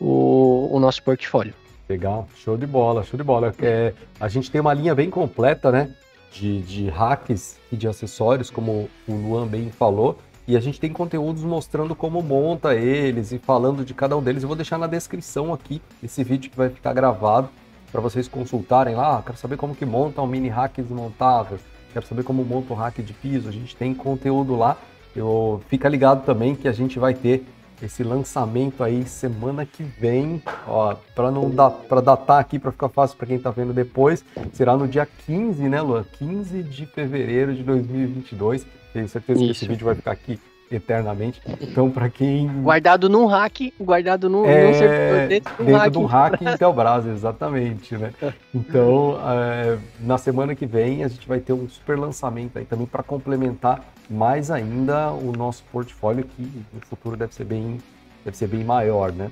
o, 0.00 0.68
o 0.70 0.78
nosso 0.78 1.02
portfólio. 1.02 1.52
Legal, 1.88 2.28
show 2.36 2.56
de 2.56 2.66
bola, 2.66 3.02
show 3.02 3.18
de 3.18 3.24
bola. 3.24 3.52
É, 3.60 3.92
a 4.20 4.28
gente 4.28 4.50
tem 4.50 4.60
uma 4.60 4.72
linha 4.72 4.94
bem 4.94 5.10
completa, 5.10 5.72
né? 5.72 5.90
De, 6.32 6.62
de 6.62 6.88
hacks 6.88 7.58
e 7.72 7.76
de 7.76 7.88
acessórios, 7.88 8.50
como 8.50 8.88
o 9.08 9.12
Luan 9.12 9.48
bem 9.48 9.70
falou. 9.70 10.16
E 10.50 10.56
a 10.56 10.60
gente 10.60 10.80
tem 10.80 10.92
conteúdos 10.92 11.44
mostrando 11.44 11.94
como 11.94 12.20
monta 12.20 12.74
eles 12.74 13.30
e 13.30 13.38
falando 13.38 13.84
de 13.84 13.94
cada 13.94 14.16
um 14.16 14.20
deles. 14.20 14.42
Eu 14.42 14.48
vou 14.48 14.56
deixar 14.56 14.78
na 14.78 14.88
descrição 14.88 15.54
aqui 15.54 15.80
esse 16.02 16.24
vídeo 16.24 16.50
que 16.50 16.56
vai 16.56 16.68
ficar 16.68 16.92
gravado 16.92 17.48
para 17.92 18.00
vocês 18.00 18.26
consultarem 18.26 18.96
lá. 18.96 19.18
Ah, 19.18 19.22
quero 19.22 19.38
saber 19.38 19.56
como 19.56 19.76
que 19.76 19.86
monta 19.86 20.20
um 20.20 20.26
mini 20.26 20.48
hack 20.48 20.78
desmontável. 20.78 21.56
Quero 21.92 22.04
saber 22.04 22.24
como 22.24 22.44
monta 22.44 22.72
um 22.72 22.76
hack 22.76 22.98
de 22.98 23.12
piso. 23.12 23.48
A 23.48 23.52
gente 23.52 23.76
tem 23.76 23.94
conteúdo 23.94 24.56
lá. 24.56 24.76
Eu, 25.14 25.62
fica 25.68 25.88
ligado 25.88 26.24
também 26.24 26.56
que 26.56 26.66
a 26.66 26.72
gente 26.72 26.98
vai 26.98 27.14
ter 27.14 27.46
esse 27.80 28.02
lançamento 28.02 28.82
aí 28.82 29.04
semana 29.04 29.64
que 29.64 29.84
vem, 29.84 30.42
ó, 30.66 30.96
para 31.14 31.30
não 31.30 31.48
dar 31.48 31.70
para 31.70 32.00
datar 32.00 32.40
aqui 32.40 32.58
para 32.58 32.72
ficar 32.72 32.88
fácil 32.88 33.16
para 33.16 33.28
quem 33.28 33.36
está 33.36 33.52
vendo 33.52 33.72
depois, 33.72 34.24
será 34.52 34.76
no 34.76 34.88
dia 34.88 35.06
15, 35.26 35.68
né, 35.68 35.80
Luan? 35.80 36.04
15 36.18 36.64
de 36.64 36.86
fevereiro 36.86 37.54
de 37.54 37.62
2022. 37.62 38.79
Tenho 38.92 39.08
certeza 39.08 39.38
Isso. 39.38 39.46
que 39.46 39.50
esse 39.52 39.68
vídeo 39.68 39.84
vai 39.84 39.94
ficar 39.94 40.12
aqui 40.12 40.38
eternamente. 40.70 41.42
Então, 41.60 41.90
para 41.90 42.08
quem. 42.08 42.46
Guardado 42.62 43.08
num 43.08 43.26
hack, 43.26 43.72
guardado 43.80 44.28
num, 44.28 44.44
é, 44.46 44.66
num 44.66 44.74
servidor 44.74 45.28
dentro, 45.28 45.64
dentro 45.64 45.80
hack. 45.80 45.90
de 45.90 45.98
um 45.98 46.04
hack 46.04 46.40
Intelbras, 46.40 47.06
exatamente, 47.06 47.96
né? 47.96 48.12
Então, 48.54 49.18
é, 49.28 49.78
na 50.00 50.16
semana 50.16 50.54
que 50.54 50.66
vem, 50.66 51.02
a 51.02 51.08
gente 51.08 51.26
vai 51.26 51.40
ter 51.40 51.52
um 51.52 51.68
super 51.68 51.98
lançamento 51.98 52.58
aí 52.58 52.64
também 52.64 52.86
para 52.86 53.02
complementar 53.02 53.84
mais 54.08 54.50
ainda 54.50 55.10
o 55.10 55.32
nosso 55.32 55.64
portfólio, 55.72 56.24
que 56.24 56.42
no 56.72 56.80
futuro 56.82 57.16
deve 57.16 57.34
ser 57.34 57.44
bem, 57.44 57.78
deve 58.24 58.36
ser 58.36 58.46
bem 58.46 58.64
maior, 58.64 59.12
né? 59.12 59.30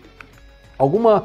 Alguma 0.77 1.25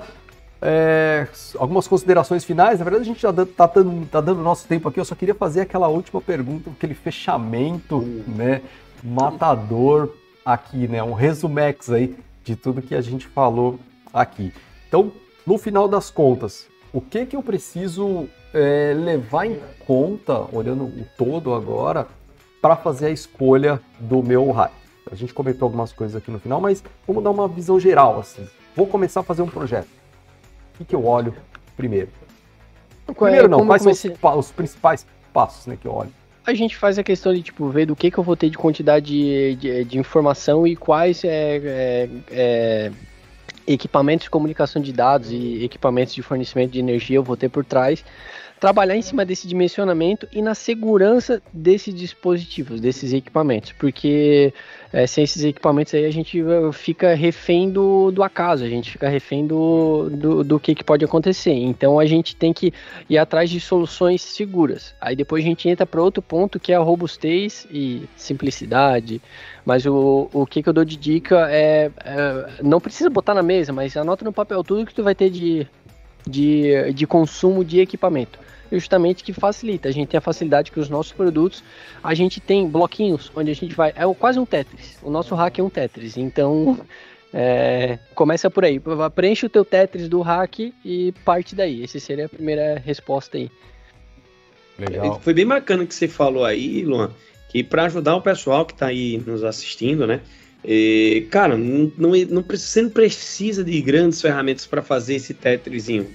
é, 0.66 1.28
algumas 1.58 1.88
considerações 1.88 2.46
finais. 2.46 2.80
Na 2.80 2.86
verdade, 2.86 3.04
a 3.04 3.06
gente 3.06 3.22
já 3.22 3.32
está 3.32 3.68
dando, 3.68 4.08
tá 4.08 4.22
dando 4.22 4.42
nosso 4.42 4.66
tempo 4.66 4.88
aqui. 4.88 5.00
Eu 5.00 5.06
só 5.06 5.14
queria 5.14 5.36
fazer 5.36 5.62
aquela 5.62 5.90
última 5.90 6.22
pergunta, 6.22 6.70
aquele 6.70 6.94
fechamento, 6.94 8.00
né? 8.28 8.62
Matador 9.04 10.14
aqui, 10.46 10.88
né? 10.88 11.04
Um 11.04 11.14
resumex 11.14 11.92
aí 11.92 12.16
de 12.46 12.56
tudo 12.56 12.82
que 12.82 12.96
a 12.96 13.02
gente 13.02 13.28
falou 13.28 13.78
aqui. 14.14 14.54
Então, 14.88 15.12
no 15.46 15.58
final 15.58 15.88
das 15.90 16.10
contas, 16.10 16.68
o 16.94 17.02
que 17.02 17.26
que 17.26 17.36
eu 17.36 17.44
preciso 17.44 18.30
é, 18.54 18.94
levar 18.96 19.46
em 19.46 19.60
conta, 19.86 20.46
olhando 20.54 20.86
o 20.86 21.06
todo 21.18 21.54
agora, 21.54 22.08
para 22.62 22.78
fazer 22.78 23.08
a 23.08 23.12
escolha 23.12 23.82
do 24.00 24.24
meu 24.24 24.50
raio? 24.52 24.72
A 25.12 25.16
gente 25.16 25.34
comentou 25.34 25.66
algumas 25.66 25.92
coisas 25.92 26.16
aqui 26.16 26.32
no 26.32 26.40
final, 26.40 26.62
mas 26.62 26.82
vamos 27.06 27.22
dar 27.22 27.32
uma 27.32 27.50
visão 27.50 27.78
geral, 27.78 28.22
assim. 28.22 28.48
Vou 28.74 28.88
começar 28.88 29.20
a 29.20 29.24
fazer 29.24 29.42
um 29.42 29.50
projeto 29.50 30.03
o 30.74 30.78
que, 30.78 30.86
que 30.86 30.96
eu 30.96 31.06
olho 31.06 31.34
primeiro? 31.76 32.10
Primeiro 33.06 33.48
não, 33.48 33.66
quais 33.66 33.84
comecei... 33.84 34.16
são 34.16 34.40
os, 34.40 34.46
os, 34.48 34.52
principais 34.52 35.06
passos 35.32 35.68
né, 35.68 35.78
que 35.80 35.88
eu 35.88 35.94
olho? 35.94 36.12
A 36.46 36.54
gente 36.54 36.76
faz 36.76 36.98
a 36.98 37.04
questão 37.04 37.34
de 37.34 37.42
tipo, 37.42 37.70
ver 37.70 37.86
do 37.86 37.96
que, 37.96 38.12
que 38.12 38.18
eu 38.18 38.24
vou 38.24 38.36
ter 38.36 38.50
de 38.50 38.58
quantidade 38.58 39.06
de, 39.06 39.56
de, 39.56 39.84
de 39.86 39.98
informação 39.98 40.68
e 40.68 40.76
quais 40.76 41.24
é, 41.24 41.58
é, 41.58 42.10
é, 42.32 42.92
equipamentos 43.68 44.26
de 44.26 44.30
comunicação 44.30 44.82
de 44.82 44.92
dados 44.92 45.32
e 45.32 45.64
equipamentos 45.64 46.14
de 46.14 46.22
fornecimento 46.22 46.72
de 46.72 46.80
energia 46.80 47.18
eu 47.18 47.24
vou 47.24 47.38
ter 47.38 47.50
por 47.50 47.64
trás 47.64 48.04
trabalhar 48.64 48.96
em 48.96 49.02
cima 49.02 49.26
desse 49.26 49.46
dimensionamento 49.46 50.26
e 50.32 50.42
na 50.42 50.56
segurança 50.56 51.44
desses 51.52 51.94
dispositivos, 51.94 52.80
desses 52.80 53.12
equipamentos, 53.12 53.74
porque 53.74 54.54
é, 54.94 55.06
sem 55.06 55.26
esses 55.26 55.44
equipamentos 55.44 55.94
aí 55.94 56.06
a 56.06 56.10
gente 56.10 56.42
uh, 56.42 56.72
fica 56.72 57.14
refém 57.14 57.70
do, 57.70 58.10
do 58.10 58.24
acaso, 58.24 58.64
a 58.64 58.70
gente 58.70 58.90
fica 58.90 59.10
refém 59.10 59.46
do, 59.46 60.10
do, 60.10 60.44
do, 60.46 60.60
que, 60.62 60.74
que 60.74 60.82
pode 60.82 61.04
acontecer. 61.04 61.52
Então 61.52 62.00
a 62.00 62.06
gente 62.06 62.38
tem 62.38 62.54
que 62.54 62.72
ir 63.10 63.18
atrás 63.18 63.50
de 63.50 63.60
soluções 63.60 64.22
seguras. 64.22 64.96
Aí 65.02 65.14
depois 65.14 65.44
a 65.44 65.48
gente 65.50 65.68
entra 65.68 65.86
para 65.86 66.02
outro 66.02 66.22
ponto 66.22 66.58
que 66.58 66.72
é 66.72 66.76
a 66.78 66.80
robustez 66.80 67.68
e 67.70 68.08
simplicidade. 68.16 69.22
Mas 69.66 69.86
o, 69.86 70.30
o 70.32 70.46
que, 70.46 70.64
que 70.64 70.70
eu 70.70 70.74
dou 70.74 70.86
de 70.86 70.96
dica 70.96 71.52
é, 71.52 71.92
é 71.98 72.50
não 72.64 72.80
precisa 72.80 73.10
botar 73.10 73.34
na 73.34 73.44
mesa, 73.44 73.74
mas 73.74 73.98
anota 73.98 74.24
no 74.24 74.32
papel 74.32 74.64
tudo 74.64 74.86
que 74.86 74.96
tu 74.96 75.04
vai 75.04 75.14
ter 75.14 75.30
de, 75.30 75.68
de, 76.26 76.94
de 76.94 77.06
consumo 77.06 77.66
de 77.66 77.82
equipamento 77.82 78.43
justamente 78.80 79.24
que 79.24 79.34
facilita. 79.34 79.90
A 79.90 79.92
gente 79.92 80.10
tem 80.10 80.18
a 80.18 80.22
facilidade 80.22 80.72
que 80.72 80.80
os 80.80 80.90
nossos 80.90 81.12
produtos, 81.12 81.64
a 82.04 82.14
gente 82.14 82.40
tem 82.40 82.68
bloquinhos 82.68 83.32
onde 83.36 83.52
a 83.52 83.56
gente 83.56 83.76
vai. 83.76 83.94
É 83.96 84.12
quase 84.14 84.40
um 84.40 84.46
Tetris. 84.46 84.98
O 85.02 85.10
nosso 85.10 85.36
hack 85.36 85.60
é 85.60 85.64
um 85.64 85.70
Tetris. 85.70 86.18
Então. 86.18 86.80
É, 87.36 87.98
começa 88.14 88.48
por 88.48 88.64
aí. 88.64 88.80
Preenche 89.16 89.48
o 89.48 89.50
teu 89.50 89.66
Tetris 89.66 90.08
do 90.08 90.22
hack 90.22 90.72
e 90.86 91.12
parte 91.26 91.56
daí. 91.56 91.84
Essa 91.84 92.00
seria 92.00 92.28
a 92.28 92.30
primeira 92.30 92.78
resposta 92.78 93.40
aí. 93.40 93.50
Legal. 94.78 95.20
Foi 95.20 95.34
bem 95.34 95.48
bacana 95.48 95.84
que 95.84 95.96
você 95.96 96.08
falou 96.08 96.46
aí, 96.46 96.84
Luan, 96.86 97.12
que 97.50 97.64
para 97.64 97.86
ajudar 97.86 98.16
o 98.16 98.22
pessoal 98.22 98.68
que 98.68 98.74
está 98.74 98.86
aí 98.86 99.22
nos 99.26 99.44
assistindo, 99.44 100.06
né? 100.06 100.22
E, 100.64 101.28
cara, 101.32 101.58
não, 101.58 101.92
não, 101.98 102.12
não, 102.30 102.46
você 102.48 102.84
não 102.84 102.90
precisa 102.92 103.64
de 103.64 103.82
grandes 103.82 104.22
ferramentas 104.22 104.68
para 104.68 104.84
fazer 104.84 105.16
esse 105.16 105.34
Tetrisinho 105.34 106.08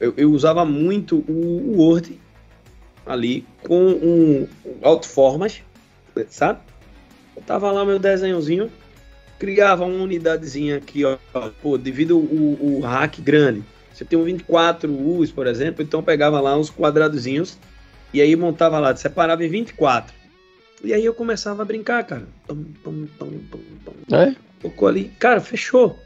eu, 0.00 0.14
eu 0.16 0.30
usava 0.30 0.64
muito 0.64 1.24
o, 1.28 1.32
o 1.32 1.78
Word 1.78 2.18
ali 3.06 3.44
com 3.62 3.88
um 3.88 4.48
autoformas, 4.82 5.62
sabe? 6.28 6.60
Eu 7.34 7.42
tava 7.42 7.70
lá 7.70 7.84
meu 7.84 7.98
desenhozinho, 7.98 8.70
criava 9.38 9.84
uma 9.84 10.02
unidadezinha 10.02 10.76
aqui, 10.76 11.04
ó, 11.04 11.16
pô, 11.62 11.78
devido 11.78 12.18
o, 12.18 12.78
o 12.78 12.80
hack 12.80 13.20
grande. 13.20 13.64
Você 13.92 14.04
tem 14.04 14.18
um 14.18 14.24
24 14.24 14.92
U's, 14.92 15.32
por 15.32 15.46
exemplo, 15.46 15.82
então 15.82 16.02
pegava 16.02 16.40
lá 16.40 16.56
uns 16.56 16.70
quadradozinhos 16.70 17.58
e 18.12 18.20
aí 18.20 18.36
montava 18.36 18.78
lá, 18.78 18.94
separava 18.94 19.44
em 19.44 19.48
24. 19.48 20.14
E 20.84 20.94
aí 20.94 21.04
eu 21.04 21.12
começava 21.12 21.62
a 21.62 21.64
brincar, 21.64 22.04
cara. 22.04 22.28
Tom, 22.46 22.64
tom, 22.84 23.06
tom, 23.18 23.30
tom, 23.50 23.60
tom. 23.84 24.16
É? 24.16 24.36
Tocou 24.60 24.86
ali, 24.86 25.10
cara, 25.18 25.40
fechou. 25.40 25.98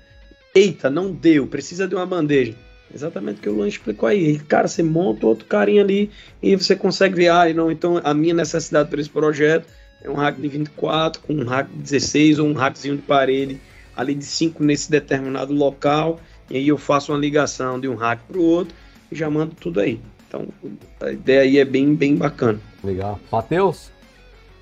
Eita, 0.54 0.88
não 0.88 1.12
deu, 1.12 1.46
precisa 1.46 1.86
de 1.86 1.94
uma 1.94 2.06
bandeja. 2.06 2.54
Exatamente 2.94 3.38
o 3.38 3.42
que 3.42 3.48
o 3.48 3.54
Luan 3.54 3.68
explicou 3.68 4.08
aí. 4.08 4.38
Cara, 4.40 4.68
você 4.68 4.82
monta 4.82 5.26
outro 5.26 5.46
carinha 5.46 5.82
ali 5.82 6.10
e 6.42 6.54
você 6.56 6.76
consegue 6.76 7.14
ver, 7.14 7.28
ah, 7.28 7.52
não, 7.54 7.70
então 7.70 8.00
a 8.04 8.12
minha 8.12 8.34
necessidade 8.34 8.88
para 8.90 9.00
esse 9.00 9.10
projeto 9.10 9.66
é 10.02 10.10
um 10.10 10.14
hack 10.14 10.36
de 10.36 10.48
24 10.48 11.22
com 11.22 11.32
um 11.32 11.44
hack 11.44 11.68
de 11.68 11.78
16 11.78 12.38
ou 12.38 12.48
um 12.48 12.52
hackzinho 12.52 12.96
de 12.96 13.02
parede 13.02 13.60
ali 13.96 14.14
de 14.14 14.24
5 14.24 14.62
nesse 14.62 14.90
determinado 14.90 15.52
local. 15.52 16.20
E 16.50 16.56
aí 16.56 16.68
eu 16.68 16.76
faço 16.76 17.12
uma 17.12 17.18
ligação 17.18 17.80
de 17.80 17.88
um 17.88 17.94
hack 17.94 18.20
para 18.28 18.38
o 18.38 18.42
outro 18.42 18.74
e 19.10 19.16
já 19.16 19.30
mando 19.30 19.54
tudo 19.54 19.80
aí. 19.80 20.00
Então 20.28 20.48
a 21.00 21.10
ideia 21.10 21.42
aí 21.42 21.58
é 21.58 21.64
bem, 21.64 21.94
bem 21.94 22.16
bacana. 22.16 22.60
Legal. 22.82 23.18
Matheus, 23.30 23.90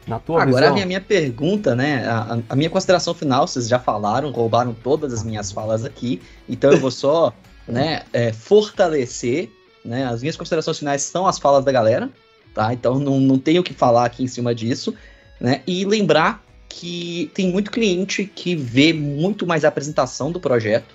na 0.06 0.18
tua 0.18 0.42
Agora 0.42 0.60
visão... 0.60 0.70
a 0.70 0.74
minha, 0.74 0.86
minha 0.86 1.00
pergunta, 1.00 1.74
né? 1.74 2.06
A, 2.06 2.38
a, 2.48 2.56
minha 2.56 2.68
consideração 2.68 3.14
final, 3.14 3.46
vocês 3.46 3.68
já 3.68 3.78
falaram, 3.78 4.30
roubaram 4.30 4.74
todas 4.74 5.12
as 5.12 5.22
minhas 5.22 5.50
falas 5.50 5.84
aqui, 5.84 6.20
então 6.48 6.70
eu 6.70 6.78
vou 6.78 6.90
só 6.90 7.32
né, 7.70 8.02
é, 8.12 8.32
fortalecer, 8.32 9.50
né, 9.84 10.04
as 10.06 10.20
minhas 10.20 10.36
considerações 10.36 10.78
finais 10.78 11.02
são 11.02 11.26
as 11.26 11.38
falas 11.38 11.64
da 11.64 11.72
galera, 11.72 12.10
tá? 12.54 12.72
Então 12.72 12.98
não, 12.98 13.18
não 13.20 13.38
tenho 13.38 13.60
o 13.60 13.64
que 13.64 13.72
falar 13.72 14.04
aqui 14.04 14.22
em 14.22 14.26
cima 14.26 14.54
disso, 14.54 14.94
né? 15.40 15.62
E 15.66 15.84
lembrar 15.84 16.44
que 16.68 17.30
tem 17.34 17.48
muito 17.48 17.70
cliente 17.70 18.24
que 18.24 18.54
vê 18.54 18.92
muito 18.92 19.46
mais 19.46 19.64
a 19.64 19.68
apresentação 19.68 20.30
do 20.30 20.38
projeto 20.38 20.94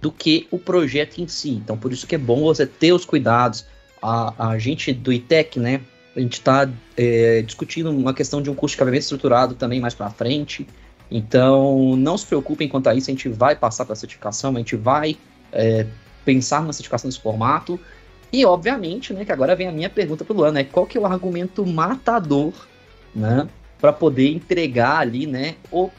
do 0.00 0.10
que 0.10 0.46
o 0.50 0.58
projeto 0.58 1.18
em 1.18 1.28
si. 1.28 1.50
Então 1.50 1.76
por 1.76 1.92
isso 1.92 2.06
que 2.06 2.14
é 2.14 2.18
bom 2.18 2.40
você 2.42 2.66
ter 2.66 2.92
os 2.92 3.04
cuidados. 3.04 3.66
A, 4.02 4.50
a 4.50 4.58
gente 4.58 4.92
do 4.92 5.12
ITEC, 5.12 5.58
né? 5.58 5.80
A 6.14 6.20
gente 6.20 6.34
está 6.34 6.70
é, 6.96 7.42
discutindo 7.42 7.90
uma 7.90 8.12
questão 8.14 8.40
de 8.40 8.50
um 8.50 8.54
custo 8.54 8.74
de 8.74 8.78
cabimento 8.78 9.02
estruturado 9.02 9.54
também 9.54 9.80
mais 9.80 9.94
para 9.94 10.10
frente. 10.10 10.66
Então, 11.10 11.96
não 11.96 12.16
se 12.16 12.26
preocupem 12.26 12.68
quanto 12.68 12.88
a 12.88 12.94
isso, 12.94 13.10
a 13.10 13.12
gente 13.12 13.28
vai 13.28 13.56
passar 13.56 13.84
para 13.84 13.92
a 13.92 13.96
certificação, 13.96 14.54
a 14.54 14.58
gente 14.58 14.76
vai 14.76 15.16
é, 15.52 15.86
pensar 16.24 16.60
numa 16.60 16.72
certificação 16.72 17.08
desse 17.08 17.20
formato. 17.20 17.78
E, 18.32 18.44
obviamente, 18.44 19.12
né, 19.12 19.24
que 19.24 19.32
agora 19.32 19.54
vem 19.54 19.68
a 19.68 19.72
minha 19.72 19.88
pergunta 19.88 20.24
para 20.24 20.34
o 20.34 20.36
Luan, 20.36 20.52
né? 20.52 20.64
Qual 20.64 20.86
que 20.86 20.98
é 20.98 21.00
o 21.00 21.06
argumento 21.06 21.64
matador, 21.64 22.52
né? 23.14 23.46
Para 23.80 23.92
poder 23.92 24.28
entregar 24.28 24.98
ali, 24.98 25.26
né? 25.26 25.54
O, 25.70 25.90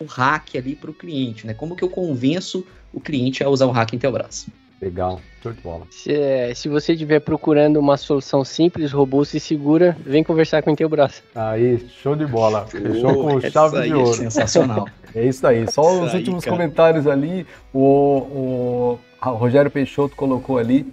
o 0.00 0.04
hack 0.04 0.56
ali 0.56 0.74
para 0.74 0.90
o 0.90 0.94
cliente, 0.94 1.46
né? 1.46 1.54
Como 1.54 1.74
que 1.74 1.82
eu 1.82 1.88
convenço 1.88 2.66
o 2.92 3.00
cliente 3.00 3.42
a 3.42 3.48
usar 3.48 3.66
o 3.66 3.70
hack 3.70 3.94
Intelbras? 3.94 4.46
Legal, 4.80 5.20
show 5.42 5.52
de 5.52 5.60
bola. 5.60 5.86
Se, 5.90 6.12
é, 6.12 6.54
se 6.54 6.68
você 6.68 6.92
estiver 6.92 7.20
procurando 7.20 7.80
uma 7.80 7.96
solução 7.96 8.44
simples, 8.44 8.92
robusta 8.92 9.36
e 9.36 9.40
segura, 9.40 9.96
vem 10.06 10.22
conversar 10.22 10.62
com 10.62 10.70
o 10.70 10.72
Intelbras. 10.72 11.22
Aí, 11.34 11.84
show 12.00 12.14
de 12.14 12.24
bola. 12.24 12.64
Fechou 12.66 13.24
com 13.24 13.40
chave 13.40 13.82
de 13.82 13.94
ouro. 13.94 14.14
Sensacional. 14.14 14.86
É 15.14 15.24
isso 15.24 15.46
aí. 15.46 15.66
Só 15.72 15.80
isso 15.90 16.02
os 16.02 16.10
aí, 16.10 16.18
últimos 16.18 16.44
cara. 16.44 16.54
comentários 16.54 17.06
ali. 17.06 17.46
O, 17.72 17.80
o, 17.80 18.98
o, 19.22 19.30
Rogério 19.30 19.70
Peixoto 19.70 20.16
colocou 20.16 20.58
ali 20.58 20.92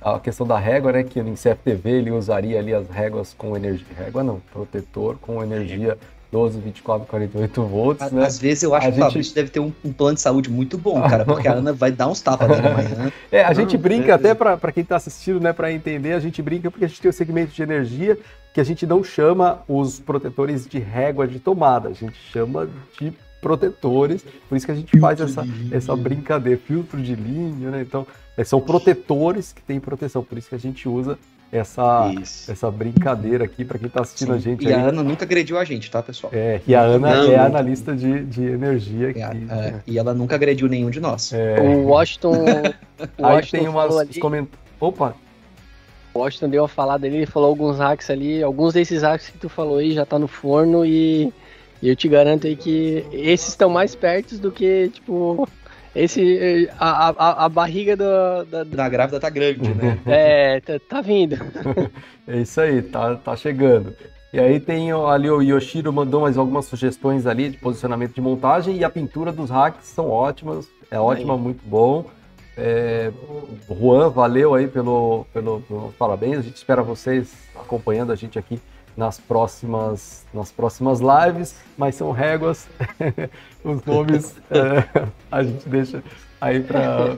a 0.00 0.18
questão 0.18 0.46
da 0.46 0.58
régua, 0.58 0.92
né? 0.92 1.02
Que 1.02 1.22
no 1.22 1.34
CFTV 1.34 1.90
ele 1.90 2.10
usaria 2.10 2.58
ali 2.58 2.72
as 2.72 2.88
réguas 2.88 3.34
com 3.36 3.56
energia. 3.56 3.86
Régua 3.96 4.22
não, 4.22 4.40
protetor 4.52 5.16
com 5.20 5.42
energia 5.42 5.98
12, 6.30 6.58
24, 6.60 7.06
48 7.06 7.62
volts, 7.62 8.10
né? 8.10 8.24
Às 8.24 8.38
vezes 8.38 8.62
eu 8.62 8.74
acho 8.74 8.88
a 8.88 8.90
que 8.90 8.96
gente... 8.96 9.04
o 9.04 9.08
Fabrício 9.08 9.34
deve 9.34 9.50
ter 9.50 9.60
um, 9.60 9.72
um, 9.84 9.92
plano 9.92 10.14
de 10.16 10.20
saúde 10.20 10.50
muito 10.50 10.76
bom, 10.76 11.00
cara, 11.00 11.24
porque 11.26 11.48
a 11.48 11.52
Ana 11.52 11.72
vai 11.72 11.90
dar 11.90 12.08
uns 12.08 12.20
tapas 12.20 12.48
nele 12.48 12.68
amanhã. 12.68 13.12
É, 13.30 13.44
a 13.44 13.52
gente 13.52 13.76
brinca, 13.76 14.14
até 14.14 14.34
para 14.34 14.72
quem 14.72 14.82
está 14.82 14.96
assistindo, 14.96 15.40
né, 15.40 15.52
para 15.52 15.72
entender, 15.72 16.12
a 16.12 16.20
gente 16.20 16.42
brinca 16.42 16.70
porque 16.70 16.84
a 16.84 16.88
gente 16.88 17.00
tem 17.00 17.08
o 17.08 17.12
segmento 17.12 17.52
de 17.52 17.62
energia 17.62 18.18
que 18.52 18.60
a 18.60 18.64
gente 18.64 18.86
não 18.86 19.04
chama 19.04 19.62
os 19.68 20.00
protetores 20.00 20.66
de 20.66 20.78
régua 20.78 21.26
de 21.26 21.38
tomada, 21.38 21.90
a 21.90 21.92
gente 21.92 22.16
chama 22.32 22.68
de 22.98 23.12
protetores, 23.40 24.24
por 24.48 24.56
isso 24.56 24.66
que 24.66 24.72
a 24.72 24.74
gente 24.74 24.90
filtro 24.90 25.00
faz 25.00 25.20
essa, 25.20 25.44
essa 25.70 25.96
brincadeira, 25.96 26.58
filtro 26.58 27.00
de 27.00 27.14
linha, 27.14 27.70
né? 27.70 27.82
Então, 27.82 28.06
é, 28.36 28.44
são 28.44 28.60
protetores 28.60 29.52
que 29.52 29.62
têm 29.62 29.78
proteção, 29.78 30.22
por 30.22 30.36
isso 30.36 30.48
que 30.48 30.54
a 30.54 30.58
gente 30.58 30.88
usa 30.88 31.18
essa, 31.50 32.12
essa 32.48 32.70
brincadeira 32.70 33.44
aqui 33.44 33.64
para 33.64 33.78
quem 33.78 33.86
está 33.86 34.02
assistindo 34.02 34.32
Sim. 34.32 34.34
a 34.34 34.38
gente. 34.38 34.64
E 34.64 34.68
aí. 34.68 34.74
a 34.74 34.88
Ana 34.88 35.02
nunca 35.02 35.24
agrediu 35.24 35.58
a 35.58 35.64
gente, 35.64 35.90
tá, 35.90 36.02
pessoal? 36.02 36.32
É, 36.34 36.60
e 36.66 36.74
a 36.74 36.82
Ana 36.82 37.14
não, 37.14 37.32
é 37.32 37.38
analista 37.38 37.94
de, 37.94 38.24
de 38.24 38.44
energia 38.44 39.10
aqui. 39.10 39.20
É, 39.20 39.54
é, 39.54 39.80
e 39.86 39.98
ela 39.98 40.12
nunca 40.12 40.34
agrediu 40.34 40.68
nenhum 40.68 40.90
de 40.90 41.00
nós. 41.00 41.32
É. 41.32 41.60
O 41.60 41.86
Washington. 41.86 42.32
o 43.18 43.26
aí 43.26 43.46
tem 43.46 43.68
umas 43.68 43.96
ali... 43.96 44.18
comentários. 44.18 44.66
Opa! 44.80 45.14
O 46.12 46.18
Washington 46.18 46.48
deu 46.48 46.64
a 46.64 46.68
falada 46.68 47.06
ali, 47.06 47.16
ele 47.16 47.26
falou 47.26 47.48
alguns 47.48 47.78
hacks 47.78 48.10
ali. 48.10 48.42
Alguns 48.42 48.74
desses 48.74 49.02
hacks 49.02 49.28
que 49.28 49.38
tu 49.38 49.48
falou 49.48 49.78
aí 49.78 49.92
já 49.92 50.04
tá 50.04 50.18
no 50.18 50.26
forno 50.26 50.84
e 50.84 51.32
E 51.82 51.88
eu 51.88 51.96
te 51.96 52.08
garanto 52.08 52.46
aí 52.46 52.56
que 52.56 53.04
esses 53.12 53.48
estão 53.48 53.68
mais 53.68 53.94
perto 53.94 54.38
do 54.38 54.50
que, 54.50 54.88
tipo, 54.88 55.48
esse. 55.94 56.70
A, 56.78 57.08
a, 57.08 57.44
a 57.44 57.48
barriga 57.48 57.96
do, 57.96 58.44
da, 58.50 58.64
da 58.64 58.88
grávida 58.88 59.18
tá 59.18 59.30
grande, 59.30 59.74
né? 59.74 59.98
é, 60.06 60.60
tá, 60.60 60.78
tá 60.88 61.00
vindo. 61.00 61.36
é 62.26 62.38
isso 62.40 62.60
aí, 62.60 62.82
tá, 62.82 63.14
tá 63.16 63.36
chegando. 63.36 63.94
E 64.32 64.38
aí 64.38 64.60
tem 64.60 64.92
ali 64.92 65.30
o 65.30 65.40
Yoshiro 65.40 65.92
mandou 65.92 66.20
mais 66.22 66.36
algumas 66.36 66.66
sugestões 66.66 67.26
ali 67.26 67.48
de 67.48 67.56
posicionamento 67.56 68.14
de 68.14 68.20
montagem 68.20 68.76
e 68.76 68.84
a 68.84 68.90
pintura 68.90 69.32
dos 69.32 69.48
hacks 69.48 69.86
são 69.86 70.10
ótimas, 70.10 70.68
é 70.90 70.98
ótima, 70.98 71.34
aí. 71.34 71.40
muito 71.40 71.66
bom. 71.66 72.04
É, 72.56 73.12
Juan, 73.68 74.10
valeu 74.10 74.54
aí 74.54 74.66
pelo, 74.66 75.26
pelo, 75.32 75.60
pelos 75.62 75.94
parabéns. 75.94 76.38
A 76.38 76.42
gente 76.42 76.56
espera 76.56 76.82
vocês 76.82 77.32
acompanhando 77.54 78.12
a 78.12 78.16
gente 78.16 78.38
aqui 78.38 78.60
nas 78.96 79.18
próximas, 79.18 80.24
nas 80.32 80.50
próximas 80.50 81.00
lives, 81.00 81.56
mas 81.76 81.94
são 81.94 82.10
réguas. 82.12 82.66
Os 83.62 83.84
nomes 83.84 84.34
é, 84.50 85.08
a 85.30 85.42
gente 85.42 85.68
deixa 85.68 86.02
aí 86.40 86.60
para 86.62 87.16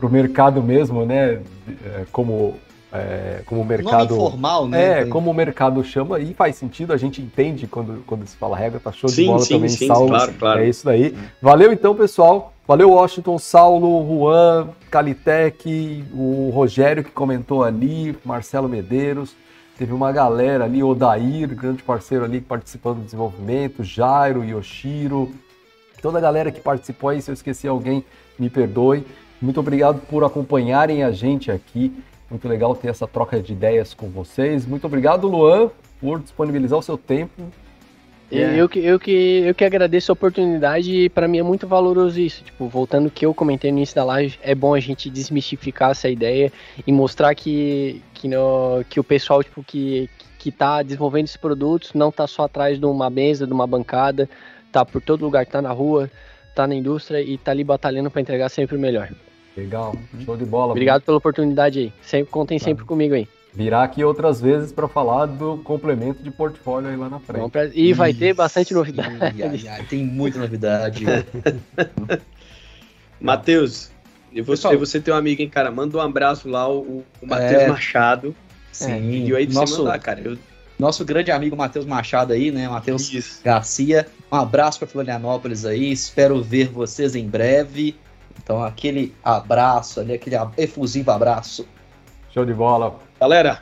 o 0.00 0.08
mercado 0.08 0.62
mesmo, 0.62 1.06
né? 1.06 1.40
É, 1.84 2.04
como 2.10 2.56
é, 2.92 3.40
como 3.46 3.62
o 3.62 3.64
mercado. 3.64 4.14
Nome 4.14 4.26
informal, 4.28 4.68
né? 4.68 5.00
É, 5.00 5.04
como 5.06 5.30
o 5.30 5.34
mercado 5.34 5.82
chama, 5.82 6.20
e 6.20 6.34
faz 6.34 6.56
sentido, 6.56 6.92
a 6.92 6.96
gente 6.96 7.22
entende 7.22 7.66
quando, 7.66 8.04
quando 8.06 8.26
se 8.26 8.36
fala 8.36 8.56
regra, 8.56 8.78
tá 8.78 8.92
show 8.92 9.08
sim, 9.08 9.22
de 9.22 9.28
bola 9.28 9.38
sim, 9.40 9.54
também, 9.54 9.68
sim, 9.70 9.86
Saulo. 9.86 10.08
Claro, 10.08 10.32
claro. 10.38 10.60
É 10.60 10.68
isso 10.68 10.84
daí. 10.84 11.16
Valeu 11.40 11.72
então, 11.72 11.94
pessoal. 11.94 12.52
Valeu, 12.68 12.90
Washington, 12.90 13.38
Saulo, 13.38 14.06
Juan, 14.06 14.68
Calitec, 14.90 16.04
o 16.12 16.50
Rogério 16.54 17.02
que 17.02 17.10
comentou 17.10 17.64
ali, 17.64 18.16
Marcelo 18.24 18.68
Medeiros. 18.68 19.34
Teve 19.82 19.92
uma 19.92 20.12
galera 20.12 20.62
ali, 20.62 20.80
Odair, 20.80 21.48
grande 21.56 21.82
parceiro 21.82 22.24
ali 22.24 22.40
participando 22.40 22.98
do 22.98 23.04
desenvolvimento, 23.04 23.82
Jairo, 23.82 24.44
Yoshiro, 24.44 25.32
toda 26.00 26.18
a 26.18 26.20
galera 26.20 26.52
que 26.52 26.60
participou 26.60 27.10
aí, 27.10 27.20
se 27.20 27.28
eu 27.28 27.32
esqueci 27.32 27.66
alguém, 27.66 28.04
me 28.38 28.48
perdoe. 28.48 29.04
Muito 29.40 29.58
obrigado 29.58 30.00
por 30.06 30.22
acompanharem 30.22 31.02
a 31.02 31.10
gente 31.10 31.50
aqui. 31.50 31.92
Muito 32.30 32.46
legal 32.46 32.76
ter 32.76 32.90
essa 32.90 33.08
troca 33.08 33.42
de 33.42 33.54
ideias 33.54 33.92
com 33.92 34.08
vocês. 34.08 34.64
Muito 34.64 34.86
obrigado, 34.86 35.26
Luan, 35.26 35.68
por 36.00 36.20
disponibilizar 36.20 36.78
o 36.78 36.82
seu 36.82 36.96
tempo. 36.96 37.42
Yeah. 38.32 38.56
Eu, 38.56 38.68
que, 38.68 38.78
eu, 38.78 38.98
que, 38.98 39.42
eu 39.44 39.54
que 39.54 39.64
agradeço 39.64 40.10
a 40.10 40.14
oportunidade 40.14 40.90
e 40.90 41.08
para 41.10 41.28
mim 41.28 41.38
é 41.38 41.42
muito 41.42 41.66
valoroso 41.66 42.18
isso. 42.18 42.42
Tipo, 42.42 42.66
voltando 42.66 43.04
ao 43.04 43.10
que 43.10 43.26
eu 43.26 43.34
comentei 43.34 43.70
no 43.70 43.78
início 43.78 43.94
da 43.94 44.04
live, 44.04 44.38
é 44.42 44.54
bom 44.54 44.74
a 44.74 44.80
gente 44.80 45.10
desmistificar 45.10 45.90
essa 45.90 46.08
ideia 46.08 46.50
e 46.86 46.90
mostrar 46.90 47.34
que, 47.34 48.02
que, 48.14 48.28
no, 48.28 48.82
que 48.88 48.98
o 48.98 49.04
pessoal 49.04 49.42
tipo, 49.42 49.62
que, 49.62 50.08
que 50.38 50.50
tá 50.50 50.82
desenvolvendo 50.82 51.24
esses 51.24 51.36
produtos 51.36 51.92
não 51.92 52.10
tá 52.10 52.26
só 52.26 52.44
atrás 52.44 52.78
de 52.78 52.86
uma 52.86 53.10
mesa, 53.10 53.46
de 53.46 53.52
uma 53.52 53.66
bancada, 53.66 54.28
tá 54.72 54.82
por 54.82 55.02
todo 55.02 55.22
lugar, 55.22 55.44
tá 55.44 55.60
na 55.60 55.70
rua, 55.70 56.10
tá 56.54 56.66
na 56.66 56.74
indústria 56.74 57.20
e 57.20 57.36
tá 57.36 57.50
ali 57.50 57.62
batalhando 57.62 58.10
para 58.10 58.22
entregar 58.22 58.48
sempre 58.48 58.76
o 58.76 58.80
melhor. 58.80 59.10
Legal, 59.54 59.94
show 60.24 60.36
de 60.38 60.46
bola. 60.46 60.72
Obrigado 60.72 61.02
pela 61.02 61.18
oportunidade 61.18 61.78
aí. 61.78 61.92
Sempre, 62.00 62.30
contem 62.30 62.58
tá. 62.58 62.64
sempre 62.64 62.86
comigo 62.86 63.14
aí. 63.14 63.28
Virá 63.54 63.82
aqui 63.82 64.02
outras 64.02 64.40
vezes 64.40 64.72
para 64.72 64.88
falar 64.88 65.26
do 65.26 65.58
complemento 65.58 66.22
de 66.22 66.30
portfólio 66.30 66.88
aí 66.88 66.96
lá 66.96 67.10
na 67.10 67.20
frente. 67.20 67.50
Pra... 67.50 67.66
E 67.66 67.92
vai 67.92 68.14
ter 68.14 68.32
bastante 68.32 68.72
novidade. 68.72 69.18
Ai, 69.20 69.42
ai, 69.42 69.68
ai, 69.68 69.84
tem 69.84 70.04
muita 70.04 70.38
novidade. 70.38 71.04
Matheus, 73.20 73.90
e 74.32 74.40
você, 74.40 74.74
você 74.74 75.00
tem 75.00 75.12
um 75.12 75.16
amigo, 75.16 75.42
hein, 75.42 75.48
cara? 75.50 75.70
Manda 75.70 75.98
um 75.98 76.00
abraço 76.00 76.48
lá, 76.48 76.66
o, 76.68 77.04
o 77.20 77.26
Matheus 77.26 77.62
é... 77.62 77.68
Machado. 77.68 78.34
Sim. 78.72 79.00
Pediu 79.10 79.36
aí 79.36 79.46
pra 79.46 79.54
nosso, 79.54 79.78
mandar, 79.78 79.98
cara. 79.98 80.20
Eu... 80.20 80.38
Nosso 80.78 81.04
grande 81.04 81.30
amigo 81.30 81.54
Matheus 81.54 81.84
Machado 81.84 82.32
aí, 82.32 82.50
né? 82.50 82.66
Matheus 82.68 83.40
Garcia. 83.44 84.06
Um 84.32 84.36
abraço 84.36 84.78
para 84.78 84.88
Florianópolis 84.88 85.66
aí. 85.66 85.92
Espero 85.92 86.42
ver 86.42 86.68
vocês 86.68 87.14
em 87.14 87.28
breve. 87.28 87.94
Então, 88.42 88.64
aquele 88.64 89.14
abraço 89.22 90.00
ali, 90.00 90.14
aquele 90.14 90.36
efusivo 90.56 91.10
abraço. 91.10 91.68
Show 92.32 92.46
de 92.46 92.54
bola. 92.54 92.98
Galera, 93.22 93.60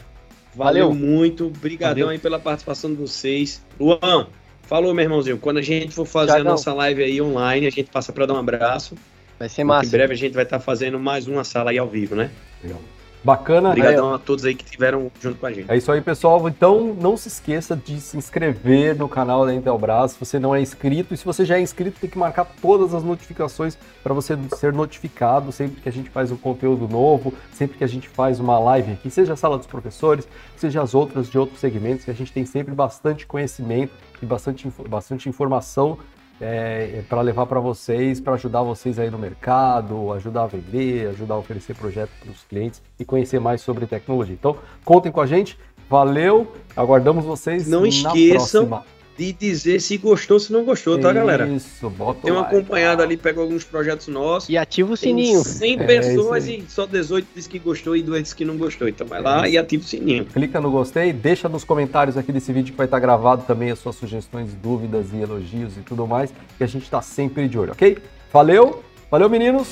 valeu, 0.55 0.89
valeu. 0.89 0.95
muito. 0.95 1.49
Obrigadão 1.49 2.09
aí 2.09 2.19
pela 2.19 2.39
participação 2.39 2.89
de 2.89 2.97
vocês. 2.97 3.63
Luan, 3.79 4.27
falou, 4.63 4.95
meu 4.95 5.03
irmãozinho. 5.03 5.37
Quando 5.37 5.59
a 5.59 5.63
gente 5.63 5.95
for 5.95 6.07
fazer 6.07 6.39
a 6.39 6.43
nossa 6.43 6.73
live 6.73 7.03
aí 7.03 7.21
online, 7.21 7.67
a 7.67 7.71
gente 7.71 7.91
passa 7.91 8.11
para 8.11 8.25
dar 8.25 8.33
um 8.33 8.39
abraço. 8.39 8.95
Vai 9.39 9.51
ser 9.51 9.65
massa. 9.65 9.87
Em 9.87 9.91
breve 9.91 10.15
a 10.15 10.17
gente 10.17 10.33
vai 10.33 10.45
estar 10.45 10.59
tá 10.59 10.65
fazendo 10.65 10.99
mais 10.99 11.29
uma 11.29 11.45
sala 11.45 11.73
aí 11.73 11.77
ao 11.77 11.87
vivo, 11.87 12.15
né? 12.15 12.31
Legal. 12.65 12.81
Bacana. 13.23 13.71
Obrigadão 13.71 14.15
a 14.15 14.19
todos 14.19 14.45
aí 14.45 14.55
que 14.55 14.65
estiveram 14.65 15.11
junto 15.21 15.39
com 15.39 15.47
a 15.47 15.53
gente. 15.53 15.71
É 15.71 15.77
isso 15.77 15.93
aí, 15.93 16.01
pessoal. 16.01 16.49
Então, 16.49 16.97
não 16.99 17.17
se 17.17 17.29
esqueça 17.29 17.77
de 17.77 18.01
se 18.01 18.17
inscrever 18.17 18.97
no 18.97 19.09
canal 19.09 19.45
da 19.45 19.55
Intelbras. 19.55 20.13
Se 20.13 20.19
você 20.19 20.39
não 20.39 20.55
é 20.55 20.61
inscrito, 20.61 21.13
e 21.13 21.17
se 21.17 21.25
você 21.25 21.45
já 21.45 21.59
é 21.59 21.61
inscrito, 21.61 22.01
tem 22.01 22.09
que 22.09 22.19
marcar 22.19 22.47
todas 22.63 22.95
as 22.95 23.03
notificações 23.03 23.77
para 24.03 24.15
você 24.15 24.39
ser 24.57 24.73
notificado 24.73 25.53
sempre 25.53 25.81
que 25.81 25.89
a 25.89 25.93
gente 25.93 26.09
faz 26.09 26.31
um 26.31 26.37
conteúdo 26.37 26.89
novo, 26.89 27.35
sempre 27.53 27.77
que 27.77 27.85
a 27.85 27.87
gente 27.87 28.09
faz 28.09 28.41
uma 28.41 28.59
live 28.59 28.93
aqui, 28.93 29.11
seja 29.11 29.35
a 29.35 29.37
sala 29.37 29.59
dos 29.59 29.67
professores, 29.67 30.27
seja 30.57 30.83
as 30.83 30.95
outras 30.95 31.29
de 31.29 31.39
outros 31.39 31.61
segmentos, 31.61 32.05
que 32.05 32.11
a 32.11 32.15
gente 32.15 32.33
tem 32.33 32.47
sempre 32.47 32.75
bastante 32.75 33.27
conhecimento 33.27 33.93
e 34.23 34.27
bastante, 34.27 34.67
bastante 34.89 35.29
informação 35.29 35.99
é, 36.41 37.03
para 37.09 37.21
levar 37.21 37.47
para 37.47 37.61
vocês, 37.61 38.21
para 38.21 38.35
ajudar 38.35 38.63
vocês 38.63 38.99
aí 38.99 39.11
no 39.11 39.19
mercado, 39.19 40.13
ajudar 40.13 40.45
a 40.45 40.47
vender, 40.47 41.09
ajudar 41.09 41.35
a 41.35 41.39
oferecer 41.39 41.75
projetos 41.75 42.15
para 42.19 42.31
os 42.31 42.43
clientes 42.45 42.83
e 42.99 43.05
conhecer 43.05 43.39
mais 43.39 43.61
sobre 43.61 43.87
tecnologia. 43.87 44.35
Então, 44.35 44.57
contem 44.85 45.13
com 45.13 45.21
a 45.21 45.27
gente. 45.27 45.59
Valeu, 45.89 46.53
aguardamos 46.77 47.25
vocês 47.25 47.67
Não 47.67 47.85
esqueçam 47.85 48.67
próxima 48.67 49.00
de 49.21 49.35
dizer 49.35 49.81
se 49.83 49.99
gostou, 49.99 50.41
se 50.41 50.51
não 50.51 50.65
gostou, 50.65 50.99
tá, 50.99 51.13
galera? 51.13 51.47
Isso, 51.47 51.91
bota 51.91 52.23
Tem 52.23 52.33
um 52.33 52.39
acompanhado 52.39 53.03
ali, 53.03 53.19
pega 53.19 53.39
alguns 53.39 53.65
projetos 53.65 54.09
nossos. 54.09 54.49
E 54.49 54.57
ativa 54.57 54.95
o 54.95 54.97
sininho. 54.97 55.45
100 55.45 55.75
é, 55.75 55.85
pessoas 55.85 56.49
e 56.49 56.65
só 56.67 56.87
18 56.87 57.29
disse 57.37 57.47
que 57.47 57.59
gostou 57.59 57.95
e 57.95 58.03
2 58.03 58.23
disse 58.23 58.35
que 58.35 58.47
não 58.47 58.57
gostou. 58.57 58.89
Então 58.89 59.07
vai 59.07 59.21
lá 59.21 59.47
é 59.47 59.51
e 59.51 59.59
ativa 59.59 59.83
o 59.83 59.87
sininho. 59.87 60.25
Clica 60.25 60.59
no 60.59 60.71
gostei, 60.71 61.13
deixa 61.13 61.51
nos 61.51 61.65
comentários 61.65 62.17
aqui 62.17 62.33
desse 62.33 62.51
vídeo 62.51 62.73
que 62.73 62.79
vai 62.79 62.87
estar 62.87 62.99
gravado 62.99 63.45
também 63.47 63.71
as 63.71 63.79
suas 63.79 63.97
sugestões, 63.97 64.55
dúvidas 64.55 65.13
e 65.13 65.19
elogios 65.19 65.77
e 65.77 65.81
tudo 65.81 66.07
mais, 66.07 66.33
que 66.57 66.65
a 66.65 66.67
gente 66.67 66.85
está 66.85 67.03
sempre 67.03 67.47
de 67.47 67.59
olho, 67.59 67.73
ok? 67.73 67.99
Valeu, 68.33 68.83
valeu 69.11 69.29
meninos. 69.29 69.69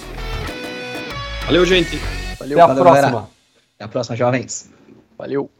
Valeu, 1.47 1.65
gente. 1.65 1.97
Valeu, 2.39 2.61
Até 2.61 2.73
a 2.73 2.75
próxima. 2.75 3.01
Galera. 3.01 3.29
Até 3.77 3.85
a 3.85 3.89
próxima, 3.89 4.17
jovens. 4.17 4.71
Valeu. 5.17 5.51